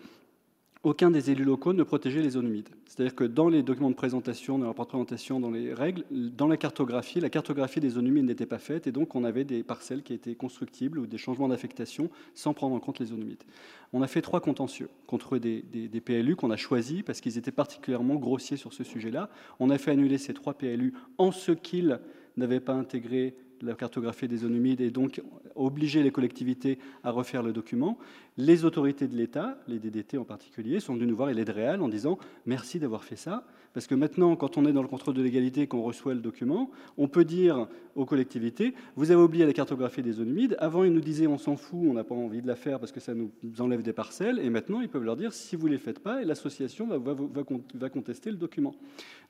[0.83, 2.69] aucun des élus locaux ne protégeait les zones humides.
[2.85, 6.05] C'est-à-dire que dans les documents de présentation, dans les rapports de présentation, dans les règles,
[6.09, 9.43] dans la cartographie, la cartographie des zones humides n'était pas faite et donc on avait
[9.43, 13.21] des parcelles qui étaient constructibles ou des changements d'affectation sans prendre en compte les zones
[13.21, 13.43] humides.
[13.91, 17.51] On a fait trois contentieux contre des, des PLU qu'on a choisis parce qu'ils étaient
[17.51, 19.29] particulièrement grossiers sur ce sujet-là.
[19.59, 21.99] On a fait annuler ces trois PLU en ce qu'ils
[22.37, 25.21] n'avaient pas intégré la cartographie des zones humides et donc
[25.55, 27.97] obliger les collectivités à refaire le document.
[28.37, 31.89] Les autorités de l'État, les DDT en particulier, sont venues nous voir et réelle en
[31.89, 33.45] disant merci d'avoir fait ça.
[33.73, 36.21] Parce que maintenant, quand on est dans le contrôle de légalité et qu'on reçoit le
[36.21, 40.57] document, on peut dire aux collectivités vous avez oublié la cartographie des zones humides.
[40.59, 42.91] Avant, ils nous disaient on s'en fout, on n'a pas envie de la faire parce
[42.91, 44.39] que ça nous enlève des parcelles.
[44.39, 48.31] Et maintenant, ils peuvent leur dire si vous ne les faites pas, l'association va, contester
[48.31, 48.73] le document.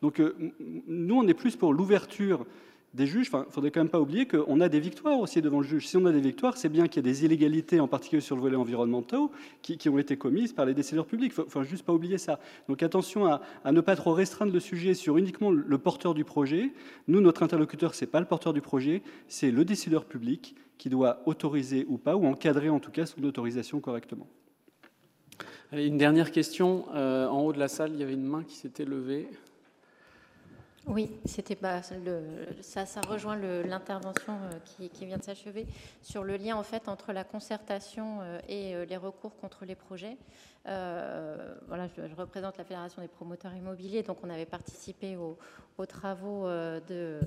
[0.01, 0.35] Donc, euh,
[0.87, 2.45] nous, on est plus pour l'ouverture
[2.93, 5.59] des juges, il ne faudrait quand même pas oublier qu'on a des victoires aussi devant
[5.59, 5.87] le juge.
[5.87, 8.35] Si on a des victoires, c'est bien qu'il y a des illégalités, en particulier sur
[8.35, 9.27] le volet environnemental,
[9.61, 11.33] qui, ont été commises par les décideurs publics.
[11.37, 12.39] Il ne faut, juste pas oublier ça.
[12.67, 13.41] Donc attention à,
[13.71, 16.71] ne pas trop restreindre le sujet sur uniquement le porteur du projet.
[17.07, 20.89] Nous, notre interlocuteur, ce n'est pas le porteur du projet, c'est le décideur public qui
[20.89, 24.27] doit autoriser ou pas, ou encadrer en tout cas son autorisation correctement.
[25.73, 26.85] une dernière question.
[26.95, 29.27] Euh, en haut de la salle, il y avait une main qui s'était levée.
[30.89, 31.55] Oui, c'était
[32.03, 32.23] le,
[32.61, 35.67] ça, ça rejoint l'intervention euh, qui, vient de s'achever
[36.01, 39.75] sur le lien en fait entre la concertation euh, et euh, les recours contre les
[39.75, 40.17] projets.
[40.65, 45.37] voilà, je, représente la Fédération des promoteurs immobiliers, donc on avait participé aux,
[45.85, 47.19] travaux de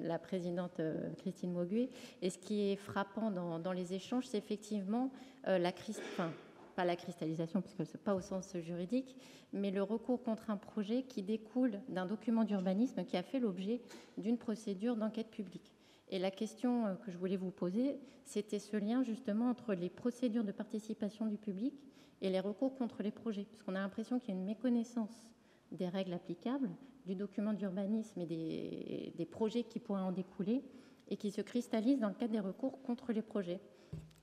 [0.00, 0.80] la présidente
[1.18, 1.90] Christine Mauguet.
[2.22, 5.10] Et ce qui est frappant dans, les échanges, c'est effectivement
[5.44, 6.00] la crise.
[6.12, 6.30] Enfin,
[6.72, 9.16] pas la cristallisation, parce que ce n'est pas au sens juridique,
[9.52, 13.80] mais le recours contre un projet qui découle d'un document d'urbanisme qui a fait l'objet
[14.18, 15.74] d'une procédure d'enquête publique.
[16.08, 19.88] Et la question euh, que je voulais vous poser, c'était ce lien justement entre les
[19.88, 21.74] procédures de participation du public
[22.20, 25.30] et les recours contre les projets, parce qu'on a l'impression qu'il y a une méconnaissance
[25.70, 26.70] des règles applicables,
[27.06, 30.62] du document d'urbanisme et des, des projets qui pourraient en découler,
[31.08, 33.60] et qui se cristallisent dans le cadre des recours contre les projets.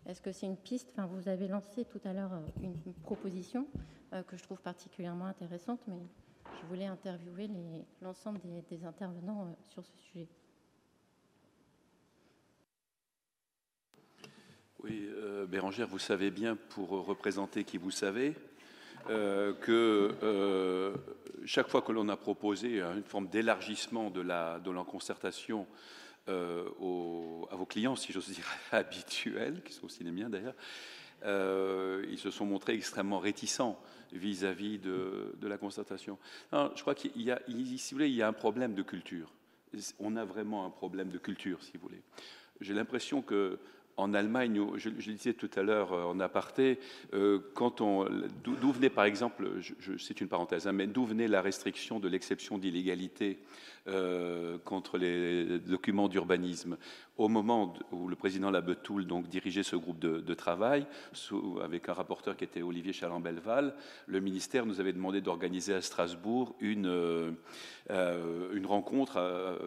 [0.09, 0.89] Est-ce que c'est une piste?
[0.93, 3.67] Enfin, Vous avez lancé tout à l'heure euh, une, proposition
[4.11, 5.99] euh, que je trouve particulièrement intéressante, mais
[6.59, 7.47] je voulais interviewer
[8.01, 8.39] l'ensemble
[8.71, 10.27] des, intervenants sur ce sujet.
[14.83, 15.07] Oui,
[15.47, 18.33] Bérangère, vous savez bien, pour représenter qui vous savez,
[19.07, 20.93] que
[21.45, 25.67] chaque fois que l'on a proposé une forme d'élargissement de la, de la concertation
[26.27, 26.65] euh,
[27.51, 30.55] à vos clients, si j'ose dire, habituels, qui sont aussi les miens d'ailleurs,
[31.23, 33.79] euh, ils se sont montrés extrêmement réticents
[34.11, 36.17] vis-à-vis de, la constatation.
[36.51, 39.31] je crois qu'il y si y a un problème de culture.
[39.99, 42.01] On a vraiment un problème de culture, si vous voulez.
[42.59, 43.59] J'ai l'impression que
[43.99, 46.79] en Allemagne, je, le disais tout à l'heure euh, en aparté,
[47.13, 47.39] euh,
[48.43, 49.49] d'où venait par exemple,
[49.97, 53.39] c'est une parenthèse, hein, mais d'où venait la restriction de l'exception d'illégalité
[53.87, 56.77] euh, contre les documents d'urbanisme?
[57.17, 60.85] Au moment où le président Labetoul donc dirigeait ce groupe de, travail
[61.61, 63.75] avec un rapporteur qui était Olivier Chaland-Belval,
[64.07, 67.35] le ministère nous avait demandé d'organiser à Strasbourg une
[68.65, 69.59] rencontre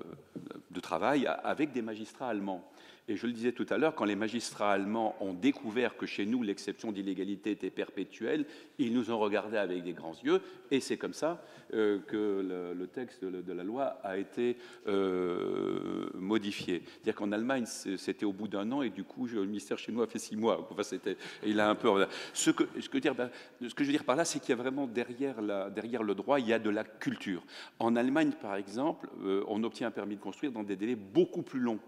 [0.71, 2.65] de travail avec des magistrats allemands.
[3.09, 6.25] Et je le disais tout à l'heure, quand les magistrats allemands ont découvert que chez
[6.25, 8.47] nous l'exception d'illégalité était perpétuelle,
[8.79, 12.87] ils nous ont regardés avec des grands yeux, et c'est comme ça euh, que le,
[12.87, 14.57] texte de, la loi a été
[14.87, 16.83] euh, modifié.
[16.85, 20.03] C'est-à-dire qu'en Allemagne, c'était au bout d'un an, et du coup, le ministère chez nous
[20.03, 20.67] a fait six mois.
[20.71, 22.07] Enfin, c'était, il a un peu.
[22.33, 23.31] Ce que, ben,
[23.61, 26.39] ce que je veux dire par là, c'est qu'il y a vraiment derrière le droit,
[26.39, 27.43] il y a de la culture.
[27.81, 31.43] En Allemagne, par exemple, euh, on obtient un permis de construire dans des délais beaucoup
[31.43, 31.81] plus longs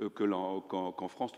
[0.00, 1.32] euh, qu'en France.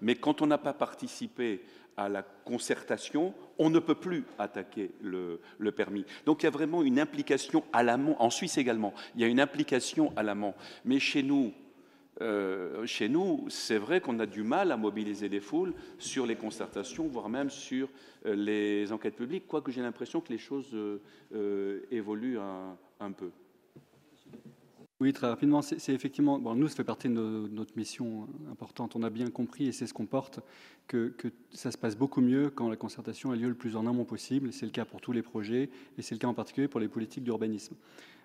[0.00, 1.60] Mais quand on n'a pas participé
[1.98, 5.38] à la concertation, on ne peut plus attaquer le,
[5.76, 6.06] permis.
[6.24, 9.26] Donc il y a vraiment une implication à l'amont, en Suisse également, il y a
[9.26, 10.54] une implication à l'amont.
[10.86, 11.52] Mais chez nous,
[12.22, 16.36] euh, chez nous, c'est vrai qu'on a du mal à mobiliser les foules sur les
[16.36, 17.90] concertations, voire même sur
[18.24, 20.74] euh, les enquêtes publiques, quoique j'ai l'impression que les choses
[21.90, 23.30] évoluent un peu.
[25.02, 25.62] Oui, très rapidement.
[25.62, 28.94] C'est effectivement, bon, nous, ça fait partie de notre mission importante.
[28.94, 30.38] On a bien compris, et c'est ce qu'on porte,
[30.86, 33.88] que, que, ça se passe beaucoup mieux quand la concertation a lieu le plus en
[33.88, 34.52] amont possible.
[34.52, 36.86] C'est le cas pour tous les projets, et c'est le cas en particulier pour les
[36.86, 37.74] politiques d'urbanisme.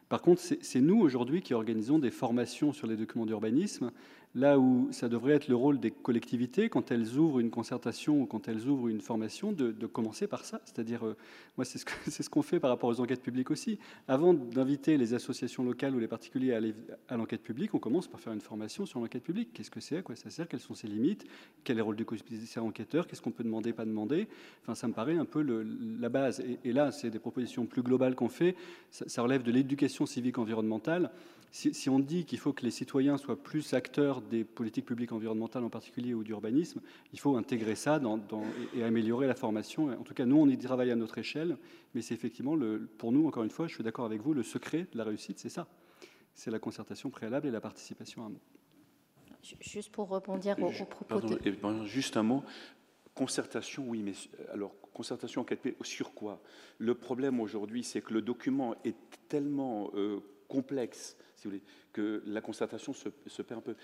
[0.07, 3.91] Par contre, c'est nous aujourd'hui qui organisons des formations sur les documents d'urbanisme
[4.35, 8.25] là où ça devrait être le rôle des collectivités, quand elles ouvrent une concertation ou
[8.25, 10.61] quand elles ouvrent une formation, de, commencer par ça.
[10.65, 11.15] C'est-à-dire, euh,
[11.57, 13.79] moi, c'est ce qu'on fait par rapport aux enquêtes publiques aussi.
[14.07, 16.75] Avant d'inviter les associations locales ou les particuliers à aller
[17.07, 19.53] à l'enquête publique, on commence par faire une formation sur l'enquête publique.
[19.53, 21.25] Qu'est-ce que c'est À quoi ça sert Quelles sont ses limites
[21.63, 24.27] Quel est le rôle du commissaire enquêteur Qu'est-ce qu'on peut demander, pas demander
[24.61, 25.41] Enfin, ça me paraît un peu
[25.99, 26.43] la base.
[26.63, 28.55] Et, là, c'est des propositions plus globales qu'on fait.
[28.91, 31.11] ça relève de l'éducation civique environnementale
[31.51, 35.63] si, on dit qu'il faut que les citoyens soient plus acteurs des politiques publiques environnementales
[35.63, 36.81] en particulier ou d'urbanisme,
[37.13, 37.99] il faut intégrer ça
[38.75, 39.89] et, améliorer la formation.
[39.89, 41.57] En tout cas, nous, on y travaille à notre échelle,
[41.93, 44.43] mais c'est effectivement, le, pour nous, encore une fois, je suis d'accord avec vous, le
[44.43, 45.67] secret de la réussite, c'est ça.
[46.33, 48.41] C'est la concertation préalable et la participation à un mot.
[49.61, 51.85] Juste pour rebondir au, propos de...
[51.85, 52.43] Juste un mot.
[53.15, 54.13] Concertation, oui, mais
[54.53, 55.45] alors concertation
[55.81, 56.41] sur quoi?
[56.77, 58.95] Le problème aujourd'hui, c'est que le document est
[59.27, 61.61] tellement euh, complexe si vous voulez,
[61.93, 63.75] que la concertation se, perd un peu.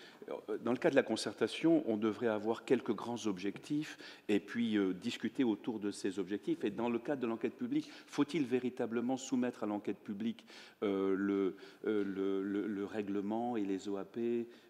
[0.64, 4.94] Dans le cas de la concertation, on devrait avoir quelques grands objectifs et puis euh,
[4.94, 6.64] discuter autour de ces objectifs.
[6.64, 10.45] Et dans le cadre de l'enquête publique, faut-il véritablement soumettre à l'enquête publique
[10.84, 14.18] euh, le, euh, le, le, règlement et les OAP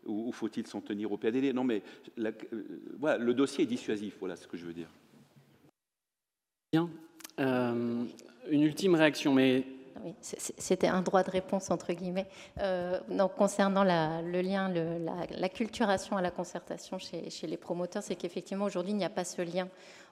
[0.06, 1.82] ou, faut-il s'en tenir au PADD Non, mais
[2.18, 4.90] le dossier est dissuasif, voilà ce que je veux dire.
[6.72, 6.90] Bien.
[7.38, 9.66] une ultime réaction, mais
[10.22, 12.28] c'était un droit de réponse entre guillemets.
[12.60, 13.00] Euh,
[13.38, 18.98] concernant le lien, la, culturation à la concertation chez, les promoteurs, c'est qu'effectivement aujourd'hui il
[18.98, 19.68] n'y a pas ce lien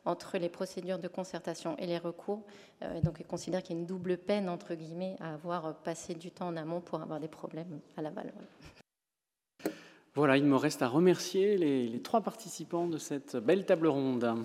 [0.05, 2.41] entre les procédures de concertation et les recours.
[2.81, 6.15] Euh, donc ils considèrent qu'il y a une double peine entre guillemets à avoir passé
[6.15, 8.33] du temps en amont pour avoir des problèmes à l'aval.
[10.15, 10.37] Voilà.
[10.37, 14.43] il me reste à remercier les trois participants de cette belle table ronde.